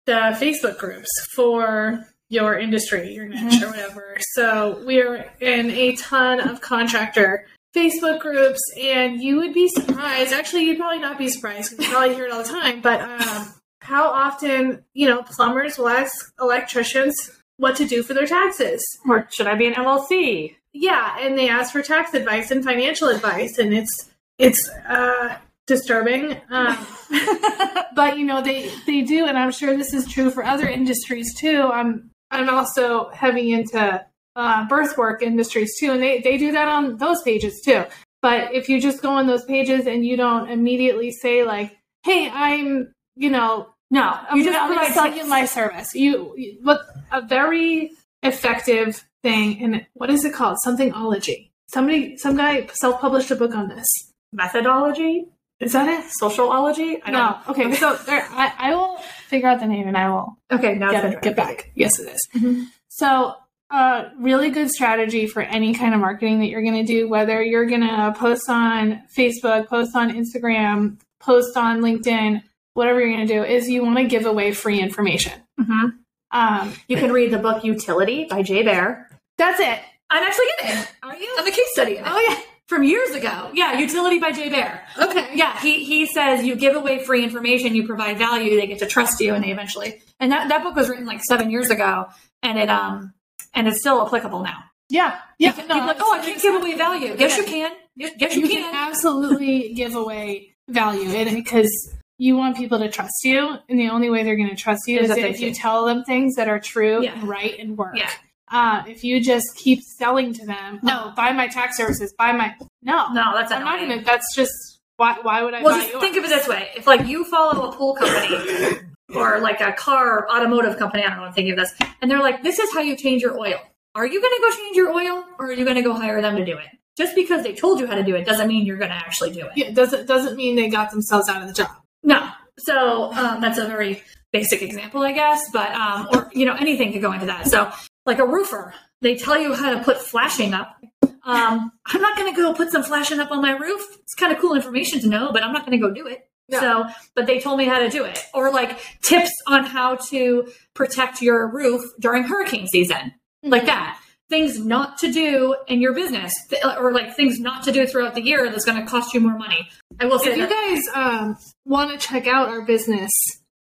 the 0.06 0.36
Facebook 0.40 0.78
groups 0.78 1.08
for 1.34 2.06
your 2.30 2.58
industry, 2.58 3.12
your 3.12 3.26
niche, 3.26 3.62
or 3.62 3.68
whatever. 3.68 4.16
So 4.34 4.82
we're 4.84 5.30
in 5.40 5.70
a 5.70 5.96
ton 5.96 6.40
of 6.40 6.60
contractor 6.60 7.46
Facebook 7.74 8.20
groups, 8.20 8.60
and 8.80 9.22
you 9.22 9.36
would 9.36 9.54
be 9.54 9.68
surprised. 9.68 10.32
Actually, 10.32 10.64
you'd 10.64 10.78
probably 10.78 11.00
not 11.00 11.18
be 11.18 11.28
surprised 11.28 11.70
because 11.70 11.86
you 11.86 11.92
probably 11.92 12.14
hear 12.14 12.26
it 12.26 12.32
all 12.32 12.42
the 12.42 12.48
time. 12.48 12.80
But 12.80 13.00
um, 13.02 13.54
how 13.80 14.08
often, 14.08 14.84
you 14.94 15.08
know, 15.08 15.22
plumbers 15.22 15.78
will 15.78 15.88
ask 15.88 16.32
electricians 16.40 17.14
what 17.56 17.76
to 17.76 17.86
do 17.86 18.02
for 18.02 18.14
their 18.14 18.26
taxes? 18.26 18.82
Or 19.08 19.28
should 19.30 19.46
I 19.46 19.54
be 19.54 19.66
an 19.66 19.74
LLC? 19.74 20.56
Yeah, 20.72 21.16
and 21.20 21.36
they 21.36 21.48
ask 21.48 21.72
for 21.72 21.82
tax 21.82 22.14
advice 22.14 22.50
and 22.50 22.64
financial 22.64 23.08
advice, 23.08 23.58
and 23.58 23.74
it's 23.74 24.10
it's 24.38 24.68
uh, 24.88 25.36
disturbing. 25.68 26.36
Um, 26.50 26.86
but 27.94 28.18
you 28.18 28.24
know 28.24 28.42
they 28.42 28.70
they 28.86 29.02
do, 29.02 29.26
and 29.26 29.38
I'm 29.38 29.52
sure 29.52 29.76
this 29.76 29.94
is 29.94 30.08
true 30.08 30.30
for 30.30 30.44
other 30.44 30.66
industries 30.66 31.34
too. 31.38 31.70
I'm 31.72 32.10
I'm 32.30 32.48
also 32.48 33.10
heavy 33.10 33.52
into 33.52 34.04
uh, 34.34 34.68
birth 34.68 34.96
work 34.96 35.22
industries 35.22 35.78
too, 35.78 35.92
and 35.92 36.02
they 36.02 36.20
they 36.20 36.38
do 36.38 36.50
that 36.52 36.68
on 36.68 36.96
those 36.96 37.22
pages 37.22 37.60
too. 37.64 37.84
But 38.20 38.52
if 38.52 38.68
you 38.68 38.80
just 38.80 39.00
go 39.00 39.10
on 39.10 39.28
those 39.28 39.44
pages 39.44 39.86
and 39.86 40.04
you 40.04 40.16
don't 40.16 40.50
immediately 40.50 41.12
say 41.12 41.44
like, 41.44 41.76
"Hey, 42.02 42.28
I'm," 42.28 42.92
you 43.14 43.30
know, 43.30 43.68
no, 43.90 44.02
I'm 44.02 44.38
you 44.38 44.44
just 44.44 44.56
gonna 44.56 44.74
provide 44.74 44.94
sell 44.94 45.14
you 45.14 45.26
my 45.26 45.44
service. 45.44 45.94
You, 45.94 46.34
you 46.36 46.58
what 46.62 46.80
a 47.12 47.22
very 47.22 47.92
effective 48.22 49.04
thing, 49.22 49.62
and 49.62 49.86
what 49.94 50.10
is 50.10 50.24
it 50.24 50.34
called? 50.34 50.58
Somethingology. 50.66 51.50
Somebody, 51.68 52.16
some 52.16 52.36
guy 52.36 52.66
self-published 52.72 53.30
a 53.30 53.36
book 53.36 53.54
on 53.54 53.68
this. 53.68 53.86
methodology, 54.32 55.26
Is 55.60 55.72
that 55.72 55.88
it? 55.88 56.10
socialology. 56.10 57.00
I 57.04 57.10
don't 57.10 57.12
No. 57.12 57.30
know. 57.30 57.38
Okay, 57.48 57.74
so 57.74 57.94
there, 58.06 58.26
I, 58.30 58.52
I 58.58 58.74
will 58.74 58.96
figure 59.28 59.48
out 59.48 59.60
the 59.60 59.66
name 59.66 59.88
and 59.88 59.96
I 59.96 60.08
will 60.10 60.36
Okay, 60.52 60.74
now 60.74 60.92
get, 60.92 61.04
it, 61.04 61.22
get 61.22 61.36
back. 61.36 61.70
Yes, 61.74 61.98
it 61.98 62.08
is. 62.14 62.28
Mhm. 62.36 62.66
So, 62.88 63.34
uh, 63.70 64.08
really 64.18 64.50
good 64.50 64.70
strategy 64.70 65.26
for 65.26 65.42
any 65.42 65.74
kind 65.74 65.94
of 65.94 66.00
marketing 66.00 66.38
that 66.40 66.46
you're 66.46 66.62
going 66.62 66.86
to 66.86 66.90
do, 66.90 67.08
whether 67.08 67.42
you're 67.42 67.66
going 67.66 67.82
to 67.82 68.14
post 68.16 68.48
on 68.48 69.02
Facebook, 69.14 69.66
post 69.68 69.94
on 69.94 70.10
Instagram, 70.12 70.96
post 71.20 71.56
on 71.56 71.80
LinkedIn, 71.80 72.42
whatever 72.74 73.00
you're 73.00 73.14
going 73.14 73.26
to 73.26 73.32
do, 73.34 73.42
is 73.44 73.68
you 73.68 73.84
want 73.84 73.98
to 73.98 74.04
give 74.04 74.24
away 74.26 74.52
free 74.52 74.80
information. 74.80 75.32
hmm 75.58 75.88
Um, 76.30 76.72
You 76.88 76.96
can 76.96 77.12
read 77.12 77.30
the 77.32 77.38
book 77.38 77.62
Youtility 77.62 78.28
by 78.28 78.42
Jay 78.42 78.62
Baer. 78.62 79.10
that's 79.36 79.60
it. 79.60 79.80
I'm 80.10 80.22
actually 80.22 80.46
in 80.62 80.78
it. 80.78 80.88
Are 81.02 81.16
you? 81.16 81.34
I'm 81.38 81.46
a 81.46 81.50
case 81.50 81.68
study. 81.72 81.98
Oh 82.02 82.18
yeah. 82.28 82.38
From 82.68 82.84
years 82.84 83.10
ago. 83.10 83.50
Yeah, 83.54 83.80
Youtility 83.80 84.20
by 84.20 84.30
Jay 84.30 84.50
Baer. 84.50 84.84
Okay. 84.98 85.30
Yeah, 85.34 85.58
he, 85.60 85.84
he 85.84 86.04
says 86.06 86.44
you 86.44 86.54
give 86.54 86.76
away 86.76 87.02
free 87.02 87.24
information, 87.24 87.74
you 87.74 87.86
provide 87.86 88.18
value, 88.18 88.60
they 88.60 88.66
get 88.66 88.78
to 88.80 88.86
trust 88.86 89.20
you, 89.20 89.34
and 89.34 89.42
they 89.42 89.50
eventually. 89.50 90.02
And 90.20 90.30
that, 90.32 90.50
that 90.50 90.62
book 90.62 90.76
was 90.76 90.88
written 90.90 91.06
like 91.06 91.20
seven 91.24 91.50
years 91.50 91.70
ago, 91.70 92.06
and 92.42 92.58
it 92.58 92.68
um 92.68 93.14
and 93.54 93.66
it's 93.66 93.80
still 93.80 94.04
applicable 94.06 94.42
now. 94.42 94.58
Yeah. 94.90 95.18
Yeah. 95.38 95.52
People 95.52 95.76
are 95.76 95.86
like, 95.86 95.96
oh, 96.00 96.18
I 96.18 96.24
can't 96.24 96.40
give 96.40 96.54
away 96.60 96.74
value. 96.76 97.16
Yes, 97.18 97.36
you 97.38 97.44
can. 97.44 97.72
Yes, 97.96 98.12
yes, 98.18 98.36
you, 98.36 98.42
you 98.42 98.48
can. 98.48 98.62
can 98.70 98.74
absolutely 98.88 99.72
give 99.74 99.94
away 99.94 100.54
value 100.68 101.08
and 101.08 101.34
because 101.34 101.70
you 102.18 102.36
want 102.36 102.56
people 102.56 102.78
to 102.78 102.90
trust 102.90 103.14
you 103.24 103.56
and 103.70 103.80
the 103.80 103.88
only 103.88 104.10
way 104.10 104.22
they're 104.24 104.36
going 104.36 104.50
to 104.50 104.54
trust 104.56 104.82
you 104.86 104.98
Is 104.98 105.10
is 105.10 105.16
if 105.16 105.40
you 105.40 105.54
tell 105.54 105.86
them 105.86 106.04
things 106.04 106.34
that 106.36 106.48
are 106.48 106.60
true 106.60 107.02
Yeah. 107.02 107.18
and 107.18 107.26
right 107.26 107.58
and 107.58 107.78
work 107.78 107.96
Yeah. 107.96 108.10
Uh, 108.50 108.82
if 108.86 109.04
you 109.04 109.22
just 109.22 109.54
keep 109.56 109.80
selling 109.82 110.32
to 110.34 110.46
them 110.46 110.80
No. 110.82 111.06
oh, 111.06 111.12
buy 111.16 111.32
my 111.32 111.46
tax 111.48 111.76
services 111.76 112.12
buy 112.16 112.32
my 112.32 112.54
no 112.82 113.12
No, 113.12 113.32
that's 113.34 113.52
i'm 113.52 113.64
not 113.64 113.74
annoying. 113.76 113.88
going 113.88 113.98
to 114.00 114.04
that's 114.04 114.34
just 114.34 114.52
why, 114.96 115.16
why 115.22 115.42
would 115.42 115.54
i 115.54 115.62
Well, 115.62 115.74
buy 115.76 115.80
just 115.82 115.92
yours? 115.92 116.02
think 116.02 116.16
of 116.16 116.24
it 116.24 116.28
this 116.30 116.48
way: 116.48 116.70
if 116.76 116.86
like 116.86 117.06
you 117.06 117.24
follow 117.24 117.68
a 117.70 117.72
pool 117.76 117.94
company 117.94 118.78
or 119.14 119.38
like 119.40 119.60
a 119.60 119.72
car 119.72 120.28
automotive 120.28 120.76
company, 120.76 121.04
I 121.04 121.08
don't 121.10 121.18
know, 121.18 121.24
I'm 121.24 121.32
thinking 121.32 121.52
of 121.52 121.58
this, 121.58 121.72
and 122.02 122.10
they're 122.10 122.20
like, 122.20 122.42
"This 122.42 122.58
is 122.58 122.72
how 122.74 122.80
you 122.80 122.96
change 122.96 123.22
your 123.22 123.38
oil." 123.38 123.58
Are 123.94 124.06
you 124.06 124.20
going 124.20 124.32
to 124.34 124.40
go 124.42 124.56
change 124.56 124.76
your 124.76 124.90
oil, 124.92 125.24
or 125.38 125.46
are 125.46 125.52
you 125.52 125.64
going 125.64 125.76
to 125.76 125.82
go 125.82 125.92
hire 125.94 126.20
them 126.20 126.36
to 126.36 126.44
do 126.44 126.56
it? 126.58 126.66
Just 126.96 127.14
because 127.14 127.42
they 127.44 127.52
told 127.54 127.78
you 127.80 127.86
how 127.86 127.94
to 127.94 128.02
do 128.02 128.16
it 128.16 128.24
doesn't 128.26 128.48
mean 128.48 128.66
you're 128.66 128.76
going 128.76 128.90
to 128.90 128.96
actually 128.96 129.30
do 129.32 129.42
it. 129.46 129.52
yeah 129.54 129.70
doesn't 129.70 130.06
doesn't 130.06 130.36
mean 130.36 130.56
they 130.56 130.68
got 130.68 130.90
themselves 130.90 131.28
out 131.28 131.40
of 131.42 131.46
the 131.48 131.54
job 131.54 131.70
No. 132.02 132.28
So 132.58 133.12
um, 133.12 133.40
that's 133.40 133.58
a 133.58 133.66
very 133.68 134.02
basic 134.32 134.62
example, 134.62 135.02
I 135.02 135.12
guess, 135.12 135.40
but 135.52 135.70
um, 135.72 136.08
or 136.12 136.28
you 136.32 136.44
know 136.44 136.54
anything 136.54 136.92
could 136.92 137.02
go 137.02 137.12
into 137.12 137.26
that. 137.26 137.46
So 137.46 137.70
like 138.08 138.18
a 138.18 138.26
roofer, 138.26 138.74
they 139.02 139.14
tell 139.16 139.38
you 139.38 139.54
how 139.54 139.74
to 139.74 139.84
put 139.84 139.98
flashing 139.98 140.54
up. 140.54 140.82
Um, 141.22 141.70
I'm 141.86 142.00
not 142.00 142.16
going 142.16 142.34
to 142.34 142.40
go 142.40 142.54
put 142.54 142.72
some 142.72 142.82
flashing 142.82 143.20
up 143.20 143.30
on 143.30 143.42
my 143.42 143.52
roof. 143.52 143.82
It's 144.00 144.14
kind 144.14 144.32
of 144.32 144.38
cool 144.40 144.54
information 144.54 144.98
to 145.00 145.08
know, 145.08 145.30
but 145.30 145.44
I'm 145.44 145.52
not 145.52 145.66
going 145.66 145.78
to 145.78 145.86
go 145.86 145.92
do 145.92 146.06
it. 146.06 146.26
No. 146.48 146.60
So, 146.60 146.84
but 147.14 147.26
they 147.26 147.38
told 147.38 147.58
me 147.58 147.66
how 147.66 147.78
to 147.78 147.90
do 147.90 148.04
it, 148.04 148.24
or 148.32 148.50
like 148.50 148.80
tips 149.02 149.30
on 149.46 149.64
how 149.64 149.96
to 150.08 150.50
protect 150.72 151.20
your 151.20 151.46
roof 151.52 151.82
during 152.00 152.22
hurricane 152.22 152.66
season, 152.66 153.12
like 153.42 153.66
that. 153.66 154.00
Things 154.30 154.58
not 154.58 154.96
to 154.98 155.12
do 155.12 155.54
in 155.68 155.82
your 155.82 155.92
business, 155.92 156.32
or 156.78 156.92
like 156.92 157.14
things 157.14 157.38
not 157.38 157.64
to 157.64 157.72
do 157.72 157.86
throughout 157.86 158.14
the 158.14 158.22
year 158.22 158.50
that's 158.50 158.64
going 158.64 158.82
to 158.82 158.90
cost 158.90 159.12
you 159.12 159.20
more 159.20 159.36
money. 159.36 159.68
I 160.00 160.06
will 160.06 160.18
say 160.18 160.32
if 160.32 160.38
you 160.38 160.48
guys 160.48 160.82
um, 160.94 161.36
want 161.66 161.90
to 161.90 161.98
check 161.98 162.26
out 162.26 162.48
our 162.48 162.62
business 162.62 163.10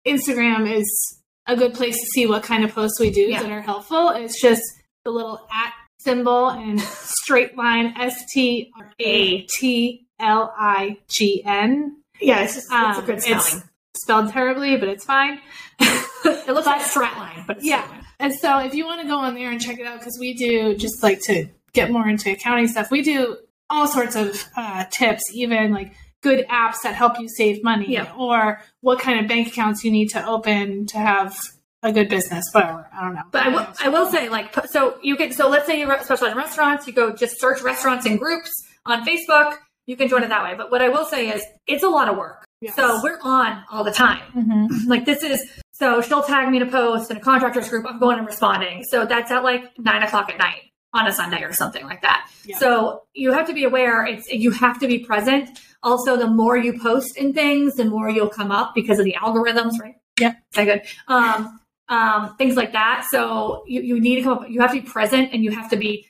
instagram 0.06 0.70
is 0.70 1.22
a 1.46 1.56
good 1.56 1.74
place 1.74 1.98
to 2.00 2.06
see 2.06 2.26
what 2.26 2.42
kind 2.42 2.64
of 2.64 2.72
posts 2.74 2.98
we 3.00 3.10
do 3.10 3.20
Yeah. 3.22 3.42
that 3.42 3.50
are 3.50 3.60
helpful 3.62 4.10
it's 4.10 4.40
just 4.40 4.62
the 5.04 5.10
little 5.10 5.46
at 5.52 5.72
symbol 5.98 6.48
and 6.50 6.80
straight 7.24 7.56
line 7.56 7.94
s-t-r-a-t-l-i-g-n 10.64 11.96
Yeah, 12.20 12.40
it's 12.44 12.54
just 12.54 12.66
it's 12.66 12.72
a 12.72 12.76
Um, 13.00 13.04
good 13.06 13.16
it's 13.16 13.26
spelling. 13.46 13.62
spelled 13.96 14.30
terribly 14.32 14.76
but 14.76 14.88
it's 14.88 15.04
fine 15.04 15.40
it 15.80 16.46
looks 16.48 16.66
like 16.66 16.80
a 16.80 16.84
strat 16.84 17.16
line, 17.16 17.44
but 17.46 17.62
Yeah. 17.62 17.86
and 18.20 18.32
so 18.34 18.58
if 18.60 18.74
you 18.74 18.84
want 18.86 19.02
to 19.02 19.06
go 19.08 19.18
on 19.18 19.34
there 19.34 19.50
and 19.50 19.60
check 19.60 19.78
it 19.78 19.86
out 19.86 19.98
because 19.98 20.16
we 20.20 20.34
do 20.34 20.74
just 20.76 21.02
like 21.02 21.20
to 21.24 21.48
get 21.72 21.90
more 21.90 22.08
into 22.08 22.30
accounting 22.30 22.68
stuff 22.68 22.90
we 22.90 23.02
do 23.02 23.36
all 23.70 23.86
sorts 23.88 24.14
of 24.14 24.44
uh, 24.56 24.84
tips 24.90 25.22
even 25.32 25.72
like 25.72 25.94
good 26.26 26.40
apps 26.48 26.78
that 26.84 26.94
help 27.02 27.14
you 27.20 27.28
save 27.40 27.62
money 27.62 27.88
Yeah. 27.98 28.12
or 28.26 28.60
what 28.80 28.98
kind 29.06 29.16
of 29.20 29.28
bank 29.28 29.44
accounts 29.52 29.84
you 29.84 29.90
need 29.98 30.08
to 30.16 30.20
open 30.34 30.86
to 30.92 30.98
have 30.98 31.30
a 31.82 31.92
good 31.92 32.08
business 32.08 32.44
whatever 32.52 32.82
i 32.96 32.98
don't 33.04 33.14
know 33.18 33.26
But 33.30 33.42
I 33.46 33.48
will, 33.54 33.66
I 33.86 33.88
will 33.94 34.08
say, 34.14 34.22
like, 34.36 34.48
so 34.74 34.80
you 35.08 35.14
can, 35.16 35.28
so 35.32 35.44
let's 35.54 35.66
say 35.68 35.74
you 35.80 35.86
specialize 36.02 36.32
in 36.32 36.38
restaurants, 36.46 36.86
you 36.88 36.92
go 37.02 37.06
just 37.24 37.34
search 37.44 37.60
restaurants 37.72 38.04
in 38.06 38.16
groups 38.16 38.50
on 38.86 38.96
Facebook, 39.08 39.48
you 39.86 39.96
can 40.00 40.08
join 40.08 40.22
it 40.26 40.30
that 40.34 40.42
way. 40.46 40.54
But 40.60 40.70
what 40.72 40.80
I 40.86 40.88
will 40.88 41.04
say 41.14 41.22
is, 41.34 41.42
it's 41.72 41.82
a 41.82 41.88
lot 41.98 42.08
of 42.08 42.16
work. 42.16 42.38
Yes. 42.62 42.74
So 42.76 43.00
we're 43.02 43.20
on 43.22 43.62
all 43.70 43.84
the 43.84 43.96
time. 44.06 44.22
Mhm. 44.34 44.68
Like, 44.92 45.04
this 45.04 45.22
is, 45.22 45.38
so 45.72 46.00
she'll 46.00 46.22
tag 46.22 46.44
me 46.50 46.56
in 46.60 46.62
a 46.68 46.70
post 46.70 47.10
in 47.10 47.16
a 47.18 47.20
contractors 47.20 47.68
group, 47.68 47.84
I'm 47.86 47.98
going 47.98 48.16
and 48.18 48.26
responding. 48.26 48.76
So 48.90 49.04
that's 49.12 49.30
at 49.30 49.42
like 49.50 49.62
nine 49.78 50.02
o'clock 50.02 50.30
at 50.30 50.38
night 50.38 50.62
on 50.94 51.06
a 51.06 51.12
Sunday 51.12 51.42
or 51.42 51.52
something 51.52 51.84
like 51.84 52.00
that. 52.02 52.30
Yeah. 52.46 52.56
So 52.58 53.02
you 53.12 53.32
have 53.32 53.46
to 53.48 53.52
be 53.52 53.64
aware, 53.64 54.06
it's, 54.06 54.26
you 54.28 54.50
have 54.52 54.78
to 54.80 54.86
be 54.86 55.00
present. 55.00 55.58
Also, 55.82 56.16
the 56.16 56.26
more 56.26 56.56
you 56.56 56.78
post 56.78 57.16
in 57.18 57.34
things, 57.34 57.74
the 57.74 57.84
more 57.84 58.08
you'll 58.08 58.28
come 58.30 58.50
up 58.50 58.74
because 58.74 58.98
of 58.98 59.04
the 59.04 59.14
algorithms, 59.20 59.72
right? 59.80 59.96
Yeah. 60.18 60.34
Very 60.54 60.66
good. 60.66 60.82
Um, 61.08 61.60
um, 61.88 62.36
things 62.36 62.56
like 62.56 62.72
that. 62.72 63.04
So 63.10 63.64
you, 63.66 63.82
you 63.82 64.00
need 64.00 64.16
to 64.16 64.22
come 64.22 64.38
up, 64.38 64.48
you 64.48 64.60
have 64.62 64.72
to 64.72 64.80
be 64.80 64.86
present 64.88 65.30
and 65.34 65.44
you 65.44 65.50
have 65.50 65.68
to 65.70 65.76
be 65.76 66.06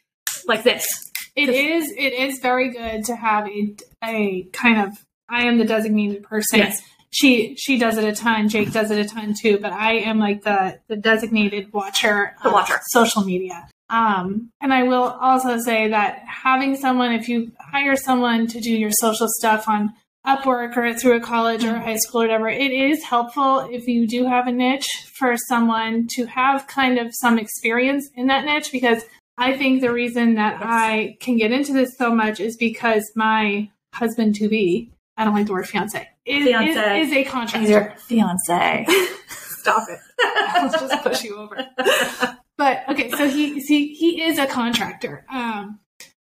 like 0.46 0.62
this. 0.62 0.86
it 1.34 1.48
is 1.48 1.90
it 1.96 2.12
is 2.12 2.38
very 2.40 2.70
good 2.70 3.02
to 3.06 3.16
have 3.16 3.48
a, 3.48 3.74
a 4.04 4.44
kind 4.52 4.78
of 4.86 4.96
i 5.28 5.46
am 5.46 5.56
the 5.58 5.64
designated 5.64 6.22
person 6.22 6.58
Yes. 6.60 6.80
she 7.10 7.56
she 7.56 7.76
does 7.78 7.96
it 7.96 8.04
a 8.04 8.12
ton 8.14 8.48
jake 8.48 8.70
does 8.72 8.90
it 8.92 8.98
a 9.04 9.08
ton 9.08 9.32
too 9.34 9.58
but 9.60 9.72
i 9.72 9.94
am 9.94 10.18
like 10.20 10.44
the 10.44 10.78
the 10.88 10.96
designated 10.96 11.72
watcher 11.72 12.36
The 12.42 12.48
of 12.48 12.52
watcher. 12.52 12.78
social 12.88 13.24
media 13.24 13.66
um 13.94 14.50
and 14.60 14.72
i 14.72 14.82
will 14.82 15.08
also 15.28 15.58
say 15.58 15.88
that 15.88 16.22
having 16.26 16.74
someone 16.76 17.12
if 17.12 17.28
you 17.28 17.50
hire 17.60 17.96
someone 17.96 18.46
to 18.46 18.60
do 18.60 18.72
your 18.72 18.90
social 18.90 19.28
stuff 19.38 19.68
on 19.68 19.92
upwork 20.26 20.76
or 20.76 20.94
through 20.94 21.16
a 21.16 21.20
college 21.20 21.64
or 21.64 21.74
a 21.76 21.80
high 21.80 21.96
school 21.96 22.22
or 22.22 22.24
whatever 22.24 22.48
it 22.48 22.72
is 22.72 23.02
helpful 23.04 23.60
if 23.70 23.86
you 23.86 24.06
do 24.06 24.26
have 24.26 24.46
a 24.46 24.52
niche 24.52 24.88
for 25.18 25.36
someone 25.36 26.06
to 26.08 26.24
have 26.26 26.66
kind 26.66 26.98
of 26.98 27.08
some 27.12 27.38
experience 27.38 28.08
in 28.16 28.26
that 28.26 28.44
niche 28.44 28.72
because 28.72 29.02
i 29.38 29.56
think 29.56 29.80
the 29.80 29.92
reason 29.92 30.34
that 30.34 30.54
Yes. 30.54 30.62
i 30.62 31.16
can 31.20 31.36
get 31.36 31.52
into 31.52 31.72
this 31.72 31.96
so 31.98 32.14
much 32.14 32.40
is 32.40 32.56
because 32.56 33.04
my 33.14 33.68
husband 33.92 34.34
to 34.36 34.48
be 34.48 34.90
i 35.18 35.24
don't 35.24 35.34
like 35.34 35.46
the 35.46 35.52
word 35.52 35.68
fiance 35.68 36.08
is, 36.26 36.48
Fiancé. 36.48 37.00
is, 37.02 37.08
is 37.08 37.16
a 37.16 37.24
contractor 37.24 37.94
fiance. 37.98 38.86
Stop 39.28 39.86
it. 39.90 39.98
I'll 40.54 40.70
just 40.70 41.02
push 41.02 41.22
you 41.24 41.36
over. 41.36 41.66
But 42.56 42.84
okay, 42.88 43.10
so 43.10 43.28
he 43.28 43.60
see 43.60 43.94
he 43.94 44.22
is 44.22 44.38
a 44.38 44.46
contractor. 44.46 45.24
Um 45.32 45.80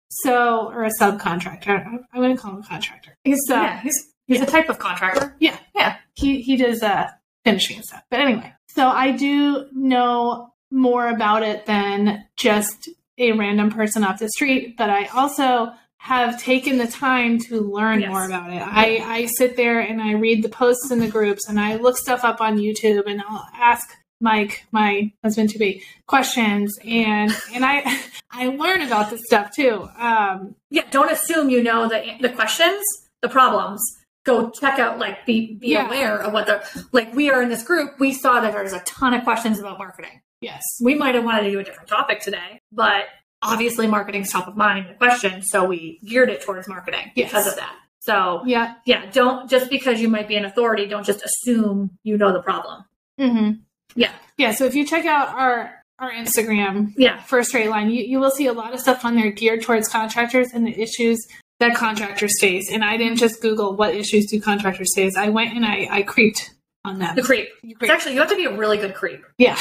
so 0.09 0.69
or 0.73 0.85
a 0.85 0.91
subcontractor. 1.01 1.87
I'm, 1.87 2.01
I'm 2.13 2.21
gonna 2.23 2.37
call 2.37 2.53
him 2.53 2.63
a 2.63 2.67
contractor. 2.67 3.17
He's, 3.25 3.39
So 3.47 3.55
yeah, 3.55 3.81
he's, 3.81 4.13
he's 4.27 4.41
a 4.41 4.47
type 4.47 4.69
of 4.69 4.79
contractor. 4.79 5.37
yeah. 5.41 5.59
Yeah. 5.75 5.97
He 6.15 6.41
he 6.43 6.57
does 6.57 6.83
uh 6.83 7.09
finishing 7.45 7.77
and 7.77 7.85
stuff. 7.85 8.03
But 8.11 8.21
anyway, 8.21 8.53
so 8.69 8.89
I 8.89 9.13
do 9.13 9.67
know 9.73 10.51
more 10.71 11.09
about 11.09 11.43
it 11.43 11.67
than 11.67 12.25
just 12.37 12.89
a 13.19 13.33
random 13.33 13.71
person 13.71 14.03
off 14.05 14.19
the 14.19 14.29
street, 14.31 14.77
but 14.77 14.91
I 14.91 15.07
also 15.07 15.73
have 15.99 16.41
taken 16.43 16.77
the 16.79 16.87
time 16.87 17.39
to 17.39 17.61
learn 17.61 18.01
Yes. 18.01 18.11
more 18.11 18.27
about 18.27 18.53
it. 18.53 18.61
I, 18.63 18.99
I 19.05 19.27
sit 19.27 19.57
there 19.57 19.81
and 19.81 20.01
I 20.03 20.13
read 20.13 20.43
the 20.45 20.49
posts 20.49 20.91
in 20.91 20.99
the 21.01 21.09
groups 21.09 21.49
and 21.49 21.59
I 21.59 21.77
look 21.77 21.97
stuff 21.97 22.25
up 22.25 22.41
on 22.41 22.59
YouTube 22.59 23.05
and 23.07 23.23
I'll 23.29 23.47
ask 23.55 23.89
Mike, 24.21 24.67
my 24.73 25.13
husband 25.23 25.51
to 25.51 25.59
be, 25.59 25.83
questions 26.07 26.77
and 26.85 27.31
and 27.53 27.65
I 27.65 28.01
I 28.31 28.47
learn 28.49 28.83
about 28.83 29.11
this 29.11 29.23
stuff 29.25 29.51
too. 29.55 29.89
Um, 29.99 30.55
Yeah, 30.71 30.83
don't 30.91 31.11
assume 31.11 31.51
you 31.51 31.63
know 31.63 31.89
the 31.89 32.03
the 32.21 32.31
questions, 32.31 32.83
the 33.23 33.29
problems. 33.29 33.81
Go 34.25 34.51
check 34.51 34.79
out, 34.81 34.99
like, 34.99 35.25
be 35.25 35.55
be 35.55 35.69
Yeah. 35.69 35.87
aware 35.87 36.17
of 36.19 36.33
what 36.33 36.47
the 36.47 36.65
like. 36.93 37.15
We 37.15 37.31
are 37.31 37.43
in 37.43 37.49
this 37.49 37.63
group. 37.63 38.01
We 38.01 38.13
saw 38.13 38.41
that 38.41 38.53
there's 38.53 38.73
a 38.73 38.81
ton 38.81 39.15
of 39.15 39.23
questions 39.25 39.61
about 39.61 39.79
marketing. 39.79 40.21
yes. 40.41 40.63
We 40.83 40.95
might 40.95 41.15
have 41.15 41.25
wanted 41.25 41.43
to 41.45 41.51
do 41.51 41.59
a 41.61 41.65
different 41.65 41.89
topic 41.89 42.21
today, 42.21 42.61
but 42.73 43.05
obviously 43.43 43.87
marketing's 43.87 44.31
top 44.33 44.49
of 44.49 44.57
mind. 44.57 44.87
The 44.89 44.95
question, 44.95 45.43
so 45.43 45.65
we 45.65 46.01
geared 46.05 46.29
it 46.31 46.41
towards 46.43 46.67
marketing 46.69 47.13
Yes. 47.15 47.29
because 47.31 47.47
of 47.47 47.57
that. 47.57 47.75
So 48.01 48.43
Yeah. 48.47 48.75
yeah, 48.85 49.07
don't 49.13 49.49
just 49.49 49.71
because 49.71 50.01
you 50.01 50.09
might 50.09 50.27
be 50.29 50.37
an 50.37 50.45
authority, 50.45 50.87
don't 50.87 51.05
just 51.07 51.23
assume 51.25 51.91
you 52.03 52.17
know 52.19 52.33
the 52.33 52.43
problem. 52.43 52.85
Mm-hmm. 53.21 53.51
Yeah. 53.97 54.13
Yeah. 54.37 54.53
So 54.53 54.65
if 54.65 54.75
you 54.75 54.87
check 54.87 55.05
out 55.07 55.29
our 55.29 55.73
our 55.99 56.13
Instagram 56.13 56.93
Yeah. 56.99 57.23
for 57.23 57.41
Stratlign, 57.41 57.91
you, 57.91 58.05
you 58.05 58.21
will 58.21 58.31
see 58.31 58.47
a 58.47 58.53
lot 58.53 58.75
of 58.75 58.81
stuff 58.81 59.03
on 59.05 59.15
there 59.17 59.31
geared 59.31 59.63
towards 59.63 59.89
contractors 59.89 60.49
and 60.53 60.67
the 60.67 60.79
issues 60.79 61.19
that 61.59 61.75
contractors 61.75 62.33
face. 62.39 62.71
And 62.71 62.85
I 62.85 62.99
didn't 62.99 63.17
just 63.17 63.41
Google 63.41 63.75
what 63.77 63.95
issues 63.95 64.27
do 64.27 64.39
contractors 64.39 64.91
face. 64.95 65.17
I 65.17 65.31
went 65.31 65.55
and 65.57 65.65
I, 65.65 65.89
I 65.91 66.03
creeped 66.03 66.51
on 66.85 66.99
them. 66.99 67.17
The 67.17 67.23
creep. 67.23 67.49
It's 67.63 67.79
creep. 67.79 67.91
actually 67.91 68.13
you 68.13 68.21
have 68.21 68.29
to 68.29 68.37
be 68.37 68.45
a 68.45 68.55
really 68.55 68.77
good 68.77 68.95
creep. 68.95 69.25
Yeah. 69.39 69.59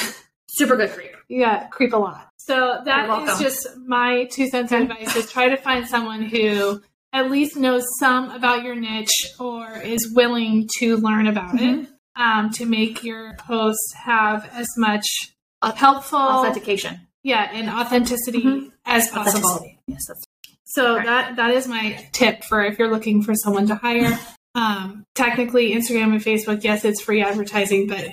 Super 0.50 0.76
good 0.76 0.92
creep. 0.92 1.12
Yeah, 1.30 1.68
creep 1.68 1.94
a 1.94 1.98
lot. 1.98 2.30
So 2.38 2.82
that 2.86 3.30
is 3.30 3.40
just 3.40 3.68
my 3.88 4.26
two 4.32 4.48
cents 4.50 4.72
advice 4.74 5.16
is 5.16 5.32
try 5.32 5.48
to 5.50 5.58
find 5.58 5.88
someone 5.88 6.22
who 6.22 6.82
at 7.14 7.32
least 7.32 7.56
knows 7.56 7.84
some 8.00 8.30
about 8.32 8.64
your 8.64 8.76
niche 8.76 9.32
or 9.40 9.72
is 9.80 10.12
willing 10.14 10.68
to 10.80 10.98
learn 10.98 11.28
about 11.28 11.56
Mm-hmm. 11.56 11.80
it 11.84 11.90
um, 12.16 12.50
to 12.52 12.66
make 12.66 13.04
your 13.04 13.34
posts 13.38 13.94
have 13.94 14.50
as 14.54 14.68
much 14.78 15.06
helpful 15.76 16.20
Authentication. 16.20 17.00
yeah 17.24 17.50
and 17.52 17.70
authenticity 17.70 18.44
Mhm. 18.44 18.72
as 18.86 19.10
possible. 19.10 19.46
Authenticity. 19.48 19.80
Yes, 19.88 20.02
that's 20.08 20.24
So 20.66 20.98
Right. 20.98 21.06
that 21.06 21.36
that 21.38 21.52
is 21.52 21.68
my 21.68 22.08
tip 22.12 22.44
for 22.44 22.64
if 22.64 22.78
you're 22.80 22.92
looking 22.92 23.22
for 23.24 23.34
someone 23.36 23.68
to 23.68 23.76
hire. 23.76 24.18
Um, 24.58 25.04
technically, 25.16 25.74
Instagram 25.74 26.14
and 26.14 26.22
Facebook, 26.22 26.64
yes, 26.64 26.86
it's 26.86 27.02
free 27.02 27.22
advertising, 27.22 27.88
but 27.88 28.06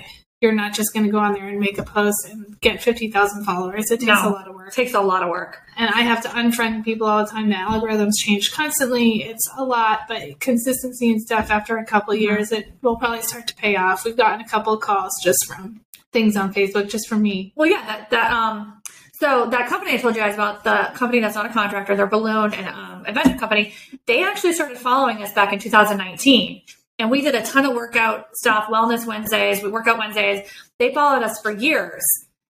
you're 0.43 0.51
not 0.51 0.73
just 0.75 0.93
going 0.93 1.05
to 1.05 1.11
go 1.11 1.17
on 1.17 1.33
there 1.33 1.47
and 1.47 1.59
make 1.59 1.77
a 1.79 1.83
post 1.83 2.27
and 2.29 2.59
get 2.61 2.83
fifty 2.83 3.09
thousand 3.09 3.45
followers. 3.45 3.89
It 3.89 4.01
takes 4.01 4.07
No. 4.07 4.29
a 4.29 4.31
lot 4.31 4.47
of 4.47 4.53
work, 4.53 4.67
it 4.67 4.73
takes 4.75 4.93
a 4.93 4.99
lot 5.01 5.23
of 5.23 5.29
work. 5.29 5.61
and 5.77 5.89
I 5.89 6.01
have 6.01 6.21
to 6.23 6.29
unfriend 6.29 6.83
people 6.83 7.07
all 7.07 7.23
the 7.25 7.31
time. 7.31 7.49
The 7.49 7.55
algorithms 7.55 8.11
change 8.17 8.51
constantly. 8.53 9.23
It's 9.23 9.49
a 9.57 9.63
lot, 9.63 10.01
but 10.07 10.39
consistency 10.39 11.09
and 11.11 11.19
stuff. 11.21 11.49
After 11.49 11.77
a 11.77 11.85
couple 11.85 12.13
Mhm. 12.13 12.19
years, 12.21 12.51
it 12.51 12.71
will 12.83 12.97
probably 12.97 13.21
start 13.23 13.47
to 13.47 13.55
pay 13.55 13.75
off. 13.75 14.05
We've 14.05 14.15
gotten 14.17 14.41
a 14.41 14.47
couple 14.47 14.73
of 14.73 14.81
calls 14.81 15.11
just 15.23 15.45
from 15.47 15.79
things 16.11 16.37
on 16.37 16.53
Facebook, 16.53 16.89
just 16.91 17.07
from 17.09 17.23
me. 17.23 17.53
Well, 17.55 17.67
yeah, 17.67 17.83
that, 17.87 18.09
that 18.11 18.31
um, 18.31 18.81
so 19.13 19.47
that 19.49 19.67
company 19.67 19.93
I 19.93 19.97
told 19.97 20.15
you 20.15 20.21
guys 20.21 20.33
about, 20.35 20.63
the 20.63 20.91
company 20.93 21.19
that's 21.21 21.33
not 21.35 21.45
a 21.45 21.49
contractor, 21.49 21.95
they're 21.95 22.05
balloon 22.07 22.53
and 22.53 22.67
um, 22.67 23.05
event 23.07 23.39
company. 23.39 23.73
They 24.05 24.23
actually 24.23 24.53
started 24.53 24.77
following 24.77 25.23
us 25.23 25.33
back 25.33 25.53
in 25.53 25.59
2019, 25.59 26.61
and 26.99 27.09
we 27.09 27.21
did 27.21 27.35
a 27.35 27.43
ton 27.43 27.65
of 27.65 27.73
workout 27.73 28.27
stuff, 28.35 28.65
wellness 28.65 29.05
Wednesdays, 29.05 29.63
we 29.63 29.69
workout 29.69 29.97
Wednesdays. 29.97 30.49
They 30.79 30.93
followed 30.93 31.23
us 31.23 31.41
for 31.41 31.51
years, 31.51 32.03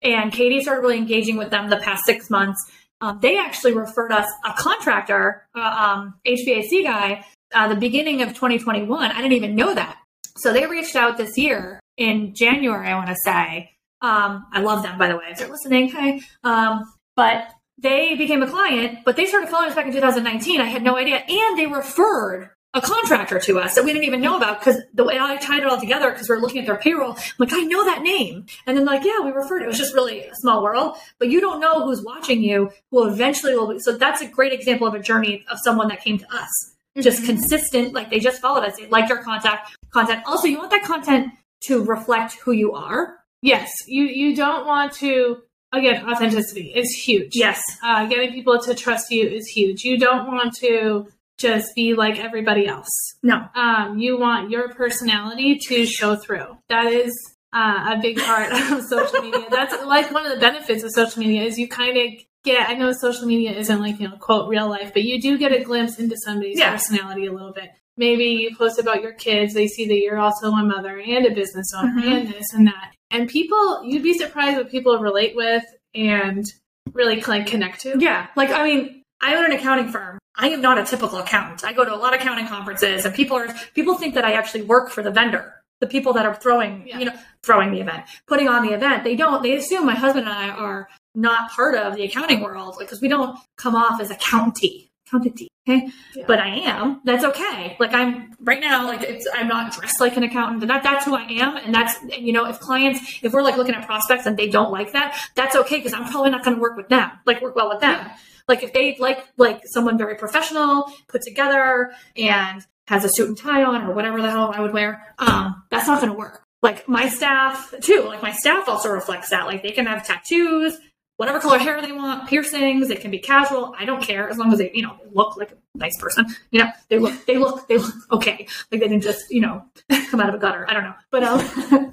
and 0.02 0.32
Katie 0.32 0.62
started 0.62 0.82
really 0.82 0.98
engaging 0.98 1.36
with 1.36 1.50
them 1.50 1.68
the 1.68 1.78
past 1.78 2.04
six 2.04 2.30
months. 2.30 2.58
Um, 3.00 3.18
they 3.20 3.38
actually 3.38 3.74
referred 3.74 4.12
us 4.12 4.28
a 4.44 4.52
contractor, 4.54 5.46
uh, 5.54 5.60
um, 5.60 6.14
HVAC 6.26 6.82
guy, 6.84 7.24
uh, 7.54 7.68
the 7.68 7.76
beginning 7.76 8.22
of 8.22 8.30
2021. 8.30 9.10
I 9.10 9.16
didn't 9.16 9.32
even 9.32 9.54
know 9.54 9.74
that. 9.74 9.98
So 10.38 10.52
they 10.52 10.66
reached 10.66 10.96
out 10.96 11.16
this 11.16 11.36
year 11.38 11.80
in 11.96 12.34
January, 12.34 12.88
I 12.88 12.94
want 12.94 13.08
to 13.08 13.16
say. 13.24 13.72
Um, 14.00 14.46
I 14.52 14.60
love 14.60 14.82
them, 14.82 14.98
by 14.98 15.08
the 15.08 15.16
way, 15.16 15.24
if 15.30 15.38
they're 15.38 15.48
listening. 15.48 15.90
Hi. 15.90 16.20
Um, 16.44 16.92
but 17.16 17.50
they 17.78 18.14
became 18.14 18.42
a 18.42 18.48
client, 18.48 19.00
but 19.04 19.16
they 19.16 19.26
started 19.26 19.48
following 19.48 19.70
us 19.70 19.74
back 19.74 19.86
in 19.86 19.92
2019. 19.92 20.60
I 20.60 20.66
had 20.66 20.82
no 20.82 20.96
idea. 20.96 21.24
And 21.28 21.58
they 21.58 21.66
referred 21.66 22.50
a 22.74 22.80
contractor 22.80 23.40
to 23.40 23.58
us 23.58 23.74
that 23.74 23.84
we 23.84 23.92
didn't 23.92 24.04
even 24.04 24.20
know 24.20 24.36
about 24.36 24.60
because 24.60 24.82
the 24.92 25.04
way 25.04 25.18
I 25.18 25.36
tied 25.36 25.60
it 25.60 25.66
all 25.66 25.80
together, 25.80 26.10
because 26.10 26.28
we 26.28 26.34
are 26.36 26.40
looking 26.40 26.60
at 26.60 26.66
their 26.66 26.76
payroll, 26.76 27.12
I'm 27.12 27.22
like, 27.38 27.52
I 27.52 27.62
know 27.62 27.84
that 27.84 28.02
name. 28.02 28.46
And 28.66 28.76
then, 28.76 28.84
like, 28.84 29.04
yeah, 29.04 29.20
we 29.20 29.30
referred 29.30 29.62
it. 29.62 29.64
It 29.64 29.68
was 29.68 29.78
just 29.78 29.94
really 29.94 30.20
a 30.24 30.34
small 30.34 30.62
world, 30.62 30.96
but 31.18 31.28
you 31.28 31.40
don't 31.40 31.60
know 31.60 31.84
who's 31.84 32.02
watching 32.02 32.42
you, 32.42 32.70
who 32.90 33.08
eventually 33.08 33.56
will 33.56 33.72
be. 33.72 33.78
So 33.78 33.96
that's 33.96 34.20
a 34.20 34.28
great 34.28 34.52
example 34.52 34.86
of 34.86 34.94
a 34.94 35.00
journey 35.00 35.44
of 35.50 35.58
someone 35.64 35.88
that 35.88 36.02
came 36.02 36.18
to 36.18 36.26
us. 36.34 36.74
Just 37.00 37.24
consistent, 37.24 37.94
like 37.94 38.10
they 38.10 38.18
just 38.18 38.40
followed 38.40 38.64
us. 38.64 38.76
They 38.76 38.86
liked 38.88 39.10
our 39.10 39.22
contact 39.22 39.76
content. 39.90 40.22
Also, 40.26 40.48
you 40.48 40.58
want 40.58 40.72
that 40.72 40.82
content 40.82 41.32
to 41.64 41.84
reflect 41.84 42.34
who 42.34 42.50
you 42.50 42.72
are. 42.72 43.18
Yes, 43.40 43.72
you 43.86 44.04
you 44.04 44.34
don't 44.34 44.66
want 44.66 44.92
to. 44.94 45.42
Again, 45.70 46.08
authenticity 46.10 46.72
is 46.74 46.90
huge. 46.90 47.36
Yes. 47.36 47.60
uh, 47.84 48.06
getting 48.06 48.32
people 48.32 48.58
to 48.62 48.74
trust 48.74 49.12
you 49.12 49.28
is 49.28 49.46
huge. 49.46 49.84
You 49.84 49.98
don't 49.98 50.26
want 50.26 50.54
to 50.56 51.06
just 51.38 51.74
be 51.74 51.94
like 51.94 52.18
everybody 52.18 52.66
else. 52.66 52.88
No. 53.22 53.46
Um, 53.54 53.98
you 53.98 54.18
want 54.18 54.50
your 54.50 54.68
personality 54.74 55.58
to 55.68 55.86
show 55.86 56.16
through. 56.16 56.58
That 56.68 56.86
is 56.86 57.12
uh, 57.52 57.94
a 57.96 57.98
big 58.02 58.18
part 58.18 58.52
of 58.52 58.82
social 58.88 59.22
media. 59.22 59.46
That's 59.50 59.74
like 59.84 60.10
one 60.12 60.26
of 60.26 60.32
the 60.32 60.40
benefits 60.40 60.82
of 60.82 60.90
social 60.90 61.20
media 61.22 61.42
is 61.44 61.58
you 61.58 61.68
kind 61.68 61.96
of 61.96 62.08
get. 62.44 62.68
I 62.68 62.74
know 62.74 62.92
social 62.92 63.26
media 63.26 63.52
isn't 63.52 63.80
like 63.80 63.98
you 64.00 64.08
know 64.08 64.16
quote 64.16 64.48
real 64.48 64.68
life, 64.68 64.92
but 64.92 65.04
you 65.04 65.20
do 65.20 65.38
get 65.38 65.52
a 65.52 65.62
glimpse 65.62 65.98
into 65.98 66.16
somebody's 66.24 66.58
Yeah. 66.58 66.72
personality 66.72 67.26
a 67.26 67.32
little 67.32 67.52
bit. 67.52 67.70
Maybe 67.96 68.24
you 68.24 68.54
post 68.56 68.78
about 68.78 69.02
your 69.02 69.12
kids. 69.12 69.54
They 69.54 69.66
see 69.66 69.86
that 69.88 69.96
you're 69.96 70.18
also 70.18 70.50
a 70.50 70.62
mother 70.64 71.00
and 71.00 71.26
a 71.26 71.30
business 71.34 71.66
owner 71.76 72.00
Mhm. 72.02 72.12
and 72.20 72.28
this 72.28 72.52
and 72.52 72.66
that. 72.68 72.92
And 73.10 73.28
people, 73.28 73.82
you'd 73.84 74.02
be 74.04 74.12
surprised 74.16 74.56
what 74.56 74.70
people 74.70 74.98
relate 74.98 75.34
with 75.34 75.64
and 75.94 76.44
really 76.92 77.20
like 77.22 77.46
connect 77.48 77.80
to. 77.80 77.96
Yeah. 77.98 78.28
Like, 78.36 78.50
I 78.50 78.62
mean, 78.62 79.02
I 79.20 79.34
own 79.34 79.46
an 79.46 79.52
accounting 79.52 79.88
firm. 79.88 80.18
I 80.40 80.48
am 80.50 80.60
not 80.60 80.78
a 80.78 80.84
typical 80.84 81.18
accountant. 81.18 81.64
I 81.64 81.72
go 81.72 81.84
to 81.84 81.92
a 81.92 81.96
lot 81.96 82.14
of 82.14 82.20
accounting 82.20 82.46
conferences 82.46 83.04
and 83.04 83.12
people 83.14 83.36
are, 83.36 83.48
people 83.74 83.96
think 83.96 84.14
that 84.14 84.24
I 84.24 84.32
actually 84.32 84.62
work 84.62 84.90
for 84.90 85.02
the 85.02 85.10
vendor. 85.10 85.54
The 85.80 85.86
people 85.86 86.12
that 86.14 86.26
are 86.26 86.34
throwing, 86.34 86.86
Yeah. 86.86 86.98
you 86.98 87.04
know, 87.06 87.14
throwing 87.42 87.70
the 87.72 87.80
event, 87.80 88.04
putting 88.26 88.48
on 88.48 88.66
the 88.66 88.72
event. 88.72 89.04
They 89.04 89.14
don't, 89.16 89.42
they 89.42 89.56
assume 89.56 89.84
my 89.86 89.94
husband 89.94 90.26
and 90.28 90.34
I 90.36 90.48
are 90.50 90.88
not 91.14 91.50
part 91.50 91.74
of 91.76 91.94
the 91.96 92.04
accounting 92.04 92.40
world 92.40 92.76
because 92.78 93.00
we 93.00 93.08
don't 93.08 93.38
come 93.56 93.74
off 93.74 94.00
as 94.00 94.10
accountanty, 94.10 94.90
accountanty. 95.06 95.48
Okay. 95.68 95.88
Yeah. 96.16 96.24
But 96.26 96.38
I 96.38 96.48
am. 96.48 97.00
That's 97.04 97.24
okay. 97.24 97.76
Like 97.78 97.92
I'm 97.92 98.32
right 98.40 98.60
now, 98.60 98.86
like 98.86 99.02
it's, 99.02 99.26
I'm 99.34 99.48
not 99.48 99.72
dressed 99.72 100.00
like 100.00 100.16
an 100.16 100.22
accountant 100.22 100.62
and 100.62 100.70
that, 100.70 100.82
that's 100.82 101.04
who 101.04 101.14
I 101.14 101.22
am. 101.24 101.56
And 101.58 101.74
that's, 101.74 101.94
and 102.00 102.26
you 102.26 102.32
know, 102.32 102.46
if 102.46 102.58
clients, 102.58 103.00
if 103.22 103.32
we're 103.32 103.42
like 103.42 103.56
looking 103.56 103.74
at 103.74 103.84
prospects 103.86 104.26
and 104.26 104.36
they 104.36 104.48
don't 104.48 104.72
like 104.72 104.92
that, 104.92 105.18
that's 105.34 105.54
okay. 105.56 105.80
Cause 105.80 105.92
I'm 105.92 106.08
probably 106.10 106.30
not 106.30 106.44
going 106.44 106.56
to 106.56 106.60
work 106.60 106.76
with 106.76 106.88
them, 106.88 107.10
like 107.26 107.42
work 107.42 107.54
well 107.56 107.68
with 107.68 107.80
them. 107.80 108.04
Yeah. 108.06 108.16
Like 108.48 108.62
if 108.62 108.72
they 108.72 108.96
like 108.98 109.24
like 109.36 109.62
someone 109.66 109.98
very 109.98 110.16
professional, 110.16 110.90
put 111.06 111.22
together, 111.22 111.92
and 112.16 112.66
has 112.86 113.04
a 113.04 113.08
suit 113.08 113.28
and 113.28 113.36
tie 113.36 113.62
on 113.62 113.82
or 113.82 113.94
whatever 113.94 114.20
the 114.22 114.30
hell 114.30 114.50
I 114.52 114.60
would 114.60 114.72
wear, 114.72 115.14
um, 115.18 115.62
that's 115.70 115.86
not 115.86 116.00
going 116.00 116.12
to 116.12 116.18
work. 116.18 116.42
Like 116.62 116.88
my 116.88 117.08
staff 117.08 117.72
too. 117.82 118.04
Like 118.06 118.22
my 118.22 118.32
staff 118.32 118.68
also 118.68 118.88
reflects 118.88 119.30
that. 119.30 119.46
Like 119.46 119.62
they 119.62 119.70
can 119.70 119.86
have 119.86 120.06
tattoos, 120.06 120.78
whatever 121.16 121.38
color 121.38 121.58
hair 121.58 121.80
they 121.82 121.92
want, 121.92 122.28
piercings. 122.28 122.90
It 122.90 123.00
can 123.00 123.10
be 123.10 123.18
casual. 123.18 123.74
I 123.78 123.84
don't 123.84 124.02
care 124.02 124.28
as 124.28 124.38
long 124.38 124.52
as 124.52 124.58
they 124.58 124.70
you 124.72 124.82
know 124.82 124.96
look 125.12 125.36
like 125.36 125.52
a 125.52 125.56
nice 125.74 125.96
person. 126.00 126.26
You 126.50 126.60
know 126.60 126.70
they 126.88 126.98
look 126.98 127.26
they 127.26 127.36
look 127.36 127.68
they 127.68 127.76
look 127.76 127.94
okay. 128.12 128.48
Like 128.72 128.80
they 128.80 128.88
didn't 128.88 129.02
just 129.02 129.30
you 129.30 129.42
know 129.42 129.64
come 130.10 130.20
out 130.20 130.30
of 130.30 130.34
a 130.34 130.38
gutter. 130.38 130.66
I 130.68 130.72
don't 130.72 130.84
know. 130.84 130.94
But 131.10 131.22
um, 131.22 131.38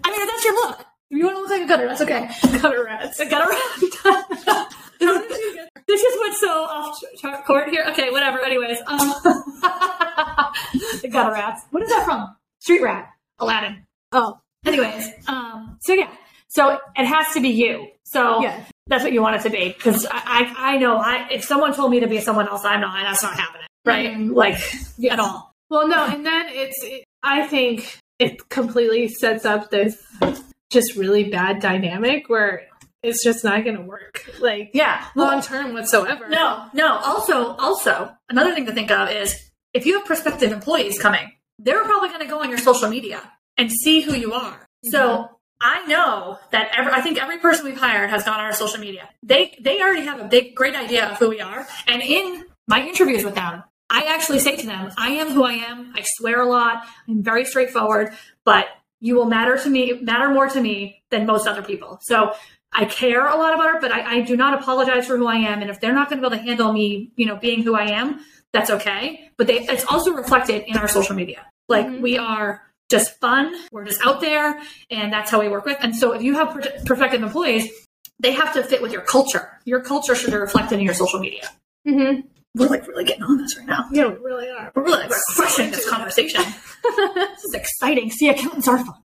I 0.04 0.10
mean 0.10 0.28
that's 0.28 0.46
your 0.46 0.56
look. 0.56 0.86
If 1.12 1.18
you 1.20 1.26
want 1.26 1.38
to 1.38 1.42
look 1.42 1.52
like 1.52 1.62
a 1.62 1.68
gutter, 1.68 1.88
that's 1.88 2.02
okay. 2.02 2.30
Gutter 2.62 2.84
rats. 2.84 3.20
A 3.20 3.26
gutter 3.30 3.50
rat. 3.50 4.74
this 5.88 6.02
just 6.02 6.20
went 6.20 6.36
so 6.36 6.64
off 6.64 7.46
court 7.46 7.70
here. 7.70 7.86
Okay, 7.90 8.10
whatever. 8.10 8.40
Anyways, 8.44 8.80
um, 8.88 9.14
the 11.02 11.10
gutter 11.12 11.32
rats. 11.32 11.64
What 11.72 11.84
is 11.84 11.90
that 11.90 12.06
from? 12.06 12.36
Street 12.60 12.82
rat. 12.82 13.10
Aladdin. 13.40 13.86
Oh, 14.14 14.40
Anyways, 14.66 15.10
um, 15.28 15.78
so 15.82 15.94
yeah, 15.94 16.10
so 16.48 16.80
it 16.96 17.06
has 17.06 17.34
to 17.34 17.42
be 17.42 17.50
you. 17.50 17.88
So 18.04 18.42
yeah. 18.42 18.64
that's 18.88 19.04
what 19.04 19.14
you 19.14 19.22
want 19.22 19.36
it 19.36 19.42
to 19.44 19.50
be 19.50 19.70
because 19.70 20.06
I, 20.10 20.54
I 20.58 20.74
I 20.74 20.78
know 20.78 20.98
I 20.98 21.28
if 21.30 21.44
someone 21.44 21.74
told 21.74 21.92
me 21.92 22.00
to 22.00 22.08
be 22.08 22.20
someone 22.20 22.48
else, 22.48 22.66
I'm 22.66 22.82
not. 22.82 23.00
That's 23.04 23.22
not 23.22 23.36
happening, 23.36 23.68
right? 23.86 24.10
Mhm. 24.12 24.34
Like 24.34 24.60
at 25.12 25.20
all. 25.20 25.52
Well, 25.70 25.88
no, 25.88 26.06
and 26.06 26.26
then 26.26 26.48
it's. 26.50 26.84
It, 26.84 27.04
I 27.22 27.46
think 27.48 28.00
it 28.18 28.50
completely 28.50 29.08
sets 29.08 29.46
up 29.46 29.70
this 29.70 30.02
just 30.70 30.96
really 30.96 31.30
bad 31.30 31.60
dynamic 31.62 32.30
where 32.30 32.64
it's 33.04 33.24
just 33.24 33.44
not 33.44 33.64
going 33.64 33.76
to 33.76 33.84
work, 33.84 34.30
like 34.40 34.72
Yeah. 34.74 35.06
long 35.16 35.42
term 35.42 35.74
whatsoever. 35.74 36.28
No, 36.28 36.66
no. 36.74 36.98
Also, 36.98 37.56
also, 37.56 38.12
another 38.30 38.54
thing 38.54 38.66
to 38.66 38.74
think 38.74 38.90
of 38.92 39.10
is 39.12 39.52
if 39.74 39.86
you 39.86 39.98
have 39.98 40.06
prospective 40.06 40.52
employees 40.52 40.98
coming, 41.00 41.32
they're 41.60 41.84
probably 41.84 42.10
going 42.10 42.22
to 42.22 42.28
go 42.28 42.42
on 42.42 42.50
your 42.50 42.58
social 42.58 42.90
media 42.90 43.22
and 43.58 43.72
see 43.72 44.02
who 44.02 44.14
you 44.16 44.34
are. 44.34 44.68
So 44.86 45.00
mm-hmm. 45.00 45.34
I 45.62 45.86
know 45.86 46.38
that 46.52 46.72
every, 46.76 46.92
I 46.92 47.02
think 47.02 47.22
every 47.22 47.38
person 47.38 47.66
we've 47.66 47.78
hired 47.78 48.10
has 48.10 48.24
gone 48.24 48.40
on 48.40 48.46
our 48.46 48.54
social 48.54 48.80
media. 48.80 49.10
They 49.24 49.56
they 49.62 49.82
already 49.82 50.06
have 50.06 50.20
a 50.20 50.26
big, 50.26 50.56
great 50.56 50.76
idea 50.76 51.08
of 51.08 51.18
who 51.18 51.30
we 51.30 51.42
are. 51.42 51.66
And 51.88 52.02
in 52.02 52.46
my 52.68 52.82
interviews 52.86 53.24
with 53.24 53.36
them, 53.36 53.64
I 53.90 54.06
actually 54.14 54.40
say 54.40 54.56
to 54.58 54.66
them, 54.66 54.92
I 54.98 55.10
am 55.12 55.32
who 55.32 55.44
I 55.44 55.54
am. 55.54 55.94
I 55.96 56.04
swear 56.18 56.42
a 56.42 56.50
lot. 56.50 56.86
I'm 57.08 57.22
very 57.24 57.46
straightforward, 57.46 58.14
but 58.44 58.66
you 59.06 59.14
will 59.18 59.26
matter 59.38 59.56
to 59.64 59.70
me, 59.70 59.82
matter 60.12 60.28
more 60.38 60.48
to 60.56 60.60
me 60.68 61.02
than 61.12 61.26
most 61.26 61.46
other 61.48 61.62
people. 61.62 62.00
So 62.02 62.34
I 62.74 62.86
care 62.86 63.26
a 63.28 63.36
lot 63.38 63.54
about 63.54 63.76
it, 63.76 63.82
but 63.82 63.92
I, 63.92 64.16
I 64.16 64.22
do 64.22 64.36
not 64.36 64.52
apologize 64.60 65.06
for 65.08 65.16
who 65.18 65.28
I 65.28 65.36
am. 65.36 65.62
And 65.62 65.70
if 65.70 65.80
they're 65.80 65.94
not 65.94 66.10
going 66.10 66.22
to 66.22 66.28
be 66.30 66.36
able 66.36 66.44
to 66.44 66.50
handle 66.50 66.74
me, 66.74 67.12
you 67.16 67.26
know, 67.28 67.38
being 67.38 67.62
who 67.64 67.76
I 67.76 67.86
am, 68.02 68.20
that's 68.52 68.70
okay. 68.78 69.30
But 69.38 69.48
they, 69.48 69.60
it's 69.74 69.86
also 69.86 70.12
reflected 70.14 70.64
in 70.68 70.76
our 70.78 70.88
social 70.88 71.16
media. 71.16 71.46
Like 71.70 71.86
Mhm. 71.88 72.02
we 72.02 72.18
are 72.18 72.50
just 72.90 73.20
fun. 73.20 73.54
We're 73.72 73.86
just 73.86 74.02
out 74.06 74.22
there, 74.22 74.60
and 74.92 75.14
that's 75.14 75.30
how 75.32 75.40
we 75.40 75.50
work 75.50 75.66
with. 75.66 75.78
And 75.82 75.96
so 75.96 76.12
if 76.14 76.22
you 76.22 76.34
have 76.36 76.50
per- 76.56 76.74
perfected 76.86 77.22
employees, 77.22 77.70
they 78.20 78.32
have 78.32 78.54
to 78.54 78.64
fit 78.64 78.82
with 78.82 78.92
your 78.92 79.02
culture. 79.02 79.46
Your 79.66 79.82
culture 79.82 80.16
should 80.16 80.32
be 80.32 80.38
reflected 80.38 80.80
in 80.80 80.86
your 80.86 80.94
social 81.04 81.20
media. 81.20 81.46
hmm 81.88 82.22
We're 82.56 82.68
like 82.68 82.88
really 82.88 83.04
getting 83.04 83.24
on 83.24 83.38
this 83.38 83.58
right 83.58 83.68
now. 83.68 83.86
Yeah, 83.92 84.08
we 84.08 84.16
really 84.18 84.50
are. 84.50 84.72
We're 84.76 84.84
really 84.84 85.08
we're 85.08 85.20
crushing 85.36 85.72
this 85.72 85.90
conversation. 85.90 86.42
this 87.16 87.44
is 87.44 87.54
exciting. 87.54 88.10
See, 88.12 88.30
accountants 88.30 88.68
are 88.68 88.78
fun. 88.78 88.96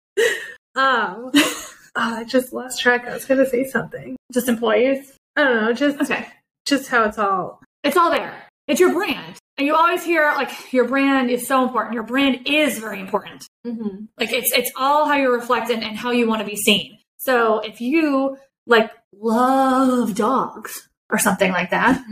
Um, 0.76 1.30
oh, 1.34 1.66
I 1.96 2.24
just 2.24 2.52
lost 2.52 2.80
track. 2.80 3.06
I 3.06 3.14
was 3.14 3.24
going 3.24 3.44
to 3.44 3.50
say 3.50 3.64
something. 3.64 4.16
Just 4.32 4.48
employees. 4.48 5.12
I 5.36 5.44
don't 5.44 5.56
know. 5.64 5.72
Just 5.72 6.00
Okay. 6.00 6.26
just 6.66 6.88
how 6.88 7.04
it's 7.04 7.18
all. 7.18 7.60
It's 7.82 7.96
all 7.96 8.10
there. 8.10 8.34
It's 8.68 8.78
your 8.80 8.92
brand. 8.92 9.36
And 9.58 9.66
you 9.66 9.74
always 9.74 10.02
hear 10.04 10.32
like 10.36 10.72
your 10.72 10.86
brand 10.86 11.30
is 11.30 11.46
so 11.46 11.62
important. 11.64 11.94
Your 11.94 12.04
brand 12.04 12.46
is 12.46 12.78
very 12.78 13.00
important. 13.00 13.46
Mm-hmm. 13.66 14.04
Like 14.18 14.32
it's 14.32 14.52
it's 14.52 14.70
all 14.76 15.06
how 15.06 15.16
you 15.16 15.30
reflect 15.32 15.70
and, 15.70 15.82
and 15.82 15.96
how 15.98 16.12
you 16.12 16.28
want 16.28 16.40
to 16.40 16.46
be 16.46 16.56
seen. 16.56 16.98
So 17.18 17.58
if 17.60 17.80
you 17.80 18.38
like 18.66 18.90
love 19.12 20.14
dogs 20.14 20.88
or 21.10 21.18
something 21.18 21.50
like 21.52 21.70
that, 21.70 22.02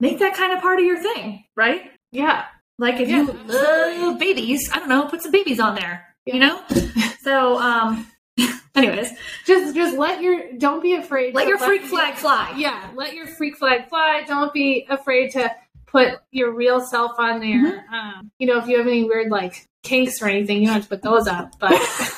make 0.00 0.18
that 0.18 0.34
kind 0.34 0.52
of 0.52 0.60
part 0.60 0.78
of 0.78 0.84
your 0.84 0.98
thing, 1.00 1.44
right? 1.56 1.90
Yeah. 2.12 2.44
Like 2.78 3.00
if 3.00 3.08
Yeah, 3.08 3.22
you 3.26 4.06
love 4.10 4.18
babies, 4.18 4.70
I 4.72 4.78
don't 4.78 4.88
know, 4.88 5.06
put 5.08 5.22
some 5.22 5.32
babies 5.32 5.58
on 5.60 5.74
there. 5.74 6.14
Yeah. 6.26 6.34
You 6.34 6.40
know? 6.40 6.62
so 7.20 7.58
um 7.58 8.06
anyways, 8.74 9.10
Just 9.46 9.74
just 9.74 9.96
let 9.96 10.20
your 10.20 10.52
don't 10.58 10.82
be 10.82 10.94
afraid. 10.94 11.34
let 11.34 11.48
your 11.48 11.58
freak 11.58 11.82
flag 11.82 12.14
fly. 12.14 12.52
Yeah, 12.56 12.90
let 12.94 13.14
your 13.14 13.26
freak 13.26 13.56
flag 13.56 13.88
fly. 13.88 14.24
Don't 14.26 14.52
be 14.52 14.86
afraid 14.90 15.30
to 15.32 15.50
put 15.86 16.18
your 16.32 16.52
real 16.52 16.80
self 16.80 17.12
on 17.18 17.40
there. 17.40 17.56
Mm-hmm. 17.82 17.94
Um, 17.94 18.30
you 18.38 18.46
know, 18.46 18.58
if 18.58 18.66
you 18.66 18.76
have 18.76 18.86
any 18.86 19.04
weird 19.04 19.30
like 19.30 19.66
kinks 19.82 20.20
or 20.20 20.26
anything, 20.28 20.58
you 20.60 20.66
don't 20.66 20.74
have 20.74 20.82
to 20.82 20.88
put 20.88 21.02
those 21.02 21.26
up. 21.26 21.58
But 21.58 21.72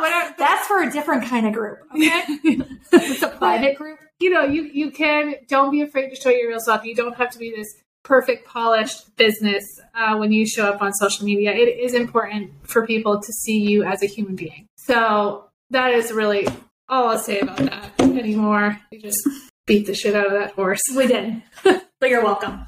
whatever. 0.00 0.34
That's 0.38 0.66
for 0.66 0.82
a 0.82 0.90
different 0.90 1.24
kind 1.24 1.46
of 1.46 1.52
group. 1.52 1.78
Okay? 1.94 2.22
it's 2.92 3.22
a 3.22 3.28
private 3.28 3.76
group. 3.76 3.98
you 4.20 4.30
know, 4.30 4.44
you 4.44 4.62
you 4.64 4.90
can 4.90 5.34
don't 5.48 5.70
be 5.70 5.82
afraid 5.82 6.10
to 6.10 6.16
show 6.16 6.30
your 6.30 6.48
real 6.48 6.60
self. 6.60 6.84
You 6.84 6.94
don't 6.94 7.16
have 7.16 7.30
to 7.30 7.38
be 7.38 7.50
this 7.54 7.68
perfect, 8.02 8.46
polished 8.46 9.14
business 9.16 9.64
uh, 9.94 10.16
when 10.16 10.32
you 10.32 10.46
show 10.46 10.68
up 10.68 10.82
on 10.82 10.92
social 10.94 11.24
media. 11.24 11.52
It 11.52 11.78
is 11.78 11.94
important 11.94 12.52
for 12.66 12.86
people 12.86 13.20
to 13.20 13.32
see 13.32 13.58
you 13.58 13.84
as 13.84 14.02
a 14.02 14.06
human 14.06 14.36
being. 14.36 14.66
So 14.76 15.50
that 15.70 15.92
is 15.92 16.12
really 16.12 16.46
all 16.88 17.08
I'll 17.08 17.18
say 17.18 17.40
about 17.40 17.58
that 17.58 18.00
anymore. 18.00 18.78
We 18.90 18.98
just 18.98 19.26
beat 19.66 19.86
the 19.86 19.94
shit 19.94 20.16
out 20.16 20.26
of 20.26 20.32
that 20.32 20.52
horse. 20.52 20.82
We 20.94 21.06
did. 21.06 21.42
but 21.62 22.10
you're 22.10 22.24
welcome. 22.24 22.66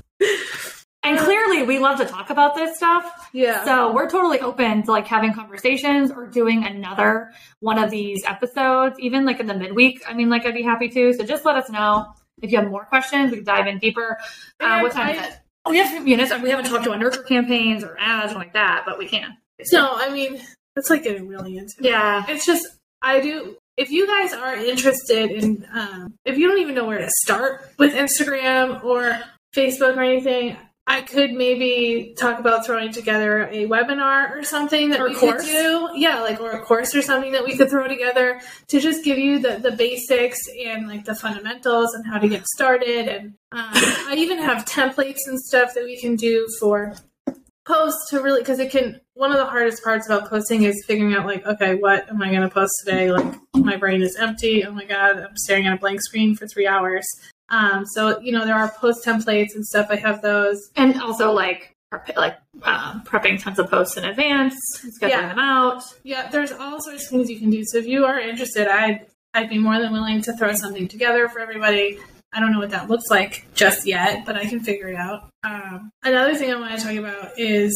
And 1.05 1.19
clearly 1.19 1.65
we 1.65 1.79
love 1.81 1.99
to 1.99 2.05
talk 2.05 2.31
about 2.31 2.55
this 2.55 2.77
stuff. 2.77 3.29
Yeah. 3.33 3.65
So 3.65 3.93
we're 3.93 4.09
totally 4.09 4.39
open 4.41 4.85
to 4.85 4.91
like 4.93 5.07
having 5.07 5.33
conversations 5.33 6.13
or 6.13 6.27
doing 6.27 6.65
another 6.65 7.33
one 7.61 7.79
of 7.79 7.91
these 7.91 8.23
episodes, 8.25 8.99
even 9.01 9.25
like 9.25 9.41
in 9.41 9.47
the 9.47 9.55
midweek. 9.55 10.03
I 10.09 10.15
mean, 10.15 10.31
like 10.31 10.47
I'd 10.47 10.55
be 10.55 10.63
happy 10.63 10.89
to. 10.91 11.13
So 11.13 11.25
just 11.25 11.45
let 11.45 11.57
us 11.57 11.69
know 11.71 12.13
if 12.41 12.53
you 12.53 12.59
have 12.59 12.71
more 12.71 12.85
questions. 12.85 13.31
We 13.33 13.39
can 13.39 13.45
dive 13.45 13.67
in 13.67 13.79
deeper. 13.79 14.17
Uh, 14.61 14.79
what 14.81 14.93
time 14.93 15.17
is 15.17 15.27
it? 15.27 15.39
Oh, 15.65 15.71
we 15.71 15.79
have 15.79 15.89
a 15.89 15.91
few 15.97 16.17
minutes. 16.17 16.33
We 16.41 16.51
haven't 16.51 16.67
talked 16.67 16.87
about 16.87 17.01
nurture 17.01 17.23
campaigns 17.23 17.83
or 17.83 17.97
ads 17.99 18.33
or 18.33 18.37
like 18.37 18.53
that, 18.53 18.85
but 18.87 18.99
we 18.99 19.09
can. 19.09 19.37
no, 19.73 19.93
I 19.95 20.11
mean 20.11 20.41
that's 20.75 20.91
like 20.91 21.05
getting 21.05 21.29
really 21.29 21.59
into 21.59 21.75
it. 21.79 21.85
Yeah. 21.85 22.25
It's 22.29 22.47
just 22.47 22.67
I 23.03 23.21
do. 23.21 23.57
If 23.77 23.91
you 23.91 24.07
guys 24.07 24.33
are 24.33 24.55
interested 24.55 25.31
in, 25.31 25.67
um, 25.73 26.15
if 26.25 26.37
you 26.37 26.47
don't 26.47 26.61
even 26.61 26.75
know 26.75 26.85
where 26.85 26.99
to 26.99 27.11
start 27.25 27.71
with 27.79 27.95
Instagram 27.95 28.85
or 28.85 29.19
Facebook 29.55 29.97
or 29.97 30.03
anything, 30.03 30.57
I 30.87 31.03
could 31.03 31.33
maybe 31.33 32.15
talk 32.19 32.41
about 32.41 32.67
throwing 32.67 32.93
together 32.93 33.45
a 33.45 33.67
webinar 33.67 34.37
or 34.37 34.43
something 34.43 34.91
that 34.91 35.01
Or 35.01 35.09
we 35.09 35.15
course. 35.15 35.43
could 35.43 35.49
do. 35.49 35.91
Yeah, 35.95 36.21
like 36.21 36.41
or 36.41 36.51
a 36.51 36.61
course 36.61 36.95
or 36.95 37.03
something 37.03 37.33
that 37.33 37.45
we 37.45 37.57
could 37.57 37.71
throw 37.71 37.87
together 37.87 38.41
to 38.69 38.81
just 38.81 39.05
give 39.05 39.17
you 39.17 39.39
the, 39.39 39.59
the 39.59 39.71
basics 39.73 40.41
and 40.65 40.89
like 40.89 41.05
the 41.05 41.15
fundamentals 41.15 41.95
and 41.95 42.05
how 42.07 42.19
to 42.19 42.29
get 42.29 42.45
started. 42.47 43.07
And 43.09 43.27
um, 43.53 43.71
I 43.73 44.15
even 44.19 44.39
have 44.39 44.65
templates 44.65 45.21
and 45.27 45.39
stuff 45.41 45.73
that 45.75 45.85
we 45.85 46.01
can 46.01 46.17
do 46.17 46.49
for 46.59 46.95
posts 47.65 48.11
to 48.11 48.21
really 48.21 48.41
because 48.41 48.59
it 48.59 48.73
can 48.73 49.01
one 49.15 49.31
of 49.31 49.39
the 49.39 49.47
hardest 49.47 49.85
parts 49.85 50.07
about 50.07 50.29
posting 50.29 50.65
is 50.65 50.83
figuring 50.85 51.15
out 51.15 51.25
like 51.25 51.47
okay 51.47 51.77
what 51.77 52.09
am 52.09 52.21
i 52.21 52.29
going 52.29 52.43
to 52.43 52.49
post 52.49 52.73
today 52.85 53.13
like 53.13 53.37
my 53.55 53.77
brain 53.77 54.03
is 54.03 54.17
empty 54.17 54.65
oh 54.65 54.73
my 54.73 54.85
god 54.85 55.19
i'm 55.19 55.37
staring 55.37 55.65
at 55.69 55.73
a 55.73 55.77
blank 55.77 56.01
screen 56.03 56.35
for 56.35 56.45
three 56.49 56.67
hours 56.67 57.05
um, 57.53 57.85
so 57.87 58.19
you 58.21 58.33
know 58.33 58.45
there 58.45 58.57
are 58.57 58.73
post 58.81 59.05
templates 59.05 59.55
and 59.55 59.65
stuff. 59.65 59.87
I 59.91 59.97
have 59.97 60.21
those. 60.23 60.59
And 60.77 61.01
also 61.01 61.31
like 61.31 61.69
like 62.17 62.39
um, 62.63 63.03
prepping 63.05 63.39
tons 63.41 63.59
of 63.59 63.69
posts 63.71 63.97
in 63.99 64.05
advance, 64.05 64.55
scheduling 64.99 65.11
Yeah. 65.11 65.29
them 65.29 65.39
out. 65.39 65.83
yeah 66.05 66.29
there's 66.31 66.51
all 66.51 66.81
sorts 66.81 67.05
of 67.05 67.11
things 67.11 67.29
you 67.31 67.39
can 67.39 67.51
do. 67.51 67.63
So 67.67 67.77
if 67.79 67.87
you 67.87 68.07
are 68.07 68.19
interested 68.19 68.67
i'd 68.67 69.07
i'd 69.35 69.49
be 69.51 69.59
more 69.59 69.79
than 69.79 69.93
willing 69.93 70.23
to 70.23 70.33
throw 70.37 70.53
something 70.55 70.89
together 70.89 71.29
for 71.29 71.39
everybody. 71.41 71.99
I 72.33 72.41
don't 72.41 72.51
know 72.53 72.61
what 72.61 72.71
that 72.71 72.89
looks 72.89 73.11
like 73.11 73.45
just 73.55 73.87
yet 73.87 74.25
but 74.25 74.37
i 74.37 74.47
can 74.47 74.61
figure 74.61 74.89
it 74.89 74.97
out. 74.97 75.29
Um, 75.45 75.91
another 76.03 76.35
thing 76.35 76.51
i 76.51 76.55
want 76.59 76.79
to 76.79 76.83
talk 76.87 76.97
about 76.97 77.39
is 77.39 77.73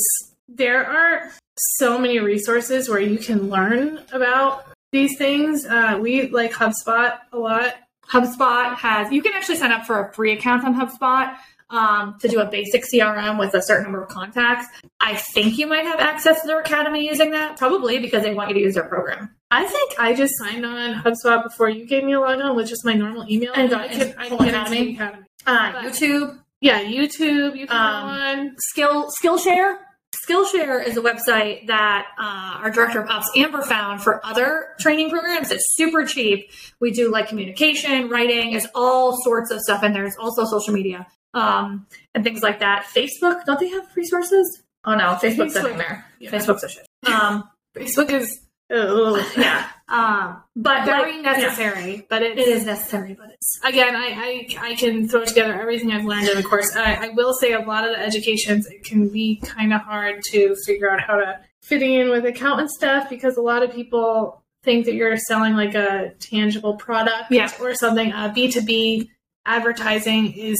there 0.49 0.87
are 0.87 1.31
so 1.79 1.99
many 1.99 2.19
resources 2.19 2.89
where 2.89 3.01
you 3.01 3.19
can 3.19 3.51
learn 3.51 4.01
about 4.13 4.65
these 4.93 5.19
things. 5.19 5.67
Uh, 5.67 5.99
we 6.01 6.29
like 6.29 6.53
hubspot 6.53 7.19
a 7.33 7.39
lot 7.39 7.75
HubSpot 8.11 8.77
has 8.77 9.11
you 9.13 9.23
can 9.23 9.33
actually 9.35 9.57
sign 9.57 9.73
up 9.73 9.85
for 9.87 10.01
a 10.09 10.13
free 10.13 10.33
account 10.33 10.65
on 10.65 10.75
HubSpot 10.75 11.35
um, 11.71 12.17
to 12.21 12.29
do 12.29 12.39
a 12.41 12.47
basic 12.47 12.85
CRM 12.85 13.39
with 13.39 13.53
a 13.55 13.63
certain 13.63 13.85
number 13.85 14.03
of 14.03 14.09
contacts. 14.09 14.67
I 15.01 15.17
think 15.17 15.59
you 15.59 15.67
might 15.67 15.85
have 15.85 15.99
access 15.99 16.41
to 16.43 16.47
their 16.47 16.61
academy 16.61 17.07
using 17.09 17.33
that, 17.33 17.57
probably 17.57 17.99
because 17.99 18.23
they 18.23 18.33
want 18.35 18.49
you 18.51 18.55
to 18.55 18.61
use 18.61 18.75
their 18.75 18.85
program. 18.85 19.35
I 19.51 19.65
think 19.67 19.95
I 19.99 20.15
just 20.15 20.35
signed 20.39 20.65
on 20.65 20.95
HubSpot 21.03 21.43
before 21.43 21.69
you 21.69 21.87
gave 21.87 22.05
me 22.05 22.13
a 22.15 22.19
login 22.19 22.55
with 22.55 22.69
just 22.69 22.85
my 22.85 22.95
normal 22.95 23.25
email, 23.29 23.53
And 23.55 23.73
I 23.75 23.89
can, 23.89 24.15
I 24.19 24.29
can 24.29 24.49
academy? 24.49 24.95
academy. 24.95 25.25
Uh, 25.47 25.73
YouTube, 25.83 26.39
Yeah, 26.61 26.83
YouTube. 26.85 27.57
You 27.57 27.67
can 27.67 27.77
Um, 27.77 28.03
go 28.03 28.09
on. 28.09 28.55
Skill 28.59 29.11
Skillshare. 29.21 29.79
Skillshare 30.27 30.85
is 30.85 30.97
a 30.97 31.01
website 31.01 31.67
that 31.67 32.07
uh, 32.19 32.59
our 32.63 32.71
director 32.71 33.01
of 33.01 33.09
ops 33.09 33.31
Amber 33.37 33.63
found 33.63 34.03
for 34.03 34.25
other 34.25 34.69
training 34.81 35.11
programs. 35.11 35.51
It's 35.51 35.65
super 35.77 36.05
cheap. 36.05 36.51
We 36.81 36.91
do 36.91 37.11
like 37.11 37.29
communication, 37.29 38.09
writing, 38.09 38.51
there's 38.53 38.67
all 38.75 39.17
sorts 39.23 39.51
of 39.51 39.61
stuff, 39.61 39.83
and 39.83 39.95
there's 39.95 40.17
also 40.19 40.45
social 40.45 40.75
media 40.75 41.07
um, 41.35 41.87
and 42.15 42.25
things 42.25 42.43
like 42.43 42.61
that. 42.61 42.87
Facebook, 42.95 43.45
don't 43.45 43.61
they 43.61 43.69
have 43.69 43.87
resources? 43.95 44.63
Oh 44.85 44.95
no, 44.95 45.15
Facebook's 45.15 45.55
Facebook. 45.55 45.63
nightmare. 45.63 46.05
Yeah. 46.19 46.31
Facebook's 46.31 46.65
a 46.65 46.69
shit. 46.69 46.87
Um, 47.07 47.49
Facebook 47.75 48.11
is 48.11 48.41
ugh, 48.75 49.25
yeah, 49.37 49.69
um, 49.89 50.43
but 50.57 50.85
very 50.85 51.23
like, 51.23 51.23
necessary, 51.23 52.07
but 52.11 52.23
yeah, 52.23 52.29
it's, 52.29 52.41
it 52.41 52.49
is 52.49 52.65
necessary, 52.67 53.15
but 53.15 53.31
it's 53.33 53.61
again, 53.63 53.95
I, 53.95 54.47
I 54.61 54.71
I 54.71 54.75
can 54.75 55.09
throw 55.09 55.25
together 55.25 55.55
everything 55.61 55.93
I've 55.93 56.05
learned 56.05 56.29
in 56.29 56.37
the 56.37 56.43
course. 56.43 56.75
I, 56.75 56.95
I 56.95 57.09
will 57.11 57.33
say 57.35 57.53
a 57.53 57.61
lot 57.61 57.85
of 57.89 57.95
the 57.95 58.01
educations 58.03 58.67
it 58.67 58.85
can 58.85 59.09
be 59.09 59.41
kind 59.45 59.73
of 59.73 59.83
hard 59.83 60.23
to 60.33 60.57
figure 60.67 60.91
out 60.91 61.01
how 61.01 61.17
to 61.17 61.39
fitting 61.63 61.95
in 61.95 62.11
with 62.11 62.25
accountant 62.25 62.71
stuff 62.71 63.09
because 63.09 63.37
a 63.37 63.43
lot 63.43 63.63
of 63.63 63.73
people 63.73 64.43
think 64.65 64.87
that 64.87 64.95
you're 64.95 65.17
selling 65.17 65.55
like 65.55 65.75
a 65.77 66.13
tangible 66.19 66.75
product 66.75 67.31
Yeah. 67.31 67.51
or 67.61 67.75
something. 67.75 68.13
Uh, 68.13 68.33
B 68.35 68.51
two 68.51 68.63
B 68.63 69.11
advertising 69.47 70.33
is 70.33 70.59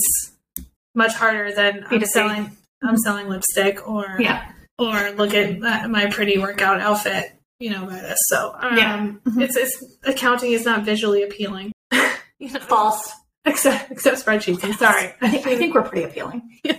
much 0.95 1.13
harder 1.13 1.51
than 1.53 1.83
I'm 1.83 1.99
B2C. 1.99 2.05
selling. 2.07 2.57
I'm 2.81 2.97
selling 2.97 3.27
lipstick 3.27 3.87
or 3.87 4.15
yeah. 4.19 4.51
or 4.79 5.11
look 5.11 5.33
at 5.33 5.59
my 5.89 6.05
pretty 6.07 6.37
workout 6.37 6.79
outfit. 6.79 7.33
You 7.59 7.71
know 7.71 7.85
by 7.87 7.95
this, 7.95 8.19
so 8.27 8.55
um, 8.59 8.77
Yeah. 8.77 8.97
Mhm. 9.25 9.41
it's 9.41 9.55
it's 9.55 9.83
accounting 10.03 10.51
is 10.51 10.63
not 10.65 10.83
visually 10.83 11.23
appealing. 11.23 11.71
you 12.39 12.51
know, 12.51 12.59
False. 12.59 13.11
except 13.45 13.89
except 13.91 14.23
spreadsheets. 14.23 14.63
I'm 14.63 14.73
sorry. 14.73 15.11
I 15.21 15.29
think, 15.31 15.47
I 15.47 15.55
think 15.57 15.73
we're 15.73 15.81
pretty 15.83 16.03
appealing. 16.03 16.41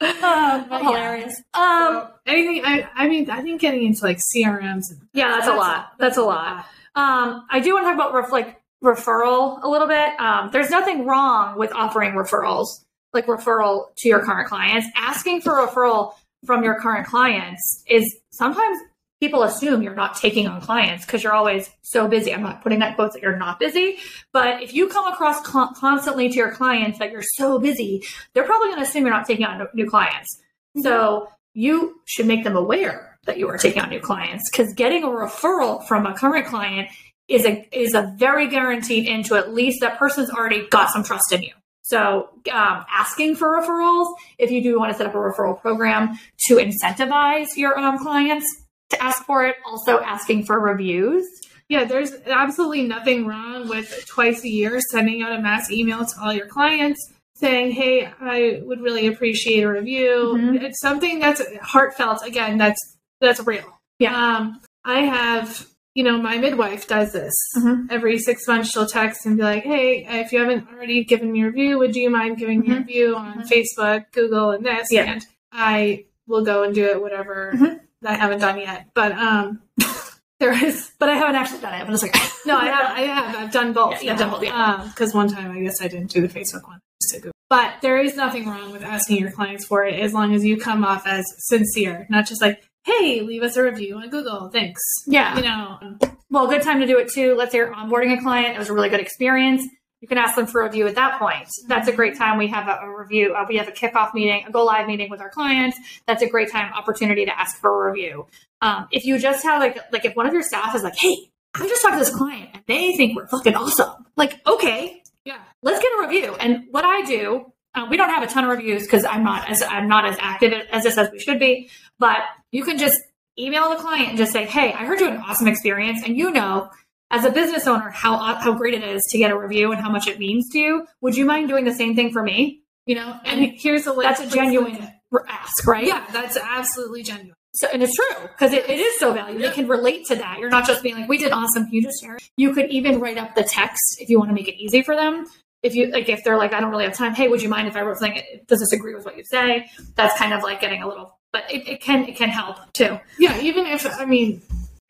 Oh, 0.00 0.66
yeah. 0.70 0.78
hilarious. 0.82 1.42
Um, 1.54 1.62
So, 1.94 2.10
anything. 2.26 2.62
I 2.64 2.88
I 2.94 3.08
mean, 3.08 3.28
I 3.30 3.42
think 3.42 3.60
getting 3.60 3.84
into 3.84 4.04
like 4.04 4.18
CRMs. 4.18 4.90
And, 4.90 5.00
yeah, 5.12 5.30
that's 5.30 5.48
a 5.48 5.54
lot. 5.54 5.92
That's 5.98 6.16
a 6.16 6.22
lot. 6.22 6.66
Um, 6.94 7.46
I 7.50 7.60
do 7.60 7.72
want 7.74 7.84
to 7.84 7.88
talk 7.90 7.94
about 7.94 8.14
ref- 8.14 8.30
like 8.32 8.60
referral 8.84 9.62
a 9.62 9.68
little 9.68 9.88
bit. 9.88 10.18
Um, 10.20 10.50
there's 10.52 10.70
nothing 10.70 11.04
wrong 11.06 11.58
with 11.58 11.72
offering 11.72 12.12
referrals, 12.12 12.84
like 13.12 13.26
referral 13.26 13.86
to 13.96 14.08
your 14.08 14.20
current 14.24 14.48
clients. 14.48 14.86
Asking 14.96 15.40
for 15.40 15.52
referral 15.54 16.12
from 16.44 16.64
your 16.64 16.80
current 16.80 17.06
clients 17.06 17.84
is 17.86 18.18
sometimes 18.30 18.78
people 19.20 19.42
assume 19.42 19.82
you're 19.82 19.94
not 19.94 20.16
taking 20.16 20.46
on 20.46 20.60
clients 20.60 21.04
because 21.04 21.22
you're 21.22 21.32
always 21.32 21.68
so 21.82 22.06
busy. 22.06 22.32
I'm 22.32 22.42
not 22.42 22.62
putting 22.62 22.78
that 22.80 22.94
quotes 22.94 23.14
that 23.14 23.22
you're 23.22 23.36
not 23.36 23.58
busy, 23.58 23.96
but 24.32 24.62
if 24.62 24.72
you 24.72 24.88
come 24.88 25.12
across 25.12 25.44
con- 25.44 25.74
constantly 25.74 26.28
to 26.28 26.34
your 26.34 26.52
clients 26.52 26.98
that 27.00 27.10
you're 27.10 27.24
so 27.36 27.58
busy, 27.58 28.02
they're 28.32 28.44
probably 28.44 28.68
going 28.68 28.78
to 28.78 28.88
assume 28.88 29.04
you're 29.04 29.14
not 29.14 29.26
taking 29.26 29.44
on 29.44 29.66
new 29.74 29.88
clients. 29.88 30.38
Mm-hmm. 30.76 30.82
So 30.82 31.28
you 31.54 32.00
should 32.04 32.26
make 32.26 32.44
them 32.44 32.56
aware 32.56 33.18
that 33.26 33.38
you 33.38 33.48
are 33.48 33.58
taking 33.58 33.82
on 33.82 33.90
new 33.90 34.00
clients 34.00 34.48
because 34.50 34.72
getting 34.74 35.02
a 35.02 35.08
referral 35.08 35.86
from 35.86 36.06
a 36.06 36.14
current 36.14 36.46
client 36.46 36.88
is 37.26 37.44
a 37.44 37.68
is 37.72 37.94
a 37.94 38.14
very 38.16 38.48
guaranteed 38.48 39.06
into 39.06 39.34
at 39.34 39.52
least 39.52 39.80
that 39.80 39.98
person's 39.98 40.30
already 40.30 40.66
got 40.68 40.90
some 40.90 41.02
trust 41.02 41.32
in 41.32 41.42
you. 41.42 41.52
So 41.88 42.28
um, 42.52 42.84
asking 42.94 43.36
for 43.36 43.48
referrals, 43.58 44.14
if 44.36 44.50
you 44.50 44.62
do 44.62 44.78
want 44.78 44.92
to 44.92 44.98
set 44.98 45.06
up 45.06 45.14
a 45.14 45.16
referral 45.18 45.58
program 45.58 46.18
to 46.48 46.56
incentivize 46.56 47.46
your 47.56 47.78
um, 47.78 47.98
clients 47.98 48.44
to 48.90 49.02
ask 49.02 49.24
for 49.24 49.46
it, 49.46 49.56
also 49.66 49.98
asking 50.00 50.44
for 50.44 50.60
reviews. 50.60 51.26
Yeah, 51.70 51.84
there's 51.84 52.12
absolutely 52.26 52.82
nothing 52.82 53.26
wrong 53.26 53.68
with 53.68 54.04
twice 54.06 54.44
a 54.44 54.48
year 54.48 54.80
sending 54.90 55.22
out 55.22 55.32
a 55.32 55.40
mass 55.40 55.70
email 55.70 56.04
to 56.04 56.14
all 56.20 56.32
your 56.32 56.46
clients 56.46 57.00
saying, 57.36 57.72
"Hey, 57.72 58.06
I 58.20 58.60
would 58.64 58.80
really 58.82 59.06
appreciate 59.06 59.62
a 59.62 59.68
review." 59.70 60.34
Mhm. 60.36 60.62
It's 60.62 60.80
something 60.80 61.18
that's 61.20 61.40
heartfelt. 61.62 62.22
Again, 62.26 62.58
that's 62.58 62.80
that's 63.20 63.40
real. 63.46 63.78
Yeah. 63.98 64.14
Um, 64.14 64.60
I 64.84 65.00
have, 65.00 65.66
you 65.98 66.04
know, 66.04 66.16
my 66.16 66.38
midwife 66.38 66.86
does 66.86 67.10
this 67.12 67.34
Mhm. 67.56 67.88
every 67.90 68.18
six 68.18 68.46
months. 68.46 68.70
She'll 68.70 68.86
text 68.86 69.26
and 69.26 69.36
be 69.36 69.42
like, 69.42 69.64
"Hey, 69.64 70.06
if 70.22 70.32
you 70.32 70.38
haven't 70.38 70.68
already 70.72 71.02
given 71.04 71.32
me 71.32 71.42
a 71.42 71.46
review, 71.46 71.76
would 71.78 71.96
you 71.96 72.08
mind 72.08 72.36
giving 72.36 72.60
me 72.60 72.68
a 72.68 72.74
Mhm. 72.74 72.78
review 72.78 73.16
on 73.16 73.38
Mhm. 73.42 73.48
Facebook, 73.52 74.04
Google, 74.12 74.50
and 74.52 74.64
this?" 74.64 74.86
Yeah. 74.92 75.04
And 75.12 75.26
I 75.50 76.04
will 76.28 76.44
go 76.44 76.62
and 76.62 76.72
do 76.72 76.84
it. 76.84 77.02
Whatever 77.02 77.52
Mhm. 77.56 77.80
I 78.06 78.14
haven't 78.14 78.38
done 78.38 78.58
yet, 78.60 78.86
but 78.94 79.10
um, 79.12 79.60
there 80.38 80.52
is. 80.64 80.92
But 81.00 81.08
I 81.08 81.14
haven't 81.16 81.34
actually 81.34 81.62
done 81.62 81.74
it. 81.74 81.80
I'm 81.82 81.88
just 81.90 82.04
like, 82.04 82.14
No, 82.46 82.56
I 82.56 82.66
have. 82.66 82.96
I 82.96 83.00
have. 83.00 83.36
I've 83.36 83.52
done 83.52 83.72
both. 83.72 84.00
Yeah, 84.00 84.10
you've 84.12 84.20
done 84.20 84.30
both, 84.30 84.44
yeah. 84.44 84.84
Because 84.94 85.12
one 85.12 85.28
time, 85.28 85.50
I 85.50 85.60
guess 85.60 85.82
I 85.82 85.88
didn't 85.88 86.10
do 86.10 86.20
the 86.26 86.28
Facebook 86.28 86.62
one. 86.68 86.78
just 87.02 87.12
did 87.14 87.22
Google. 87.22 87.32
But 87.50 87.74
there 87.82 87.98
is 87.98 88.14
nothing 88.14 88.46
wrong 88.48 88.70
with 88.72 88.82
asking 88.84 89.16
your 89.18 89.30
clients 89.32 89.64
for 89.66 89.84
it 89.84 89.98
as 89.98 90.12
long 90.12 90.32
as 90.34 90.44
you 90.44 90.56
come 90.58 90.84
off 90.84 91.06
as 91.06 91.24
sincere, 91.38 92.06
not 92.08 92.26
just 92.26 92.40
like, 92.42 92.62
"Hey, 92.88 93.20
leave 93.20 93.42
us 93.42 93.56
a 93.56 93.62
review 93.62 93.96
on 93.96 94.08
Google. 94.10 94.48
Thanks." 94.50 94.80
yeah. 95.06 95.36
You 95.36 95.42
know. 95.42 95.98
Well, 96.30 96.46
good 96.46 96.62
time 96.62 96.80
to 96.80 96.86
do 96.86 96.98
it 96.98 97.08
too. 97.10 97.34
Let's 97.34 97.52
say 97.52 97.58
you're 97.58 97.72
onboarding 97.74 98.16
a 98.18 98.20
client. 98.22 98.54
It 98.56 98.58
was 98.58 98.68
a 98.68 98.72
really 98.74 98.88
good 98.90 99.00
experience. 99.00 99.62
You 100.00 100.06
can 100.06 100.18
ask 100.18 100.36
them 100.36 100.46
for 100.46 100.60
a 100.60 100.64
review 100.64 100.86
at 100.86 100.94
that 100.94 101.18
point. 101.18 101.48
That's 101.66 101.88
a 101.88 101.92
great 101.92 102.16
time. 102.16 102.38
We 102.38 102.46
have 102.48 102.68
a, 102.68 102.86
a 102.86 102.98
review. 102.98 103.34
Uh, 103.34 103.44
we 103.48 103.56
have 103.56 103.66
a 103.66 103.72
kickoff 103.72 104.14
meeting, 104.14 104.44
a 104.46 104.50
go 104.52 104.64
live 104.64 104.86
meeting 104.86 105.10
with 105.10 105.20
our 105.20 105.30
clients. 105.30 105.76
That's 106.06 106.22
a 106.22 106.28
great 106.28 106.50
time 106.52 106.72
opportunity 106.72 107.24
to 107.24 107.36
ask 107.38 107.58
for 107.58 107.88
a 107.88 107.90
review. 107.92 108.26
Um, 108.62 108.86
if 108.92 109.04
you 109.04 109.18
just 109.18 109.42
have 109.44 109.60
like 109.60 109.78
like 109.92 110.04
if 110.04 110.14
one 110.14 110.26
of 110.26 110.32
your 110.32 110.42
staff 110.42 110.74
is 110.76 110.82
like, 110.82 110.94
hey, 110.96 111.16
I 111.54 111.66
just 111.66 111.82
talked 111.82 111.94
to 111.94 111.98
this 111.98 112.14
client 112.14 112.50
and 112.54 112.62
they 112.66 112.92
think 112.96 113.16
we're 113.16 113.26
fucking 113.26 113.54
awesome. 113.54 114.06
Like, 114.16 114.38
okay, 114.46 115.02
Yeah. 115.24 115.38
let's 115.62 115.80
get 115.82 115.90
a 115.98 116.02
review. 116.06 116.34
And 116.38 116.64
what 116.70 116.84
I 116.84 117.02
do, 117.02 117.52
uh, 117.74 117.86
we 117.90 117.96
don't 117.96 118.10
have 118.10 118.22
a 118.22 118.26
ton 118.26 118.44
of 118.44 118.50
reviews 118.50 118.82
because 118.84 119.04
I'm 119.04 119.24
not 119.24 119.48
as 119.50 119.62
I'm 119.62 119.88
not 119.88 120.04
as 120.04 120.16
active 120.20 120.52
as 120.70 120.84
this 120.84 120.96
as 120.98 121.10
we 121.10 121.18
should 121.18 121.40
be. 121.40 121.70
But 121.98 122.18
you 122.52 122.64
can 122.64 122.78
just 122.78 123.00
email 123.38 123.70
the 123.70 123.76
client 123.76 124.08
and 124.10 124.18
just 124.18 124.32
say, 124.32 124.44
"Hey, 124.44 124.72
I 124.72 124.84
heard 124.84 125.00
you 125.00 125.06
had 125.06 125.16
an 125.16 125.22
awesome 125.22 125.48
experience, 125.48 126.02
and 126.04 126.16
you 126.16 126.30
know, 126.30 126.70
as 127.10 127.24
a 127.24 127.30
business 127.30 127.66
owner, 127.66 127.90
how 127.90 128.14
uh, 128.16 128.40
how 128.40 128.52
great 128.52 128.74
it 128.74 128.82
is 128.84 129.02
to 129.10 129.18
get 129.18 129.30
a 129.30 129.38
review 129.38 129.72
and 129.72 129.80
how 129.80 129.90
much 129.90 130.06
it 130.08 130.18
means 130.18 130.48
to 130.50 130.58
you. 130.58 130.86
Would 131.00 131.16
you 131.16 131.24
mind 131.24 131.48
doing 131.48 131.64
the 131.64 131.74
same 131.74 131.94
thing 131.94 132.12
for 132.12 132.22
me? 132.22 132.62
You 132.86 132.94
know, 132.96 133.18
And 133.24 133.40
and 133.44 133.52
here's 133.56 133.86
a 133.86 133.92
link. 133.92 134.02
that's 134.04 134.20
a 134.20 134.34
genuine 134.34 134.88
ask, 135.28 135.66
right? 135.66 135.86
Yeah, 135.86 136.04
that's 136.12 136.36
absolutely 136.36 137.02
genuine. 137.02 137.34
So, 137.54 137.66
and 137.72 137.82
it's 137.82 137.94
true 137.94 138.28
because 138.28 138.52
it, 138.52 138.68
it 138.68 138.78
is 138.78 138.98
so 138.98 139.12
valuable. 139.12 139.40
They 139.40 139.50
can 139.54 139.66
relate 139.68 140.04
to 140.06 140.16
that. 140.16 140.38
You're 140.38 140.50
not 140.50 140.66
just 140.66 140.82
being 140.82 140.96
like, 140.96 141.08
"We 141.08 141.18
did 141.18 141.32
awesome." 141.32 141.64
Can 141.64 141.72
you 141.74 141.82
just 141.82 142.02
share? 142.02 142.18
You 142.36 142.52
could 142.54 142.70
even 142.70 143.00
write 143.00 143.18
up 143.18 143.34
the 143.34 143.42
text 143.42 143.96
if 144.00 144.08
you 144.10 144.18
want 144.18 144.30
to 144.30 144.34
make 144.34 144.48
it 144.48 144.56
easy 144.62 144.82
for 144.82 144.94
them. 144.96 145.24
If 145.62 145.74
you 145.74 145.86
like, 145.90 146.08
if 146.08 146.22
they're 146.24 146.36
like, 146.36 146.52
"I 146.52 146.60
don't 146.60 146.70
really 146.70 146.84
have 146.84 146.94
time," 146.94 147.14
hey, 147.14 147.28
would 147.28 147.42
you 147.42 147.48
mind 147.48 147.66
if 147.68 147.74
I 147.76 147.80
wrote 147.82 147.98
something? 147.98 148.22
Does 148.46 148.60
this 148.60 148.72
agree 148.72 148.94
with 148.94 149.04
what 149.06 149.16
you 149.16 149.24
say? 149.24 149.66
That's 149.96 150.16
kind 150.18 150.32
of 150.34 150.42
like 150.42 150.60
getting 150.60 150.82
a 150.82 150.88
little, 150.88 151.17
but 151.32 151.44
it, 151.52 151.66
it 151.68 151.80
can 151.80 152.08
it 152.08 152.16
can 152.16 152.28
help 152.28 152.56
too. 152.72 152.98
Yeah, 153.18 153.40
even 153.40 153.66
if 153.66 153.86
I 153.86 154.04
mean. 154.04 154.42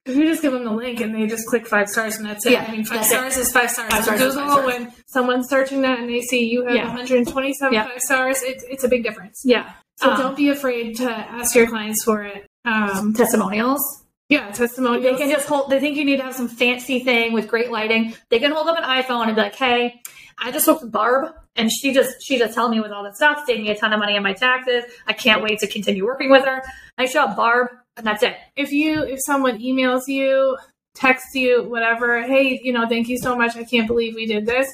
If 0.07 0.16
you 0.16 0.24
just 0.24 0.41
give 0.41 0.53
them 0.55 0.64
the 0.64 0.70
link 0.72 1.03
and 1.03 1.14
they 1.14 1.26
just 1.26 1.47
click 1.49 1.66
five 1.66 1.86
stars 1.91 2.16
and 2.16 2.24
that's 2.24 2.47
it. 2.47 2.53
Yeah, 2.53 2.64
I 2.66 2.72
mean, 2.72 2.82
five 2.82 3.05
stars 3.05 3.36
is 3.36 3.53
five 3.53 3.70
stars. 3.70 3.93
Five 3.93 4.05
stars 4.05 4.18
Google, 4.18 4.47
five 4.49 4.64
when 4.64 4.93
someone's 5.07 5.51
searching 5.51 5.82
that 5.82 5.99
and 5.99 6.09
they 6.09 6.22
see 6.22 6.47
you 6.47 6.64
have 6.64 6.74
Yeah. 6.74 6.84
127 6.86 7.74
Yeah. 7.74 7.84
five 7.86 8.01
stars, 8.01 8.43
it, 8.43 8.62
it's 8.70 8.84
a 8.84 8.89
big 8.89 9.03
difference. 9.03 9.43
Yeah. 9.45 9.70
So 9.97 10.12
Um, 10.12 10.18
don't 10.18 10.34
be 10.36 10.49
afraid 10.49 10.97
to 10.97 11.11
ask 11.11 11.55
your 11.55 11.66
clients 11.66 12.05
for 12.05 12.22
it. 12.22 12.47
Um, 12.64 13.12
testimonials. 13.12 13.82
Yeah, 14.29 14.51
testimonials. 14.51 15.05
They 15.05 15.16
can 15.16 15.31
just 15.31 15.49
hold. 15.49 15.70
They 15.70 15.81
think 15.81 15.97
you 15.97 16.05
need 16.05 16.18
to 16.18 16.22
have 16.24 16.35
some 16.35 16.49
fancy 16.49 17.01
thing 17.01 17.33
with 17.33 17.49
great 17.49 17.70
lighting. 17.70 18.14
They 18.29 18.39
can 18.39 18.53
hold 18.53 18.68
up 18.68 18.76
an 18.79 18.85
iPhone 18.85 19.26
and 19.26 19.35
be 19.37 19.41
like, 19.43 19.55
"Hey, 19.55 20.01
I 20.39 20.51
just 20.53 20.66
spoke 20.66 20.83
with 20.83 20.93
Barb, 20.93 21.33
and 21.57 21.70
she 21.72 21.93
just 21.95 22.14
she 22.22 22.39
just 22.39 22.55
helped 22.55 22.72
me 22.74 22.81
with 22.81 22.93
all 22.93 23.03
this 23.05 23.16
stuff, 23.16 23.45
saved 23.47 23.62
me 23.62 23.70
a 23.70 23.76
ton 23.76 23.93
of 23.93 23.99
money 23.99 24.16
on 24.16 24.22
my 24.22 24.35
taxes. 24.35 24.85
I 25.07 25.12
can't 25.14 25.43
wait 25.43 25.59
to 25.61 25.66
continue 25.66 26.05
working 26.05 26.31
with 26.31 26.45
her. 26.45 26.62
I 26.99 27.07
show 27.07 27.22
up 27.24 27.37
Barb, 27.37 27.68
and 27.97 28.07
that's 28.07 28.22
it. 28.22 28.37
if 28.57 28.70
you 28.72 29.03
if 29.03 29.18
someone 29.24 29.59
emails 29.61 30.03
you, 30.09 30.57
texts 30.95 31.35
you, 31.35 31.62
whatever, 31.64 32.22
hey, 32.22 32.61
you 32.62 32.72
know, 32.72 32.87
thank 32.89 33.09
you 33.09 33.18
so 33.18 33.35
much. 33.37 33.57
I 33.57 33.64
can't 33.64 33.87
believe 33.87 34.14
we 34.14 34.26
did 34.26 34.45
this. 34.47 34.68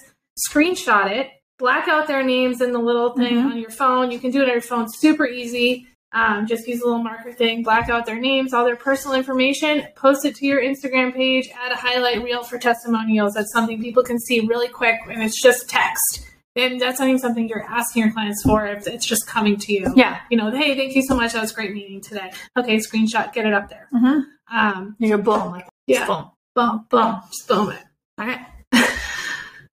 Screenshot 0.49 1.11
it, 1.11 1.31
black 1.59 1.87
out 1.89 2.07
their 2.09 2.23
names 2.25 2.61
in 2.61 2.73
the 2.73 2.79
little 2.79 3.11
thing 3.15 3.35
Mhm. 3.37 3.51
on 3.53 3.57
your 3.59 3.71
phone. 3.71 4.11
You 4.11 4.19
can 4.19 4.31
do 4.31 4.41
it 4.41 4.47
on 4.47 4.51
your 4.53 4.61
phone, 4.61 4.89
super 4.89 5.27
easy. 5.27 5.87
Um, 6.15 6.47
just 6.47 6.67
use 6.69 6.81
a 6.81 6.85
little 6.87 7.03
marker 7.03 7.33
thing, 7.33 7.63
black 7.65 7.89
out 7.89 8.07
their 8.07 8.19
names, 8.21 8.55
all 8.55 8.65
their 8.65 8.77
personal 8.77 9.17
information, 9.17 9.85
post 9.97 10.25
it 10.25 10.37
to 10.37 10.47
your 10.47 10.63
Instagram 10.63 11.13
page, 11.13 11.49
add 11.61 11.73
a 11.73 11.77
highlight 11.77 12.23
reel 12.23 12.45
for 12.45 12.57
testimonials. 12.57 13.35
That's 13.35 13.53
something 13.53 13.83
people 13.83 14.05
can 14.05 14.21
see 14.21 14.41
really 14.47 14.69
quick, 14.69 15.01
and 15.11 15.23
it's 15.23 15.43
just 15.43 15.69
text. 15.69 16.25
And 16.57 16.81
that's 16.81 17.01
not 17.01 17.09
even 17.09 17.19
something 17.19 17.49
you're 17.49 17.65
asking 17.65 18.05
your 18.05 18.13
clients 18.13 18.45
for. 18.45 18.65
If 18.65 18.87
it's 18.87 19.05
just 19.05 19.27
coming 19.27 19.57
to 19.57 19.73
you, 19.73 19.93
Yeah. 19.97 20.21
you 20.31 20.37
know, 20.37 20.53
hey, 20.53 20.77
thank 20.77 20.95
you 20.95 21.03
so 21.03 21.17
much. 21.17 21.33
That 21.33 21.41
was 21.41 21.51
a 21.51 21.55
great 21.55 21.73
meeting 21.75 22.01
today. 22.01 22.31
Okay, 22.57 22.77
screenshot, 22.77 23.33
get 23.33 23.45
it 23.45 23.53
up 23.53 23.69
there. 23.69 23.89
Mm-hmm. 23.93 24.57
Um, 24.57 24.95
You 25.01 25.17
go 25.17 25.23
boom, 25.23 25.51
like 25.51 25.67
yeah, 25.89 26.07
boom, 26.07 26.31
boom, 26.55 26.87
boom. 26.91 27.21
just 27.33 27.49
boom 27.49 27.71
it. 27.73 27.83
All 28.19 28.27
right. 28.27 28.41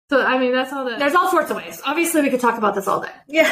So 0.10 0.22
I 0.22 0.38
mean, 0.40 0.52
that's 0.52 0.74
all 0.74 0.84
the. 0.84 0.98
There's 0.98 1.16
all 1.16 1.32
sorts 1.32 1.52
of 1.52 1.56
ways. 1.56 1.82
Obviously, 1.86 2.22
we 2.22 2.30
could 2.30 2.42
talk 2.42 2.58
about 2.58 2.76
this 2.76 2.86
all 2.86 3.00
day. 3.00 3.12
yeah, 3.30 3.50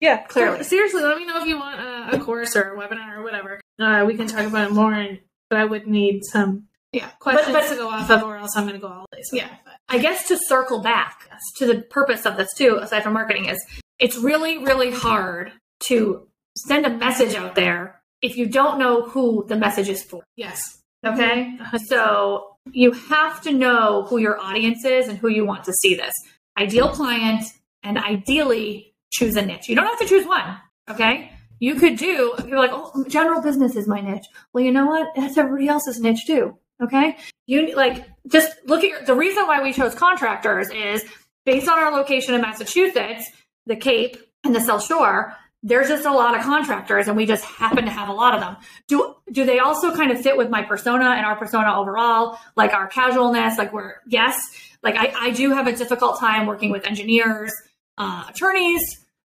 yeah, 0.00 0.18
Clearly. 0.26 0.62
Seriously, 0.64 1.02
let 1.02 1.16
me 1.18 1.24
know 1.26 1.40
if 1.40 1.46
you 1.46 1.58
want 1.58 1.80
a, 1.80 2.16
a 2.16 2.20
course 2.20 2.54
or 2.56 2.74
a 2.74 2.76
webinar 2.76 3.16
or 3.18 3.22
whatever. 3.22 3.60
Uh, 3.78 4.04
we 4.06 4.14
can 4.14 4.26
talk 4.26 4.46
about 4.46 4.70
it 4.70 4.74
more, 4.74 4.92
and, 4.92 5.18
but 5.50 5.58
I 5.58 5.64
would 5.64 5.86
need 5.86 6.22
some 6.24 6.64
Yeah, 6.92 7.08
questions 7.18 7.52
but, 7.52 7.62
but 7.62 7.68
to 7.70 7.76
go 7.76 7.88
off 7.88 8.10
of, 8.10 8.22
or 8.22 8.36
else 8.36 8.56
I'm 8.56 8.64
going 8.64 8.74
to 8.74 8.80
go 8.80 8.88
all 8.92 9.06
day. 9.12 9.20
So 9.24 9.36
Yeah. 9.36 9.48
I 9.88 9.98
guess 9.98 10.26
to 10.28 10.36
circle 10.36 10.82
back 10.82 11.28
to 11.58 11.66
the 11.66 11.82
purpose 11.82 12.26
of 12.26 12.36
this 12.36 12.52
too, 12.54 12.76
aside 12.80 13.02
from 13.04 13.12
marketing, 13.14 13.46
is 13.46 13.64
it's 13.98 14.16
really, 14.16 14.58
really 14.58 14.90
hard 14.90 15.52
to 15.80 16.26
send 16.56 16.84
a 16.86 16.90
message 16.90 17.34
out 17.34 17.54
there 17.54 18.00
if 18.22 18.36
you 18.36 18.46
don't 18.46 18.78
know 18.78 19.02
who 19.02 19.44
the 19.48 19.56
message 19.56 19.88
is 19.88 20.02
for. 20.02 20.22
yes, 20.36 20.82
Okay. 21.04 21.56
Mhm. 21.60 21.78
So 21.86 22.56
you 22.72 22.90
have 22.92 23.40
to 23.42 23.52
know 23.52 24.04
who 24.08 24.18
your 24.18 24.40
audience 24.40 24.84
is 24.84 25.06
and 25.08 25.16
who 25.18 25.28
you 25.28 25.44
want 25.46 25.62
to 25.64 25.72
see 25.74 25.94
this. 25.94 26.12
Ideal 26.58 26.88
client 26.88 27.44
and 27.84 27.96
ideally 27.98 28.94
choose 29.10 29.36
a 29.36 29.42
niche. 29.42 29.68
You 29.68 29.76
don't 29.76 29.86
have 29.86 29.98
to 29.98 30.06
choose 30.06 30.26
one. 30.26 30.58
Okay. 30.90 31.32
You 31.58 31.74
could 31.76 31.96
do, 31.96 32.34
you're 32.46 32.58
like, 32.58 32.70
oh, 32.72 33.04
general 33.08 33.40
business 33.40 33.76
is 33.76 33.88
my 33.88 34.00
niche. 34.00 34.26
Well, 34.52 34.62
you 34.62 34.72
know 34.72 34.86
what? 34.86 35.08
That's 35.16 35.38
everybody 35.38 35.68
else's 35.68 36.00
niche 36.00 36.26
too. 36.26 36.56
Okay. 36.82 37.16
You 37.46 37.74
like, 37.74 38.04
just 38.30 38.52
look 38.66 38.84
at 38.84 38.90
your, 38.90 39.02
the 39.04 39.14
reason 39.14 39.46
why 39.46 39.62
we 39.62 39.72
chose 39.72 39.94
contractors 39.94 40.68
is 40.70 41.04
based 41.46 41.68
on 41.68 41.78
our 41.78 41.90
location 41.92 42.34
in 42.34 42.42
Massachusetts, 42.42 43.30
the 43.64 43.76
Cape 43.76 44.18
and 44.44 44.54
the 44.54 44.60
South 44.60 44.84
Shore, 44.84 45.34
there's 45.62 45.88
just 45.88 46.06
a 46.06 46.12
lot 46.12 46.36
of 46.36 46.42
contractors 46.42 47.08
and 47.08 47.16
we 47.16 47.26
just 47.26 47.44
happen 47.44 47.84
to 47.84 47.90
have 47.90 48.08
a 48.08 48.12
lot 48.12 48.34
of 48.34 48.40
them. 48.40 48.56
Do 48.86 49.16
do 49.32 49.44
they 49.44 49.58
also 49.58 49.94
kind 49.94 50.12
of 50.12 50.20
fit 50.20 50.36
with 50.36 50.48
my 50.48 50.62
persona 50.62 51.10
and 51.10 51.26
our 51.26 51.36
persona 51.36 51.76
overall? 51.76 52.38
Like 52.56 52.72
our 52.72 52.86
casualness, 52.86 53.58
like 53.58 53.72
we're 53.72 53.94
yes, 54.06 54.38
like 54.82 54.94
I, 54.96 55.12
I 55.16 55.30
do 55.30 55.50
have 55.50 55.66
a 55.66 55.74
difficult 55.74 56.20
time 56.20 56.46
working 56.46 56.70
with 56.70 56.86
engineers, 56.86 57.52
uh, 57.98 58.24
attorneys, 58.28 58.82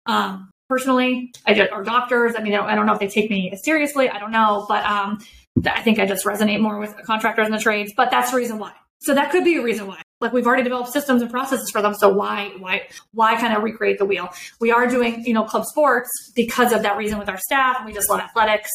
um, 0.05 0.49
personally, 0.67 1.31
I 1.45 1.53
just, 1.53 1.71
or 1.71 1.83
doctors. 1.83 2.35
I 2.37 2.41
mean, 2.41 2.53
I 2.53 2.57
don't, 2.57 2.69
I 2.69 2.75
don't 2.75 2.85
know 2.85 2.93
if 2.93 2.99
they 2.99 3.07
take 3.07 3.29
me 3.29 3.53
seriously. 3.63 4.09
I 4.09 4.19
don't 4.19 4.31
know, 4.31 4.65
but 4.67 4.85
um, 4.85 5.19
I 5.65 5.81
think 5.81 5.99
I 5.99 6.05
just 6.05 6.25
resonate 6.25 6.61
more 6.61 6.79
with 6.79 6.95
contractors 7.03 7.45
and 7.45 7.53
the 7.53 7.59
trades. 7.59 7.93
But 7.95 8.11
that's 8.11 8.31
the 8.31 8.37
reason 8.37 8.59
why. 8.59 8.73
So 9.01 9.15
that 9.15 9.31
could 9.31 9.43
be 9.43 9.55
a 9.55 9.63
reason 9.63 9.87
why. 9.87 10.01
Like 10.21 10.33
we've 10.33 10.45
already 10.45 10.63
developed 10.63 10.91
systems 10.91 11.21
and 11.21 11.31
processes 11.31 11.69
for 11.69 11.81
them. 11.81 11.93
So 11.93 12.09
why, 12.09 12.51
why, 12.59 12.87
why 13.13 13.39
kind 13.39 13.55
of 13.55 13.63
recreate 13.63 13.97
the 13.97 14.05
wheel? 14.05 14.29
We 14.59 14.71
are 14.71 14.87
doing, 14.87 15.23
you 15.25 15.33
know, 15.33 15.45
club 15.45 15.63
sports 15.65 16.09
because 16.35 16.73
of 16.73 16.81
that 16.81 16.97
reason 16.97 17.17
with 17.17 17.29
our 17.29 17.37
staff, 17.37 17.77
and 17.77 17.85
we 17.85 17.93
just 17.93 18.09
love 18.09 18.19
athletics. 18.19 18.69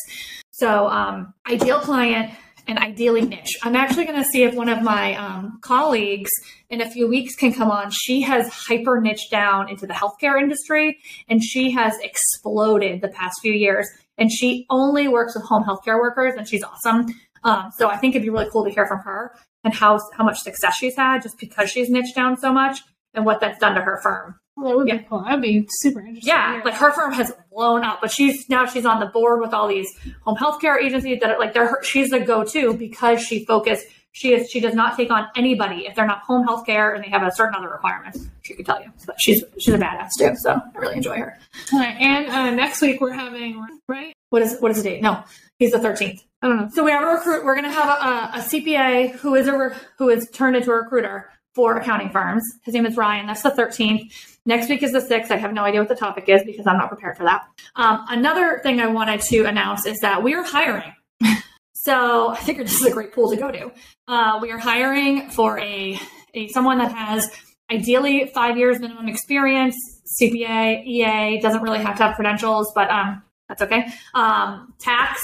So 0.51 0.88
um, 0.88 1.34
ideal 1.51 1.80
client 1.80 2.32
and 2.66 2.78
ideally 2.78 3.22
niche. 3.22 3.58
I'm 3.62 3.76
actually 3.76 4.04
going 4.04 4.22
to 4.22 4.28
see 4.28 4.44
if 4.44 4.54
one 4.54 4.68
of 4.68 4.82
my 4.82 5.14
um, 5.16 5.58
colleagues 5.60 6.30
in 6.70 6.80
a 6.80 6.90
few 6.90 7.08
weeks 7.08 7.36
can 7.36 7.52
come 7.52 7.70
on. 7.70 7.90
She 7.90 8.22
has 8.22 8.48
hyper 8.48 9.00
niche 9.00 9.28
down 9.30 9.68
into 9.68 9.86
the 9.86 9.94
healthcare 9.94 10.40
industry, 10.40 10.98
and 11.28 11.42
she 11.42 11.70
has 11.72 11.98
exploded 12.00 13.00
the 13.00 13.08
past 13.08 13.40
few 13.42 13.52
years. 13.52 13.88
And 14.16 14.30
she 14.30 14.66
only 14.70 15.08
works 15.08 15.34
with 15.34 15.44
home 15.44 15.64
healthcare 15.64 15.98
workers, 15.98 16.34
and 16.36 16.48
she's 16.48 16.62
awesome. 16.62 17.06
Um, 17.42 17.70
so 17.76 17.88
I 17.88 17.96
think 17.96 18.14
it'd 18.14 18.24
be 18.24 18.30
really 18.30 18.48
cool 18.50 18.64
to 18.64 18.70
hear 18.70 18.86
from 18.86 19.00
her 19.00 19.36
and 19.64 19.74
how 19.74 19.98
how 20.16 20.24
much 20.24 20.38
success 20.40 20.76
she's 20.76 20.96
had 20.96 21.22
just 21.22 21.38
because 21.38 21.70
she's 21.70 21.90
niched 21.90 22.14
down 22.14 22.36
so 22.36 22.52
much 22.52 22.80
and 23.12 23.24
what 23.24 23.40
that's 23.40 23.58
done 23.58 23.74
to 23.74 23.82
her 23.82 24.00
firm. 24.02 24.36
Well, 24.57 24.68
that 24.70 24.76
would 24.76 24.88
Yeah. 24.88 24.96
be 24.98 25.07
cool. 25.09 25.22
That'd 25.24 25.42
be 25.42 25.66
super 25.68 26.00
interesting. 26.00 26.22
to 26.22 26.26
Yeah, 26.28 26.61
like 26.64 26.74
her 26.74 26.92
firm 26.92 27.12
has 27.12 27.32
blown 27.52 27.82
up, 27.84 28.00
but 28.00 28.11
she's 28.11 28.48
now 28.48 28.66
she's 28.66 28.86
on 28.86 29.00
the 29.00 29.07
board 29.07 29.40
with 29.40 29.52
all 29.52 29.66
these 29.68 29.88
home 30.22 30.36
healthcare 30.36 30.80
agencies 30.82 31.18
that 31.20 31.30
are 31.30 31.38
like 31.38 31.52
they're 31.55 31.66
her, 31.68 31.82
she's 31.82 32.11
the 32.11 32.20
go-to 32.20 32.74
because 32.74 33.20
she 33.22 33.44
focused. 33.44 33.86
She 34.16 34.32
is 34.32 34.48
she 34.48 34.61
does 34.61 34.74
not 34.74 34.96
take 34.96 35.11
on 35.11 35.26
anybody 35.34 35.86
if 35.88 35.96
they're 35.96 36.07
not 36.07 36.20
home 36.20 36.46
healthcare 36.46 36.94
and 36.94 37.02
they 37.02 37.09
have 37.09 37.24
a 37.24 37.32
certain 37.32 37.57
other 37.57 37.68
requirement. 37.68 38.16
She 38.42 38.55
could 38.55 38.64
tell 38.64 38.80
you, 38.80 38.92
but 39.07 39.16
she's 39.20 39.42
she's 39.59 39.74
a 39.74 39.78
badass 39.78 40.11
too. 40.16 40.34
So 40.36 40.52
I 40.52 40.78
really 40.78 40.96
enjoy 40.98 41.16
her. 41.16 41.36
All 41.72 41.80
right, 41.80 41.96
and 41.98 42.28
uh, 42.28 42.50
next 42.50 42.80
week 42.80 43.00
we're 43.00 43.11
having 43.12 43.61
right. 43.88 44.14
What 44.30 44.42
is 44.42 44.57
what 44.61 44.70
is 44.70 44.76
the 44.82 44.88
date? 44.88 45.02
No, 45.02 45.24
he's 45.59 45.72
the 45.72 45.80
thirteenth. 45.80 46.22
I 46.42 46.46
don't 46.48 46.57
know. 46.61 46.68
So 46.72 46.84
we 46.84 46.92
have 46.92 47.02
a 47.02 47.07
recruit. 47.07 47.44
We're 47.44 47.55
going 47.57 47.64
to 47.64 47.72
have 47.72 47.88
a, 47.88 48.36
a, 48.36 48.38
a 48.38 48.42
CPA 48.42 49.12
who 49.16 49.34
is 49.34 49.48
a 49.48 49.57
re, 49.59 49.70
who 49.98 50.11
is 50.11 50.28
turned 50.30 50.55
into 50.57 50.70
a 50.70 50.74
recruiter 50.76 51.30
for 51.57 51.76
accounting 51.76 52.11
firms. 52.11 52.44
His 52.64 52.74
name 52.74 52.84
is 52.86 52.96
Ryan. 52.96 53.26
That's 53.26 53.42
the 53.42 53.50
thirteenth. 53.50 54.12
Next 54.47 54.68
week 54.68 54.82
is 54.82 54.92
the 54.92 55.01
6th. 55.01 55.30
I 55.30 55.36
have 55.36 55.53
no 55.53 55.64
idea 55.64 55.80
what 55.80 55.88
the 55.88 55.95
topic 55.95 56.28
is 56.28 56.42
because 56.45 56.66
I'm 56.66 56.76
not 56.76 56.88
prepared 56.88 57.16
for 57.16 57.24
that. 57.24 57.47
Um, 57.76 58.05
another 58.09 58.61
thing 58.62 58.80
I 58.80 58.88
wanted 58.88 59.20
to 59.22 59.45
announce 59.45 59.86
is 59.86 59.99
that 60.01 60.22
we 60.22 60.34
are 60.34 60.42
hiring. 60.42 60.92
so 61.72 62.30
I 62.30 62.36
figured 62.36 62.66
this 62.66 62.80
is 62.80 62.86
a 62.86 62.92
great 62.92 63.12
pool 63.12 63.30
to 63.30 63.36
go 63.36 63.51
to. 63.51 63.72
Uh, 64.07 64.38
we 64.42 64.51
are 64.53 64.59
hiring 64.59 65.30
for 65.30 65.59
a, 65.59 65.99
a 66.34 66.49
someone 66.49 66.78
that 66.78 66.92
has 66.92 67.30
ideally 67.70 68.30
five 68.34 68.59
years 68.59 68.80
minimum 68.80 69.09
experience, 69.09 69.76
CPA, 70.20 70.84
EA, 70.84 71.40
doesn't 71.40 71.62
really 71.62 71.78
have 71.78 71.97
to 71.97 72.03
have 72.03 72.16
credentials, 72.16 72.70
but 72.74 72.90
um, 72.90 73.22
that's 73.49 73.62
okay. 73.62 73.86
Um, 74.12 74.74
tax, 74.78 75.22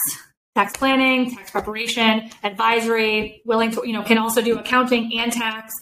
tax 0.55 0.77
planning, 0.77 1.35
tax 1.35 1.51
preparation, 1.51 2.31
advisory, 2.43 3.43
willing 3.45 3.71
to, 3.73 3.83
you 3.87 3.93
know, 3.93 4.03
can 4.03 4.17
also 4.17 4.41
do 4.41 4.59
accounting 4.59 5.19
and 5.19 5.31
tax, 5.31 5.73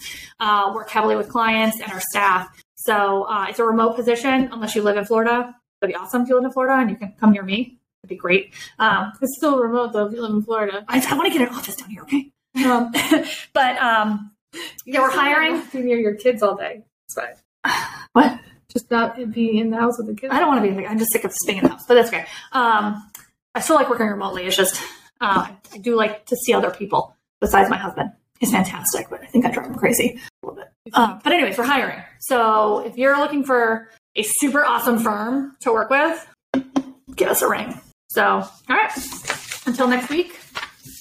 uh, 0.40 0.72
work 0.74 0.90
heavily 0.90 1.14
with 1.14 1.28
clients 1.28 1.80
and 1.80 1.92
our 1.92 2.00
staff. 2.00 2.48
So 2.80 3.24
uh, 3.24 3.46
it's 3.48 3.58
a 3.58 3.64
remote 3.64 3.96
position 3.96 4.48
unless 4.52 4.76
you 4.76 4.82
live 4.82 4.96
in 4.96 5.04
Florida. 5.04 5.54
That'd 5.80 5.92
be 5.92 5.98
awesome 5.98 6.22
if 6.22 6.28
you 6.28 6.36
live 6.36 6.44
in 6.44 6.52
Florida 6.52 6.80
and 6.80 6.88
you 6.90 6.96
can 6.96 7.12
come 7.18 7.32
near 7.32 7.42
me. 7.42 7.78
It'd 8.02 8.08
be 8.08 8.16
great. 8.16 8.54
Um, 8.78 9.12
It's 9.20 9.36
still 9.36 9.58
remote 9.58 9.92
though 9.92 10.06
if 10.06 10.12
you 10.12 10.22
live 10.22 10.30
in 10.30 10.42
Florida. 10.42 10.84
I, 10.88 11.04
I 11.06 11.14
want 11.16 11.32
to 11.32 11.36
get 11.36 11.48
an 11.48 11.54
office 11.54 11.74
down 11.74 11.90
here, 11.90 12.02
okay? 12.02 12.30
Um, 12.64 12.92
but 13.52 13.76
um, 13.78 14.30
yeah, 14.86 15.00
we're 15.00 15.10
hiring. 15.10 15.60
Be 15.72 15.80
near 15.80 15.98
your 15.98 16.14
kids 16.14 16.42
all 16.42 16.54
day. 16.56 16.84
It's 17.06 17.14
fine. 17.14 17.34
What? 18.12 18.40
Just 18.72 18.90
not 18.90 19.16
be 19.32 19.58
in 19.58 19.70
the 19.70 19.76
house 19.76 19.98
with 19.98 20.06
the 20.08 20.14
kids. 20.14 20.32
I 20.32 20.38
don't 20.38 20.48
want 20.48 20.64
to 20.64 20.74
be. 20.74 20.86
I'm 20.86 20.98
just 20.98 21.12
sick 21.12 21.24
of 21.24 21.32
staying 21.32 21.58
in 21.58 21.64
the 21.64 21.70
house, 21.70 21.84
but 21.86 21.94
that's 21.94 22.08
okay. 22.08 22.26
Um, 22.52 23.10
I 23.54 23.60
still 23.60 23.76
like 23.76 23.88
working 23.90 24.06
remotely. 24.06 24.46
It's 24.46 24.56
just 24.56 24.80
uh, 25.20 25.48
I 25.72 25.78
do 25.78 25.96
like 25.96 26.26
to 26.26 26.36
see 26.36 26.52
other 26.52 26.70
people 26.70 27.16
besides 27.40 27.68
my 27.70 27.76
husband. 27.76 28.12
He's 28.38 28.52
fantastic, 28.52 29.08
but 29.10 29.22
I 29.22 29.26
think 29.26 29.46
I 29.46 29.50
drive 29.50 29.66
him 29.66 29.74
crazy 29.74 30.20
a 30.42 30.46
little 30.46 30.62
bit. 30.62 30.67
Uh, 30.94 31.18
but 31.22 31.32
anyways, 31.32 31.58
we're 31.58 31.64
hiring. 31.64 32.02
So 32.20 32.80
if 32.80 32.96
you're 32.96 33.18
looking 33.18 33.44
for 33.44 33.90
a 34.16 34.22
super 34.22 34.64
awesome 34.64 34.98
firm 34.98 35.56
to 35.60 35.72
work 35.72 35.90
with, 35.90 36.26
give 37.14 37.28
us 37.28 37.42
a 37.42 37.48
ring. 37.48 37.80
So 38.10 38.24
all 38.24 38.50
right. 38.68 38.90
Until 39.66 39.88
next 39.88 40.08
week, 40.08 40.38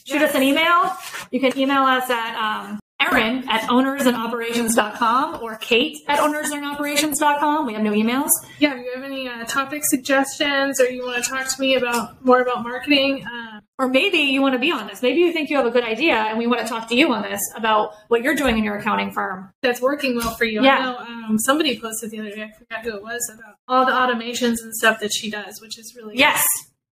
shoot 0.06 0.22
us 0.22 0.36
an 0.36 0.44
email. 0.44 0.92
You 1.32 1.40
can 1.40 1.58
email 1.58 1.84
us 1.84 2.10
at 2.10 2.36
um, 2.36 2.80
Erin 3.00 3.48
at 3.48 3.62
ownersandoperations.com 3.70 5.42
or 5.42 5.56
Kate 5.58 5.98
at 6.08 6.20
ownersandoperations.com. 6.20 7.66
We 7.66 7.74
have 7.74 7.84
new 7.84 7.92
emails. 7.92 8.30
Yeah, 8.60 8.76
if 8.78 8.84
you 8.86 8.92
have 8.96 9.04
any 9.04 9.28
uh, 9.28 9.46
topic 9.46 9.84
suggestions 9.86 10.82
or 10.82 10.90
you 10.90 11.06
want 11.06 11.24
to 11.24 11.30
talk 11.30 11.48
to 11.48 11.62
me 11.62 11.76
about 11.76 12.24
more 12.26 12.42
about 12.42 12.64
marketing, 12.64 13.24
uh, 13.26 13.47
Or 13.80 13.88
maybe 13.88 14.18
you 14.18 14.42
want 14.42 14.54
to 14.54 14.60
be 14.60 14.72
on 14.72 14.88
this. 14.88 15.04
Maybe 15.04 15.20
you 15.20 15.32
think 15.32 15.50
you 15.52 15.58
have 15.58 15.66
a 15.68 15.70
good 15.72 15.84
idea 15.84 16.16
and 16.16 16.38
we 16.40 16.48
want 16.48 16.62
to 16.62 16.68
talk 16.68 16.90
to 16.90 16.96
you 16.96 17.14
on 17.14 17.22
this 17.22 17.40
about 17.56 17.92
what 18.08 18.24
you're 18.24 18.34
doing 18.34 18.58
in 18.58 18.64
your 18.64 18.76
accounting 18.78 19.12
firm. 19.12 19.52
that's 19.62 19.80
working 19.80 20.16
well 20.16 20.34
for 20.36 20.46
you. 20.46 20.64
Yeah. 20.64 20.78
I 20.80 20.84
know 20.84 20.98
um, 20.98 21.38
somebody 21.40 21.80
posted 21.80 22.10
the 22.10 22.20
other 22.20 22.32
day, 22.32 22.44
I 22.44 22.52
forgot 22.58 22.84
who 22.84 22.96
it 22.98 23.04
was, 23.04 23.32
about 23.34 23.56
all 23.68 23.86
the 23.86 23.92
automations 23.92 24.64
and 24.64 24.74
stuff 24.74 25.00
that 25.02 25.14
she 25.14 25.30
does, 25.30 25.62
which 25.62 25.78
is 25.78 25.94
really 25.96 26.18
Yes. 26.18 26.44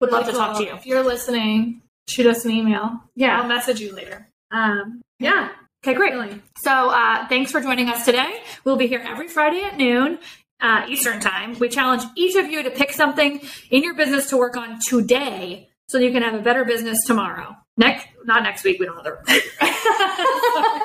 Would 0.01 0.11
really 0.13 0.25
love 0.25 0.31
to 0.33 0.37
talk 0.37 0.59
to 0.59 0.65
you. 0.65 0.75
If 0.75 0.85
you're 0.85 1.03
listening, 1.03 1.81
shoot 2.07 2.27
us 2.27 2.45
an 2.45 2.51
email. 2.51 3.01
Yeah. 3.17 3.41
I'll 3.41 3.49
message 3.49 3.81
you 3.81 3.95
later. 3.95 4.29
Um, 4.51 5.01
yeah, 5.19 5.49
Okay, 5.83 5.95
great. 5.95 6.13
really. 6.13 6.41
So 6.59 6.71
uh, 6.91 7.27
thanks 7.29 7.51
for 7.51 7.61
joining 7.63 7.89
us 7.89 8.05
today. 8.05 8.41
We'll 8.65 8.77
be 8.77 8.87
here 8.89 9.03
every 9.07 9.29
Friday 9.29 9.63
at 9.63 9.77
noon. 9.79 10.19
Uh, 10.61 10.87
Eastern 10.89 11.21
time. 11.21 11.59
We 11.59 11.69
challenge 11.69 12.03
each 12.17 12.37
of 12.37 12.47
you 12.51 12.63
to 12.63 12.71
pick 12.71 12.93
something 12.93 13.41
in 13.71 13.83
your 13.83 13.95
business 13.95 14.29
to 14.31 14.37
work 14.39 14.57
on 14.57 14.79
today 14.87 15.69
so 15.89 15.99
you 15.99 16.13
can 16.13 16.23
have 16.23 16.35
a 16.35 16.43
better 16.43 16.65
business 16.65 16.99
tomorrow. 17.07 17.57
Next, 17.77 18.07
not 18.25 18.43
next 18.45 18.63
week. 18.65 18.79
We 18.79 18.87
don't 18.87 18.97
have 18.97 19.05
the. 19.05 19.43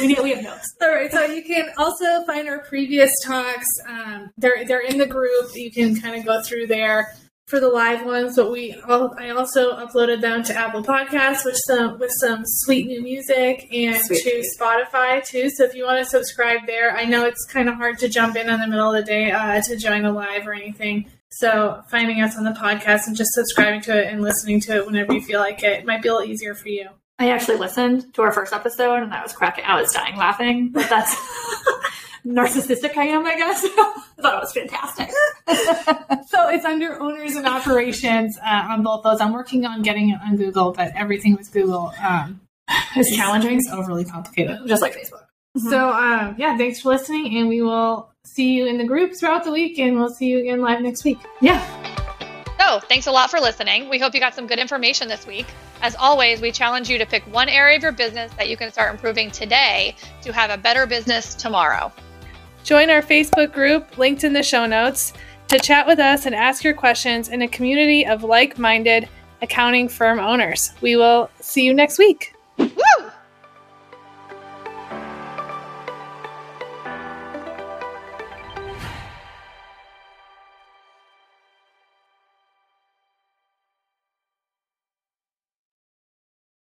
we 0.00 0.06
need. 0.08 0.18
We 0.22 0.30
have 0.34 0.44
notes. 0.44 0.74
All 0.82 0.92
right, 0.92 1.10
so 1.10 1.24
you 1.24 1.42
can 1.42 1.70
also 1.78 2.24
find 2.26 2.48
our 2.48 2.58
previous 2.60 3.12
talks. 3.24 3.66
Um, 3.88 4.30
they're 4.36 4.64
they're 4.66 4.86
in 4.86 4.98
the 4.98 5.06
group. 5.06 5.50
You 5.54 5.70
can 5.72 5.98
kind 6.00 6.16
of 6.16 6.24
go 6.26 6.42
through 6.42 6.66
there 6.66 7.14
for 7.46 7.60
the 7.60 7.68
live 7.68 8.04
ones. 8.04 8.36
But 8.36 8.50
we, 8.50 8.74
al- 8.88 9.14
I 9.18 9.30
also 9.30 9.76
uploaded 9.76 10.20
them 10.20 10.42
to 10.44 10.54
Apple 10.54 10.82
Podcasts 10.82 11.44
with 11.44 11.58
some 11.66 11.98
with 11.98 12.12
some 12.20 12.42
sweet 12.44 12.86
new 12.86 13.02
music 13.02 13.68
and 13.72 13.96
Sweet. 14.04 14.22
to 14.24 14.44
Spotify 14.58 15.24
too. 15.24 15.48
So 15.50 15.64
if 15.64 15.74
you 15.74 15.84
want 15.84 15.98
to 15.98 16.04
subscribe 16.04 16.66
there, 16.66 16.94
I 16.96 17.04
know 17.04 17.24
it's 17.24 17.44
kind 17.46 17.68
of 17.68 17.76
hard 17.76 17.98
to 18.00 18.08
jump 18.08 18.36
in 18.36 18.48
in 18.50 18.60
the 18.60 18.66
middle 18.66 18.94
of 18.94 19.04
the 19.04 19.10
day 19.10 19.30
uh, 19.30 19.60
to 19.62 19.76
join 19.76 20.04
a 20.04 20.12
live 20.12 20.46
or 20.46 20.52
anything. 20.52 21.10
So 21.32 21.82
finding 21.88 22.20
us 22.20 22.36
on 22.36 22.44
the 22.44 22.50
podcast 22.52 23.06
and 23.06 23.16
just 23.16 23.32
subscribing 23.32 23.80
to 23.82 23.98
it 23.98 24.12
and 24.12 24.20
listening 24.22 24.60
to 24.62 24.76
it 24.76 24.86
whenever 24.86 25.12
you 25.14 25.20
feel 25.22 25.40
like 25.40 25.62
it 25.62 25.84
might 25.86 26.02
be 26.02 26.08
a 26.08 26.14
little 26.14 26.28
easier 26.30 26.54
for 26.54 26.68
you. 26.68 26.88
I 27.18 27.30
actually 27.30 27.56
listened 27.58 28.12
to 28.14 28.22
our 28.22 28.32
first 28.32 28.52
episode 28.52 29.02
and 29.02 29.12
I 29.14 29.22
was 29.22 29.32
cracking. 29.32 29.64
I 29.64 29.80
was 29.80 29.92
dying 29.92 30.16
laughing. 30.16 30.70
But 30.72 30.88
that's 30.90 31.14
narcissistic. 32.26 32.96
I 32.96 33.06
am. 33.06 33.26
I 33.26 33.36
guess. 33.36 33.64
I 33.66 34.22
thought 34.22 34.34
it 34.34 34.40
was 34.40 34.52
fantastic. 34.52 35.10
So 36.28 36.48
it's 36.48 36.64
under 36.64 36.98
owners 36.98 37.36
and 37.36 37.46
operations 37.46 38.38
uh, 38.42 38.68
on 38.70 38.82
both 38.82 39.02
those. 39.04 39.20
I'm 39.20 39.32
working 39.34 39.66
on 39.66 39.82
getting 39.82 40.10
it 40.10 40.18
on 40.24 40.36
Google, 40.36 40.72
but 40.72 40.92
everything 40.94 41.34
with 41.36 41.52
Google 41.52 41.92
um, 42.02 42.40
It's 42.96 43.14
challenging, 43.14 43.56
It's 43.58 43.68
overly 43.70 44.06
complicated. 44.06 44.60
just 44.66 44.80
like 44.80 44.94
Facebook. 44.94 45.24
So 45.68 45.90
um, 45.90 46.36
yeah, 46.38 46.56
thanks 46.56 46.80
for 46.80 46.88
listening, 46.88 47.36
and 47.36 47.48
we 47.50 47.60
will 47.60 48.11
see 48.32 48.52
you 48.52 48.66
in 48.66 48.78
the 48.78 48.84
group 48.84 49.14
throughout 49.14 49.44
the 49.44 49.52
week, 49.52 49.78
and 49.78 49.96
we'll 49.96 50.08
see 50.08 50.26
you 50.26 50.38
again 50.38 50.60
live 50.60 50.80
next 50.80 51.04
week. 51.04 51.18
Yeah. 51.40 51.60
So, 52.58 52.80
thanks 52.80 53.06
a 53.06 53.12
lot 53.12 53.30
for 53.30 53.40
listening. 53.40 53.90
We 53.90 53.98
hope 53.98 54.14
you 54.14 54.20
got 54.20 54.34
some 54.34 54.46
good 54.46 54.58
information 54.58 55.08
this 55.08 55.26
week. 55.26 55.46
As 55.82 55.94
always, 55.96 56.40
we 56.40 56.50
challenge 56.50 56.88
you 56.88 56.96
to 56.96 57.04
pick 57.04 57.22
one 57.24 57.48
area 57.48 57.76
of 57.76 57.82
your 57.82 57.92
business 57.92 58.32
that 58.34 58.48
you 58.48 58.56
can 58.56 58.72
start 58.72 58.92
improving 58.92 59.30
today 59.30 59.96
to 60.22 60.32
have 60.32 60.50
a 60.50 60.56
better 60.56 60.86
business 60.86 61.34
tomorrow. 61.34 61.92
Join 62.64 62.88
our 62.88 63.02
Facebook 63.02 63.52
group, 63.52 63.98
linked 63.98 64.24
in 64.24 64.32
the 64.32 64.42
show 64.42 64.64
notes, 64.64 65.12
to 65.48 65.58
chat 65.58 65.86
with 65.86 65.98
us 65.98 66.24
and 66.24 66.34
ask 66.34 66.64
your 66.64 66.72
questions 66.72 67.28
in 67.28 67.42
a 67.42 67.48
community 67.48 68.06
of 68.06 68.22
like 68.22 68.58
minded 68.58 69.08
accounting 69.42 69.88
firm 69.88 70.18
owners. 70.18 70.72
We 70.80 70.96
will 70.96 71.28
see 71.40 71.64
you 71.64 71.74
next 71.74 71.98
week. 71.98 72.34